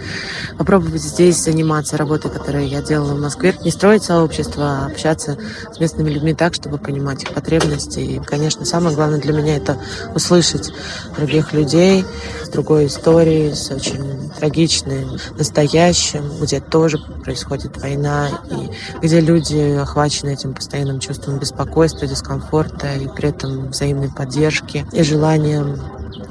Попробовать 0.57 1.01
здесь 1.01 1.41
заниматься 1.41 1.97
работой, 1.97 2.31
которую 2.31 2.67
я 2.67 2.81
делала 2.81 3.13
в 3.13 3.21
Москве. 3.21 3.55
Не 3.63 3.71
строить 3.71 4.03
сообщество, 4.03 4.63
а 4.63 4.85
общаться 4.85 5.37
с 5.73 5.79
местными 5.79 6.09
людьми 6.09 6.33
так, 6.33 6.53
чтобы 6.53 6.77
понимать 6.77 7.23
их 7.23 7.33
потребности. 7.33 7.99
И, 7.99 8.19
конечно, 8.19 8.65
самое 8.65 8.95
главное 8.95 9.19
для 9.19 9.33
меня 9.33 9.57
это 9.57 9.77
услышать 10.15 10.71
других 11.15 11.53
людей 11.53 12.05
с 12.43 12.49
другой 12.49 12.87
историей, 12.87 13.53
с 13.53 13.71
очень 13.71 14.31
трагичным 14.39 15.17
настоящим, 15.37 16.23
где 16.41 16.59
тоже 16.59 16.97
происходит 16.97 17.77
война, 17.77 18.29
и 18.49 19.05
где 19.05 19.19
люди 19.19 19.77
охвачены 19.77 20.31
этим 20.31 20.53
постоянным 20.53 20.99
чувством 20.99 21.39
беспокойства, 21.39 22.07
дискомфорта, 22.07 22.93
и 22.95 23.07
при 23.07 23.29
этом 23.29 23.69
взаимной 23.69 24.09
поддержки 24.09 24.85
и 24.91 25.03
желанием 25.03 25.79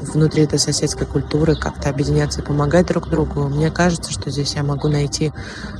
внутри 0.02 0.44
этой 0.44 0.58
соседской 0.58 1.06
культуры 1.06 1.54
как-то 1.54 1.88
объединяться 1.88 2.40
и 2.40 2.44
помогать 2.44 2.86
друг 2.86 3.08
другу. 3.08 3.48
Мне 3.48 3.70
кажется, 3.70 4.12
что 4.12 4.30
здесь 4.30 4.54
я 4.54 4.62
могу 4.62 4.88
найти 4.88 5.32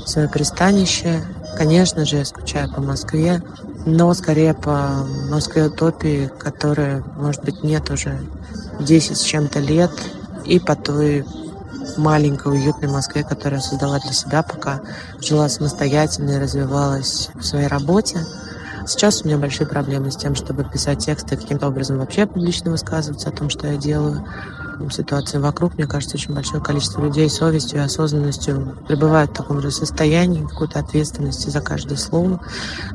свое 0.07 0.29
пристанище. 0.29 1.23
Конечно 1.57 2.05
же, 2.05 2.17
я 2.17 2.25
скучаю 2.25 2.71
по 2.73 2.81
Москве, 2.81 3.43
но 3.85 4.13
скорее 4.15 4.55
по 4.55 5.07
Москве 5.31 5.67
утопии, 5.67 6.31
которая, 6.39 7.05
может 7.17 7.45
быть, 7.45 7.63
нет 7.63 7.91
уже 7.91 8.19
10 8.81 9.17
с 9.17 9.23
чем-то 9.23 9.61
лет, 9.61 9.91
и 10.45 10.59
по 10.59 10.75
той 10.75 11.25
маленькой 11.97 12.53
уютной 12.53 12.89
Москве, 12.89 13.23
которую 13.23 13.61
я 13.61 13.67
создала 13.67 13.99
для 13.99 14.13
себя, 14.13 14.43
пока 14.43 14.81
жила 15.21 15.49
самостоятельно 15.49 16.31
и 16.31 16.39
развивалась 16.39 17.31
в 17.35 17.43
своей 17.43 17.67
работе. 17.67 18.19
Сейчас 18.87 19.23
у 19.23 19.27
меня 19.27 19.39
большие 19.39 19.67
проблемы 19.67 20.11
с 20.11 20.17
тем, 20.17 20.35
чтобы 20.35 20.65
писать 20.65 21.05
тексты, 21.05 21.37
каким-то 21.37 21.69
образом 21.69 21.99
вообще 21.99 22.27
публично 22.27 22.71
высказываться 22.73 23.29
о 23.29 23.33
том, 23.33 23.49
что 23.49 23.69
я 23.69 23.77
делаю. 23.77 24.27
Ситуация 24.91 25.41
вокруг, 25.41 25.75
мне 25.75 25.87
кажется, 25.87 26.17
очень 26.17 26.35
большое 26.35 26.63
количество 26.63 27.03
людей 27.03 27.29
совестью 27.31 27.79
и 27.79 27.83
осознанностью 27.83 28.77
пребывают 28.87 29.31
в 29.31 29.35
таком 29.35 29.61
же 29.61 29.71
состоянии, 29.71 30.47
какой-то 30.47 30.81
ответственности 30.81 31.51
за 31.51 31.61
каждое 31.61 31.97
слово. 31.97 32.41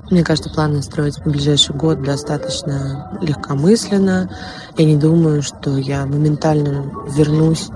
Мне 0.09 0.23
кажется, 0.23 0.49
планы 0.49 0.81
строить 0.81 1.17
в 1.17 1.29
ближайший 1.29 1.75
год 1.75 2.03
достаточно 2.03 3.17
легкомысленно. 3.21 4.29
Я 4.77 4.85
не 4.85 4.95
думаю, 4.95 5.41
что 5.41 5.77
я 5.77 6.05
моментально 6.05 6.91
вернусь 7.15 7.69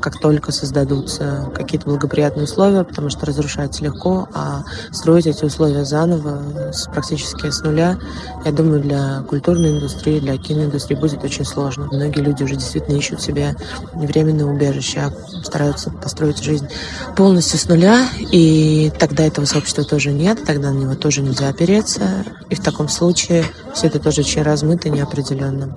как 0.00 0.20
только 0.20 0.52
создадутся 0.52 1.50
какие-то 1.54 1.86
благоприятные 1.86 2.44
условия, 2.44 2.84
потому 2.84 3.10
что 3.10 3.26
разрушается 3.26 3.84
легко, 3.84 4.28
а 4.34 4.64
строить 4.92 5.26
эти 5.26 5.44
условия 5.44 5.84
заново, 5.84 6.72
с, 6.72 6.84
практически 6.86 7.50
с 7.50 7.62
нуля, 7.62 7.98
я 8.44 8.52
думаю, 8.52 8.80
для 8.80 9.22
культурной 9.28 9.70
индустрии, 9.70 10.20
для 10.20 10.36
киноиндустрии 10.36 10.96
будет 10.96 11.24
очень 11.24 11.44
сложно. 11.44 11.88
Многие 11.90 12.20
люди 12.20 12.42
уже 12.42 12.56
действительно 12.56 12.96
ищут 12.96 13.20
себе 13.20 13.56
временное 13.94 14.46
убежище, 14.46 15.00
а 15.00 15.44
стараются 15.44 15.90
построить 15.90 16.42
жизнь 16.42 16.68
полностью 17.16 17.58
с 17.58 17.68
нуля, 17.68 18.08
и 18.32 18.92
тогда 18.98 19.24
этого 19.24 19.44
сообщества 19.46 19.84
тоже 19.84 20.12
нет, 20.12 20.44
тогда 20.44 20.70
на 20.70 20.78
него 20.78 20.94
тоже 20.94 21.22
нельзя 21.22 21.48
опереться, 21.48 22.24
и 22.50 22.54
в 22.54 22.62
таком 22.62 22.88
случае 22.88 23.44
все 23.74 23.88
это 23.88 23.98
тоже 23.98 24.22
очень 24.22 24.42
размыто 24.42 24.88
и 24.88 24.90
неопределенно. 24.90 25.76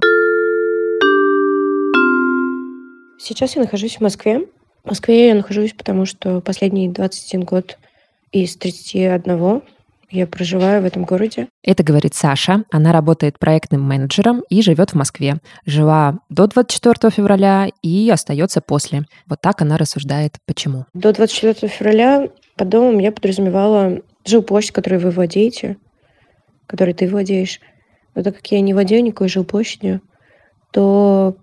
Сейчас 3.30 3.56
я 3.56 3.62
нахожусь 3.62 3.98
в 3.98 4.02
Москве. 4.02 4.48
В 4.84 4.90
Москве 4.90 5.28
я 5.28 5.36
нахожусь, 5.36 5.74
потому 5.74 6.08
что 6.08 6.42
последний 6.42 6.90
21 6.90 7.46
год 7.46 7.78
из 8.32 8.56
31 8.56 9.62
я 10.10 10.26
проживаю 10.26 10.82
в 10.82 10.86
этом 10.86 11.06
городе. 11.06 11.48
Это 11.62 11.84
говорит 11.84 12.16
Саша. 12.16 12.64
Она 12.72 12.92
работает 12.92 13.38
проектным 13.38 13.84
менеджером 13.84 14.42
и 14.50 14.64
живет 14.64 14.94
в 14.94 14.96
Москве. 14.96 15.36
Жила 15.68 16.18
до 16.30 16.48
24 16.48 17.12
февраля 17.12 17.68
и 17.84 18.10
остается 18.10 18.62
после. 18.62 19.04
Вот 19.28 19.40
так 19.42 19.62
она 19.62 19.78
рассуждает, 19.78 20.38
почему. 20.48 20.88
До 20.96 21.14
24 21.14 21.72
февраля 21.72 22.30
по 22.56 22.66
домам 22.66 22.98
я 22.98 23.12
подразумевала 23.12 24.00
жилплощадь, 24.26 24.72
которую 24.72 25.02
вы 25.02 25.12
владеете, 25.12 25.78
которой 26.66 26.96
ты 26.96 27.08
владеешь. 27.08 27.60
Но 28.16 28.24
так 28.24 28.38
как 28.38 28.48
я 28.48 28.60
не 28.62 28.74
владею 28.74 29.04
никакой 29.04 29.30
жилплощадью, 29.30 30.02
то 30.72 31.38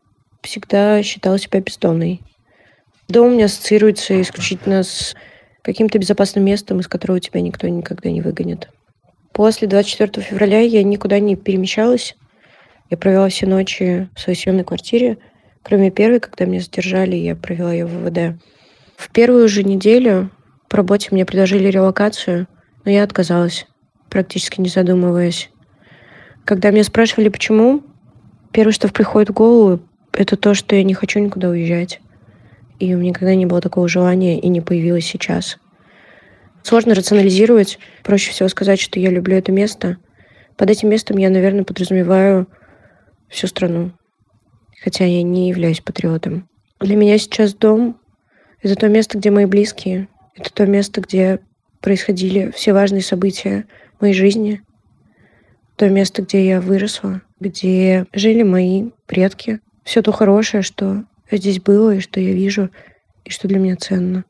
всегда 0.46 1.02
считала 1.02 1.38
себя 1.38 1.60
бездомной. 1.60 2.22
Дом 3.08 3.28
у 3.28 3.30
меня 3.30 3.44
ассоциируется 3.44 4.20
исключительно 4.20 4.82
с 4.82 5.14
каким-то 5.62 5.98
безопасным 5.98 6.44
местом, 6.44 6.80
из 6.80 6.88
которого 6.88 7.20
тебя 7.20 7.40
никто 7.40 7.68
никогда 7.68 8.10
не 8.10 8.20
выгонит. 8.20 8.68
После 9.32 9.68
24 9.68 10.24
февраля 10.24 10.60
я 10.60 10.82
никуда 10.82 11.18
не 11.18 11.36
перемещалась. 11.36 12.16
Я 12.88 12.96
провела 12.96 13.28
все 13.28 13.46
ночи 13.46 14.08
в 14.14 14.20
своей 14.20 14.38
съемной 14.38 14.64
квартире, 14.64 15.18
кроме 15.62 15.90
первой, 15.90 16.20
когда 16.20 16.46
меня 16.46 16.60
задержали, 16.60 17.16
я 17.16 17.36
провела 17.36 17.72
ее 17.72 17.86
в 17.86 17.90
ВВД. 17.90 18.40
В 18.96 19.10
первую 19.10 19.48
же 19.48 19.62
неделю 19.62 20.30
по 20.68 20.78
работе 20.78 21.08
мне 21.10 21.26
предложили 21.26 21.68
релокацию, 21.68 22.46
но 22.84 22.90
я 22.90 23.02
отказалась, 23.02 23.66
практически 24.08 24.60
не 24.60 24.68
задумываясь. 24.68 25.50
Когда 26.44 26.70
меня 26.70 26.84
спрашивали, 26.84 27.28
почему, 27.28 27.82
первое, 28.52 28.72
что 28.72 28.88
приходит 28.88 29.30
в 29.30 29.34
голову, 29.34 29.80
это 30.16 30.36
то, 30.36 30.54
что 30.54 30.74
я 30.74 30.82
не 30.82 30.94
хочу 30.94 31.20
никуда 31.20 31.48
уезжать. 31.48 32.00
И 32.78 32.94
у 32.94 32.98
меня 32.98 33.10
никогда 33.10 33.34
не 33.34 33.46
было 33.46 33.60
такого 33.60 33.88
желания 33.88 34.38
и 34.40 34.48
не 34.48 34.60
появилось 34.60 35.06
сейчас. 35.06 35.58
Сложно 36.62 36.94
рационализировать. 36.94 37.78
Проще 38.02 38.32
всего 38.32 38.48
сказать, 38.48 38.80
что 38.80 38.98
я 38.98 39.10
люблю 39.10 39.36
это 39.36 39.52
место. 39.52 39.98
Под 40.56 40.70
этим 40.70 40.88
местом 40.88 41.16
я, 41.18 41.30
наверное, 41.30 41.64
подразумеваю 41.64 42.48
всю 43.28 43.46
страну. 43.46 43.92
Хотя 44.82 45.04
я 45.04 45.22
не 45.22 45.48
являюсь 45.48 45.80
патриотом. 45.80 46.48
Для 46.80 46.96
меня 46.96 47.18
сейчас 47.18 47.54
дом— 47.54 47.98
это 48.62 48.74
то 48.74 48.88
место, 48.88 49.18
где 49.18 49.30
мои 49.30 49.46
близкие. 49.46 50.08
Это 50.34 50.52
то 50.52 50.66
место, 50.66 51.00
где 51.00 51.40
происходили 51.80 52.50
все 52.54 52.72
важные 52.72 53.02
события 53.02 53.66
моей 54.00 54.14
жизни. 54.14 54.62
То 55.76 55.88
место, 55.88 56.22
где 56.22 56.46
я 56.46 56.60
выросла, 56.60 57.22
где 57.38 58.06
жили 58.12 58.42
мои 58.42 58.90
предки, 59.06 59.60
все 59.86 60.02
то 60.02 60.12
хорошее, 60.12 60.62
что 60.62 61.04
здесь 61.30 61.60
было 61.60 61.94
и 61.94 62.00
что 62.00 62.20
я 62.20 62.32
вижу, 62.32 62.70
и 63.24 63.30
что 63.30 63.48
для 63.48 63.58
меня 63.58 63.76
ценно. 63.76 64.24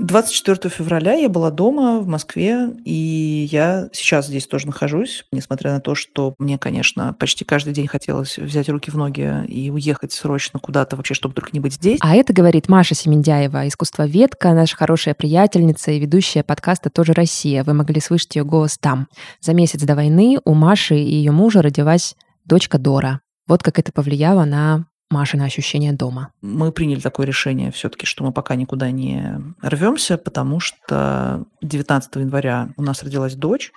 24 0.00 0.70
февраля 0.74 1.12
я 1.12 1.28
была 1.28 1.50
дома 1.50 2.00
в 2.00 2.06
Москве, 2.08 2.70
и 2.86 3.46
я 3.52 3.90
сейчас 3.92 4.26
здесь 4.26 4.46
тоже 4.46 4.66
нахожусь, 4.66 5.26
несмотря 5.30 5.72
на 5.72 5.80
то, 5.80 5.94
что 5.94 6.34
мне, 6.38 6.58
конечно, 6.58 7.14
почти 7.18 7.44
каждый 7.44 7.74
день 7.74 7.86
хотелось 7.86 8.38
взять 8.38 8.70
руки 8.70 8.90
в 8.90 8.96
ноги 8.96 9.44
и 9.46 9.70
уехать 9.70 10.12
срочно 10.12 10.58
куда-то 10.58 10.96
вообще, 10.96 11.12
чтобы 11.12 11.32
вдруг 11.32 11.52
не 11.52 11.60
быть 11.60 11.74
здесь. 11.74 11.98
А 12.00 12.16
это 12.16 12.32
говорит 12.32 12.68
Маша 12.68 12.94
Семендяева, 12.94 13.68
искусствоведка, 13.68 14.54
наша 14.54 14.74
хорошая 14.74 15.14
приятельница 15.14 15.90
и 15.90 16.00
ведущая 16.00 16.42
подкаста 16.42 16.88
«Тоже 16.88 17.12
Россия». 17.12 17.62
Вы 17.62 17.74
могли 17.74 18.00
слышать 18.00 18.34
ее 18.34 18.44
голос 18.44 18.78
там. 18.78 19.06
За 19.40 19.52
месяц 19.52 19.82
до 19.82 19.94
войны 19.94 20.38
у 20.44 20.54
Маши 20.54 20.96
и 20.96 21.14
ее 21.14 21.30
мужа 21.30 21.60
родилась 21.60 22.16
дочка 22.44 22.78
Дора. 22.78 23.20
Вот 23.46 23.62
как 23.62 23.78
это 23.78 23.92
повлияло 23.92 24.44
на 24.44 24.86
Маши 25.10 25.36
на 25.36 25.44
ощущение 25.44 25.92
дома. 25.92 26.32
Мы 26.40 26.70
приняли 26.70 27.00
такое 27.00 27.26
решение 27.26 27.72
все-таки, 27.72 28.06
что 28.06 28.22
мы 28.22 28.32
пока 28.32 28.54
никуда 28.54 28.92
не 28.92 29.40
рвемся, 29.60 30.16
потому 30.18 30.60
что 30.60 31.46
19 31.62 32.14
января 32.14 32.72
у 32.76 32.82
нас 32.82 33.02
родилась 33.02 33.34
дочь. 33.34 33.72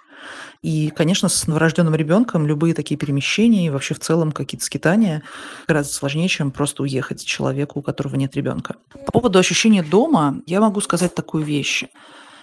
И, 0.61 0.91
конечно, 0.91 1.29
с 1.29 1.47
новорожденным 1.47 1.95
ребенком 1.95 2.45
любые 2.45 2.75
такие 2.75 2.99
перемещения 2.99 3.65
и 3.65 3.71
вообще 3.71 3.95
в 3.95 3.99
целом 3.99 4.31
какие-то 4.31 4.63
скитания 4.63 5.23
гораздо 5.67 5.91
сложнее, 5.91 6.27
чем 6.27 6.51
просто 6.51 6.83
уехать 6.83 7.25
человеку, 7.25 7.79
у 7.79 7.81
которого 7.81 8.15
нет 8.15 8.35
ребенка. 8.35 8.75
По 9.07 9.11
поводу 9.13 9.39
ощущения 9.39 9.81
дома 9.81 10.39
я 10.45 10.61
могу 10.61 10.81
сказать 10.81 11.15
такую 11.15 11.43
вещь. 11.43 11.85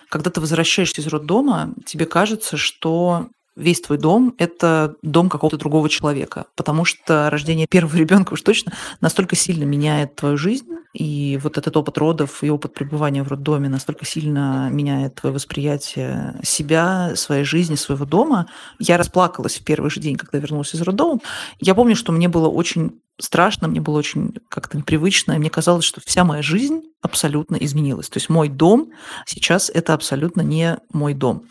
Когда 0.08 0.30
ты 0.30 0.40
возвращаешься 0.40 1.00
из 1.00 1.06
роддома, 1.06 1.74
тебе 1.86 2.06
кажется, 2.06 2.56
что 2.56 3.28
весь 3.56 3.80
твой 3.80 3.98
дом– 3.98 4.34
это 4.38 4.96
дом 5.02 5.28
какого-то 5.28 5.56
другого 5.56 5.88
человека, 5.88 6.46
потому 6.56 6.84
что 6.84 7.28
рождение 7.30 7.66
первого 7.66 7.96
ребенка 7.96 8.32
уж 8.32 8.42
точно 8.42 8.72
настолько 9.00 9.36
сильно 9.36 9.64
меняет 9.64 10.16
твою 10.16 10.36
жизнь, 10.36 10.66
и 10.92 11.38
вот 11.42 11.56
этот 11.56 11.76
опыт 11.76 11.98
родов 11.98 12.42
и 12.42 12.50
опыт 12.50 12.74
пребывания 12.74 13.22
в 13.22 13.28
роддоме 13.28 13.68
настолько 13.68 14.04
сильно 14.04 14.68
меняет 14.70 15.14
твое 15.14 15.32
восприятие 15.32 16.40
себя, 16.42 17.14
своей 17.14 17.44
жизни, 17.44 17.76
своего 17.76 18.04
дома. 18.04 18.48
Я 18.80 18.96
расплакалась 18.96 19.58
в 19.58 19.64
первый 19.64 19.90
же 19.90 20.00
день, 20.00 20.16
когда 20.16 20.38
вернулась 20.38 20.74
из 20.74 20.82
роддома. 20.82 21.20
Я 21.60 21.76
помню, 21.76 21.94
что 21.94 22.10
мне 22.10 22.28
было 22.28 22.48
очень 22.48 23.00
страшно, 23.18 23.68
мне 23.68 23.80
было 23.80 23.98
очень 23.98 24.34
как-то 24.48 24.76
непривычно, 24.76 25.32
и 25.32 25.38
мне 25.38 25.50
казалось, 25.50 25.84
что 25.84 26.00
вся 26.04 26.24
моя 26.24 26.42
жизнь 26.42 26.82
абсолютно 27.02 27.56
изменилась. 27.56 28.08
То 28.08 28.16
есть 28.16 28.28
мой 28.28 28.48
дом 28.48 28.90
сейчас– 29.26 29.70
это 29.74 29.94
абсолютно 29.94 30.40
не 30.40 30.78
мой 30.92 31.14
дом. 31.14 31.44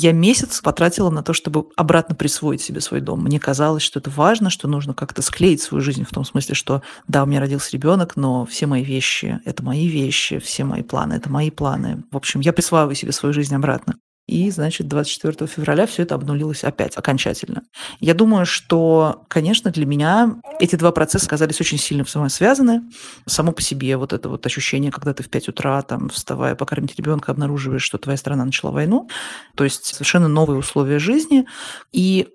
Я 0.00 0.12
месяц 0.12 0.60
потратила 0.60 1.10
на 1.10 1.24
то, 1.24 1.32
чтобы 1.32 1.70
обратно 1.74 2.14
присвоить 2.14 2.60
себе 2.60 2.80
свой 2.80 3.00
дом. 3.00 3.20
Мне 3.20 3.40
казалось, 3.40 3.82
что 3.82 3.98
это 3.98 4.10
важно, 4.10 4.48
что 4.48 4.68
нужно 4.68 4.94
как-то 4.94 5.22
склеить 5.22 5.60
свою 5.60 5.82
жизнь 5.82 6.04
в 6.04 6.14
том 6.14 6.24
смысле, 6.24 6.54
что 6.54 6.82
да, 7.08 7.24
у 7.24 7.26
меня 7.26 7.40
родился 7.40 7.72
ребенок, 7.72 8.14
но 8.14 8.46
все 8.46 8.66
мои 8.66 8.84
вещи– 8.84 9.40
это 9.44 9.64
мои 9.64 9.88
вещи, 9.88 10.38
все 10.38 10.62
мои 10.62 10.82
планы– 10.82 11.14
это 11.14 11.28
мои 11.28 11.50
планы. 11.50 12.04
В 12.12 12.16
общем, 12.16 12.38
я 12.38 12.52
присваиваю 12.52 12.94
себе 12.94 13.10
свою 13.10 13.32
жизнь 13.32 13.56
обратно. 13.56 13.96
И, 14.28 14.50
значит, 14.50 14.86
24 14.88 15.46
февраля 15.46 15.86
все 15.86 16.02
это 16.02 16.14
обнулилось 16.14 16.62
опять 16.62 16.96
окончательно. 16.98 17.62
Я 17.98 18.12
думаю, 18.12 18.44
что, 18.44 19.24
конечно, 19.28 19.70
для 19.70 19.86
меня 19.86 20.36
эти 20.60 20.76
два 20.76 20.92
процесса 20.92 21.24
оказались 21.26 21.62
очень 21.62 21.78
сильно 21.78 22.04
взаимосвязаны. 22.04 22.82
Само 23.24 23.52
по 23.52 23.62
себе 23.62 23.96
вот 23.96 24.12
это 24.12 24.28
вот 24.28 24.44
ощущение, 24.44 24.92
когда 24.92 25.14
ты 25.14 25.22
в 25.22 25.30
5 25.30 25.48
утра, 25.48 25.80
там, 25.80 26.10
вставая 26.10 26.54
покормить 26.54 26.94
ребенка, 26.98 27.32
обнаруживаешь, 27.32 27.82
что 27.82 27.96
твоя 27.96 28.18
страна 28.18 28.44
начала 28.44 28.70
войну. 28.70 29.08
То 29.56 29.64
есть 29.64 29.86
совершенно 29.86 30.28
новые 30.28 30.58
условия 30.58 30.98
жизни. 30.98 31.46
И 31.90 32.28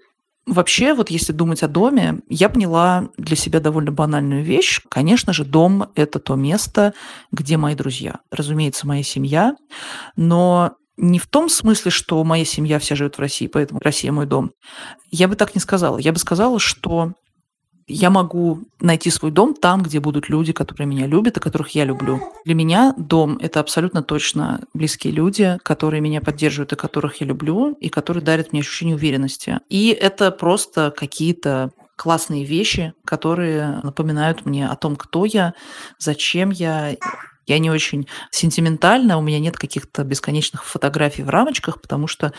Вообще, 0.45 0.93
вот 0.93 1.09
если 1.09 1.31
думать 1.31 1.63
о 1.63 1.69
доме, 1.69 2.19
я 2.27 2.49
поняла 2.49 3.07
для 3.17 3.37
себя 3.37 3.61
довольно 3.61 3.93
банальную 3.93 4.43
вещь. 4.43 4.81
Конечно 4.89 5.31
же, 5.31 5.45
дом– 5.45 5.89
это 5.95 6.19
то 6.19 6.35
место, 6.35 6.93
где 7.31 7.55
мои 7.55 7.75
друзья. 7.75 8.19
Разумеется, 8.29 8.85
моя 8.85 9.03
семья. 9.03 9.55
Но 10.17 10.75
не 10.97 11.19
в 11.19 11.27
том 11.27 11.49
смысле, 11.49 11.91
что 11.91 12.23
моя 12.23 12.45
семья 12.45 12.79
вся 12.79 12.95
живет 12.95 13.17
в 13.17 13.19
России, 13.19 13.47
поэтому 13.47 13.79
Россия 13.83 14.11
мой 14.11 14.25
дом. 14.25 14.51
Я 15.09 15.27
бы 15.27 15.35
так 15.35 15.55
не 15.55 15.61
сказала. 15.61 15.97
Я 15.97 16.11
бы 16.11 16.19
сказала, 16.19 16.59
что 16.59 17.13
я 17.87 18.09
могу 18.09 18.61
найти 18.79 19.09
свой 19.09 19.31
дом 19.31 19.53
там, 19.53 19.83
где 19.83 19.99
будут 19.99 20.29
люди, 20.29 20.53
которые 20.53 20.87
меня 20.87 21.05
любят 21.07 21.37
и 21.37 21.41
которых 21.41 21.69
я 21.71 21.83
люблю. 21.83 22.21
Для 22.45 22.55
меня 22.55 22.93
дом– 22.97 23.37
это 23.41 23.59
абсолютно 23.59 24.03
точно 24.03 24.61
близкие 24.73 25.11
люди, 25.11 25.57
которые 25.63 26.01
меня 26.01 26.21
поддерживают 26.21 26.73
и 26.73 26.77
которых 26.77 27.21
я 27.21 27.27
люблю, 27.27 27.75
и 27.79 27.89
которые 27.89 28.23
дарят 28.23 28.53
мне 28.53 28.61
ощущение 28.61 28.95
уверенности. 28.95 29.59
И 29.69 29.89
это 29.89 30.31
просто 30.31 30.93
какие-то 30.95 31.71
классные 31.95 32.43
вещи, 32.43 32.93
которые 33.05 33.79
напоминают 33.83 34.45
мне 34.45 34.67
о 34.67 34.75
том, 34.75 34.95
кто 34.95 35.25
я, 35.25 35.53
зачем 35.99 36.49
я, 36.49 36.95
я 37.45 37.59
не 37.59 37.69
очень 37.69 38.07
сентиментальна, 38.31 39.17
у 39.17 39.21
меня 39.21 39.39
нет 39.39 39.57
каких-то 39.57 40.03
бесконечных 40.03 40.63
фотографий 40.63 41.23
в 41.23 41.29
рамочках, 41.29 41.81
потому 41.81 42.07
что 42.07 42.33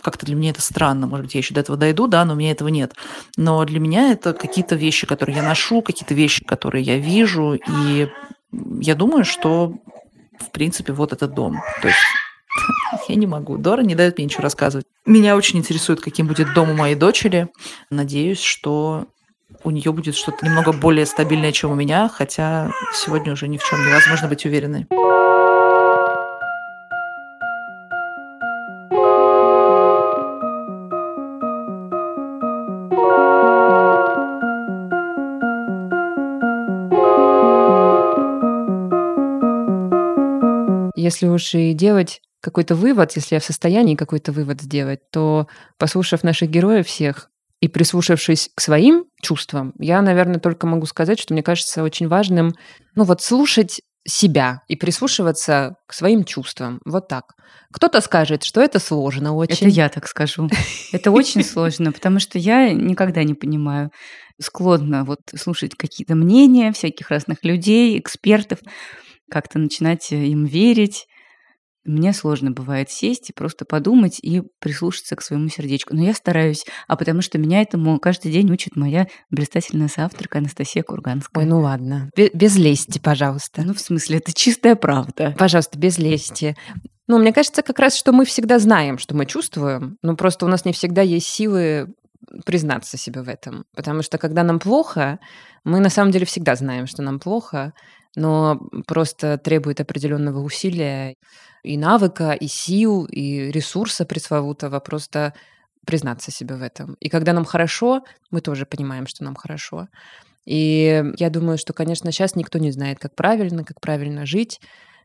как-то 0.00 0.26
для 0.26 0.34
меня 0.34 0.50
это 0.50 0.62
странно. 0.62 1.06
Может 1.06 1.26
быть, 1.26 1.34
я 1.34 1.38
еще 1.38 1.54
до 1.54 1.60
этого 1.60 1.78
дойду, 1.78 2.06
да, 2.06 2.24
но 2.24 2.34
у 2.34 2.36
меня 2.36 2.50
этого 2.50 2.68
нет. 2.68 2.94
Но 3.36 3.64
для 3.64 3.80
меня 3.80 4.12
это 4.12 4.32
какие-то 4.34 4.74
вещи, 4.74 5.06
которые 5.06 5.36
я 5.36 5.42
ношу, 5.42 5.82
какие-то 5.82 6.14
вещи, 6.14 6.44
которые 6.44 6.82
я 6.82 6.98
вижу. 6.98 7.54
И 7.54 8.08
я 8.80 8.94
думаю, 8.94 9.24
что, 9.24 9.74
в 10.38 10.50
принципе, 10.50 10.92
вот 10.92 11.12
этот 11.12 11.34
дом. 11.34 11.60
То 11.80 11.88
есть 11.88 11.98
я 13.08 13.14
не 13.14 13.26
могу. 13.26 13.56
Дора 13.56 13.82
не 13.82 13.94
дает 13.94 14.18
мне 14.18 14.26
ничего 14.26 14.42
рассказывать. 14.42 14.86
Меня 15.06 15.36
очень 15.36 15.58
интересует, 15.58 16.00
каким 16.00 16.26
будет 16.26 16.52
дом 16.54 16.70
у 16.70 16.74
моей 16.74 16.94
дочери. 16.94 17.48
Надеюсь, 17.90 18.40
что 18.40 19.06
у 19.62 19.70
нее 19.70 19.92
будет 19.92 20.14
что-то 20.14 20.44
немного 20.44 20.72
более 20.72 21.06
стабильное, 21.06 21.52
чем 21.52 21.70
у 21.70 21.74
меня, 21.74 22.08
хотя 22.08 22.70
сегодня 22.92 23.32
уже 23.32 23.48
ни 23.48 23.58
в 23.58 23.64
чем 23.64 23.84
невозможно 23.86 24.28
быть 24.28 24.44
уверенной. 24.44 24.86
Если 40.96 41.26
уж 41.28 41.54
и 41.54 41.74
делать 41.74 42.22
какой-то 42.40 42.74
вывод, 42.74 43.12
если 43.14 43.34
я 43.34 43.40
в 43.40 43.44
состоянии 43.44 43.94
какой-то 43.94 44.32
вывод 44.32 44.62
сделать, 44.62 45.10
то, 45.10 45.48
послушав 45.76 46.22
наших 46.22 46.48
героев 46.48 46.86
всех, 46.86 47.30
и 47.64 47.68
прислушавшись 47.68 48.50
к 48.54 48.60
своим 48.60 49.06
чувствам, 49.22 49.72
я, 49.78 50.02
наверное, 50.02 50.38
только 50.38 50.66
могу 50.66 50.84
сказать, 50.84 51.18
что 51.18 51.32
мне 51.32 51.42
кажется 51.42 51.82
очень 51.82 52.08
важным, 52.08 52.52
ну 52.94 53.04
вот 53.04 53.22
слушать 53.22 53.80
себя 54.06 54.60
и 54.68 54.76
прислушиваться 54.76 55.76
к 55.86 55.94
своим 55.94 56.24
чувствам. 56.24 56.78
Вот 56.84 57.08
так. 57.08 57.24
Кто-то 57.72 58.02
скажет, 58.02 58.44
что 58.44 58.60
это 58.60 58.78
сложно 58.80 59.34
очень. 59.34 59.68
Это 59.68 59.74
я 59.74 59.88
так 59.88 60.06
скажу. 60.06 60.50
Это 60.92 61.10
очень 61.10 61.42
сложно, 61.52 61.90
потому 61.90 62.20
что 62.20 62.38
я 62.38 62.70
никогда 62.70 63.24
не 63.24 63.32
понимаю, 63.32 63.90
склонна 64.38 65.06
вот 65.06 65.20
слушать 65.34 65.74
какие-то 65.74 66.14
мнения 66.14 66.70
всяких 66.70 67.08
разных 67.08 67.44
людей, 67.44 67.98
экспертов, 67.98 68.58
как-то 69.30 69.58
начинать 69.58 70.12
им 70.12 70.44
верить. 70.44 71.06
Мне 71.84 72.12
сложно 72.12 72.50
бывает 72.50 72.90
сесть 72.90 73.30
и 73.30 73.32
просто 73.32 73.64
подумать 73.64 74.18
и 74.22 74.42
прислушаться 74.60 75.16
к 75.16 75.22
своему 75.22 75.48
сердечку. 75.48 75.94
Но 75.94 76.02
я 76.02 76.14
стараюсь, 76.14 76.64
а 76.88 76.96
потому 76.96 77.20
что 77.20 77.38
меня 77.38 77.60
этому 77.60 77.98
каждый 77.98 78.32
день 78.32 78.50
учит 78.50 78.76
моя 78.76 79.06
блистательная 79.30 79.88
соавторка 79.88 80.38
Анастасия 80.38 80.82
Курганская. 80.82 81.44
Ой, 81.44 81.48
ну 81.48 81.60
ладно. 81.60 82.10
Без 82.16 82.56
лести, 82.56 82.98
пожалуйста. 82.98 83.62
Ну, 83.62 83.74
в 83.74 83.80
смысле, 83.80 84.18
это 84.18 84.32
чистая 84.32 84.76
правда. 84.76 85.34
Пожалуйста, 85.38 85.78
без 85.78 85.98
лести. 85.98 86.56
Ну, 87.06 87.18
мне 87.18 87.32
кажется, 87.32 87.62
как 87.62 87.78
раз, 87.78 87.96
что 87.96 88.12
мы 88.12 88.24
всегда 88.24 88.58
знаем, 88.58 88.98
что 88.98 89.14
мы 89.14 89.26
чувствуем, 89.26 89.98
но 90.02 90.16
просто 90.16 90.46
у 90.46 90.48
нас 90.48 90.64
не 90.64 90.72
всегда 90.72 91.02
есть 91.02 91.26
силы 91.26 91.88
признаться 92.46 92.96
себе 92.96 93.22
в 93.22 93.28
этом. 93.28 93.64
Потому 93.74 94.02
что 94.02 94.18
когда 94.18 94.42
нам 94.42 94.58
плохо, 94.58 95.18
мы 95.64 95.80
на 95.80 95.90
самом 95.90 96.12
деле 96.12 96.24
всегда 96.24 96.54
знаем, 96.54 96.86
что 96.86 97.02
нам 97.02 97.20
плохо, 97.20 97.72
но 98.16 98.58
просто 98.86 99.38
требует 99.38 99.80
определенного 99.80 100.40
усилия 100.40 101.16
и 101.64 101.76
навыка, 101.76 102.32
и 102.32 102.46
сил, 102.46 103.06
и 103.06 103.50
ресурса 103.50 104.04
пресловутого 104.04 104.80
просто 104.80 105.32
признаться 105.86 106.30
себе 106.30 106.54
в 106.54 106.62
этом. 106.62 106.96
И 107.00 107.08
когда 107.08 107.32
нам 107.32 107.44
хорошо, 107.44 108.04
мы 108.30 108.40
тоже 108.40 108.66
понимаем, 108.66 109.06
что 109.06 109.24
нам 109.24 109.34
хорошо. 109.34 109.88
И 110.44 111.02
я 111.16 111.30
думаю, 111.30 111.58
что, 111.58 111.72
конечно, 111.72 112.12
сейчас 112.12 112.36
никто 112.36 112.58
не 112.58 112.70
знает, 112.70 112.98
как 112.98 113.14
правильно, 113.14 113.64
как 113.64 113.80
правильно 113.80 114.26
жить. 114.26 114.60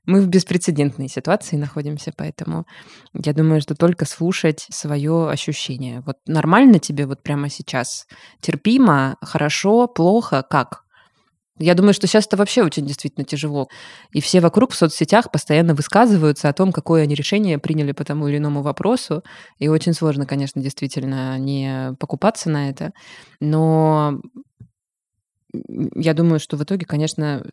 Мы 0.06 0.22
в 0.22 0.28
беспрецедентной 0.28 1.08
ситуации 1.08 1.56
находимся, 1.56 2.12
поэтому 2.16 2.66
я 3.14 3.34
думаю, 3.34 3.62
что 3.62 3.76
только 3.76 4.06
слушать 4.06 4.66
свое 4.70 5.30
ощущение. 5.30 6.02
Вот 6.06 6.18
нормально 6.26 6.80
тебе 6.80 7.06
вот 7.06 7.22
прямо 7.22 7.50
сейчас? 7.50 8.08
Терпимо? 8.42 9.18
Хорошо? 9.22 9.88
Плохо? 9.88 10.44
Как? 10.50 10.84
Я 11.60 11.76
думаю, 11.76 11.94
что 11.94 12.08
сейчас 12.08 12.26
это 12.26 12.38
вообще 12.38 12.64
очень 12.64 12.86
действительно 12.86 13.26
тяжело. 13.26 13.68
И 14.12 14.22
все 14.22 14.40
вокруг 14.40 14.72
в 14.72 14.76
соцсетях 14.76 15.32
постоянно 15.32 15.76
высказываются 15.76 16.50
о 16.50 16.54
том, 16.54 16.72
какое 16.72 17.04
они 17.04 17.16
решение 17.16 17.60
приняли 17.60 17.92
по 17.92 18.04
тому 18.06 18.28
или 18.28 18.38
иному 18.38 18.62
вопросу. 18.62 19.24
И 19.60 19.68
очень 19.68 19.94
сложно, 19.94 20.26
конечно, 20.26 20.62
действительно 20.62 21.38
не 21.38 21.96
покупаться 22.00 22.50
на 22.50 22.70
это. 22.70 22.94
Но 23.42 24.22
я 25.96 26.14
думаю, 26.14 26.40
что 26.40 26.58
в 26.58 26.64
итоге, 26.64 26.86
конечно, 26.86 27.46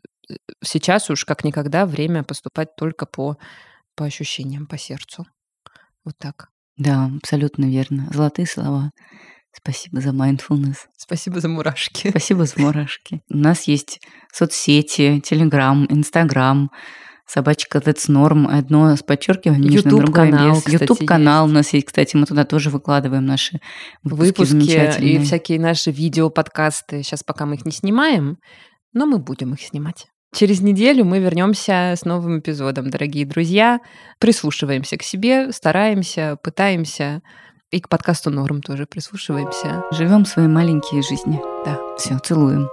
сейчас 0.62 1.10
уж 1.10 1.24
как 1.24 1.44
никогда 1.44 1.86
время 1.86 2.22
поступать 2.22 2.76
только 2.76 3.06
по, 3.06 3.36
по 3.94 4.04
ощущениям, 4.04 4.66
по 4.66 4.78
сердцу. 4.78 5.26
Вот 6.04 6.14
так. 6.18 6.48
Да, 6.76 7.10
абсолютно 7.16 7.64
верно. 7.64 8.08
Золотые 8.12 8.46
слова. 8.46 8.90
Спасибо 9.56 10.00
за 10.00 10.10
mindfulness. 10.10 10.76
Спасибо 10.96 11.40
за 11.40 11.48
мурашки. 11.48 12.10
Спасибо 12.10 12.44
за 12.44 12.60
мурашки. 12.60 13.22
У 13.30 13.36
нас 13.36 13.64
есть 13.64 14.00
соцсети, 14.32 15.20
Телеграм, 15.24 15.86
Инстаграм, 15.88 16.70
собачка 17.26 17.78
That's 17.78 18.08
Norm, 18.08 18.46
одно 18.46 18.94
с 18.94 19.02
подчеркиванием, 19.02 19.72
YouTube 19.72 20.12
канал, 20.12 20.62
YouTube 20.66 21.06
канал 21.06 21.46
у 21.46 21.48
нас 21.48 21.72
есть, 21.72 21.86
кстати, 21.86 22.16
мы 22.16 22.26
туда 22.26 22.44
тоже 22.44 22.70
выкладываем 22.70 23.24
наши 23.24 23.60
выпуски, 24.04 24.52
выпуски 24.52 25.02
и 25.02 25.18
всякие 25.18 25.58
наши 25.58 25.90
видео, 25.90 26.30
подкасты. 26.30 27.02
Сейчас 27.02 27.24
пока 27.24 27.46
мы 27.46 27.56
их 27.56 27.64
не 27.64 27.72
снимаем, 27.72 28.38
но 28.92 29.06
мы 29.06 29.18
будем 29.18 29.54
их 29.54 29.60
снимать. 29.62 30.06
Через 30.34 30.60
неделю 30.60 31.04
мы 31.04 31.18
вернемся 31.18 31.94
с 31.96 32.04
новым 32.04 32.40
эпизодом, 32.40 32.90
дорогие 32.90 33.24
друзья. 33.24 33.80
Прислушиваемся 34.18 34.98
к 34.98 35.02
себе, 35.02 35.50
стараемся, 35.50 36.36
пытаемся 36.42 37.22
и 37.70 37.80
к 37.80 37.88
подкасту 37.88 38.30
Норм 38.30 38.62
тоже 38.62 38.86
прислушиваемся. 38.86 39.84
Живем 39.90 40.24
свои 40.24 40.46
маленькие 40.46 41.02
жизни. 41.02 41.40
Да. 41.64 41.78
Все, 41.98 42.18
целуем. 42.18 42.68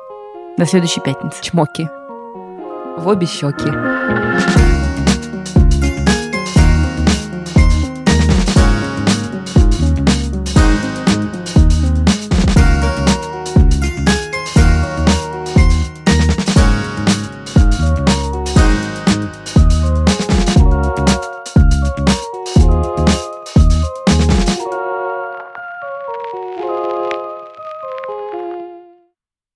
До 0.58 0.66
следующей 0.66 1.02
пятницы. 1.02 1.42
Чмоки. 1.42 1.90
В 2.98 3.08
обе 3.08 3.26
щеки. 3.26 4.63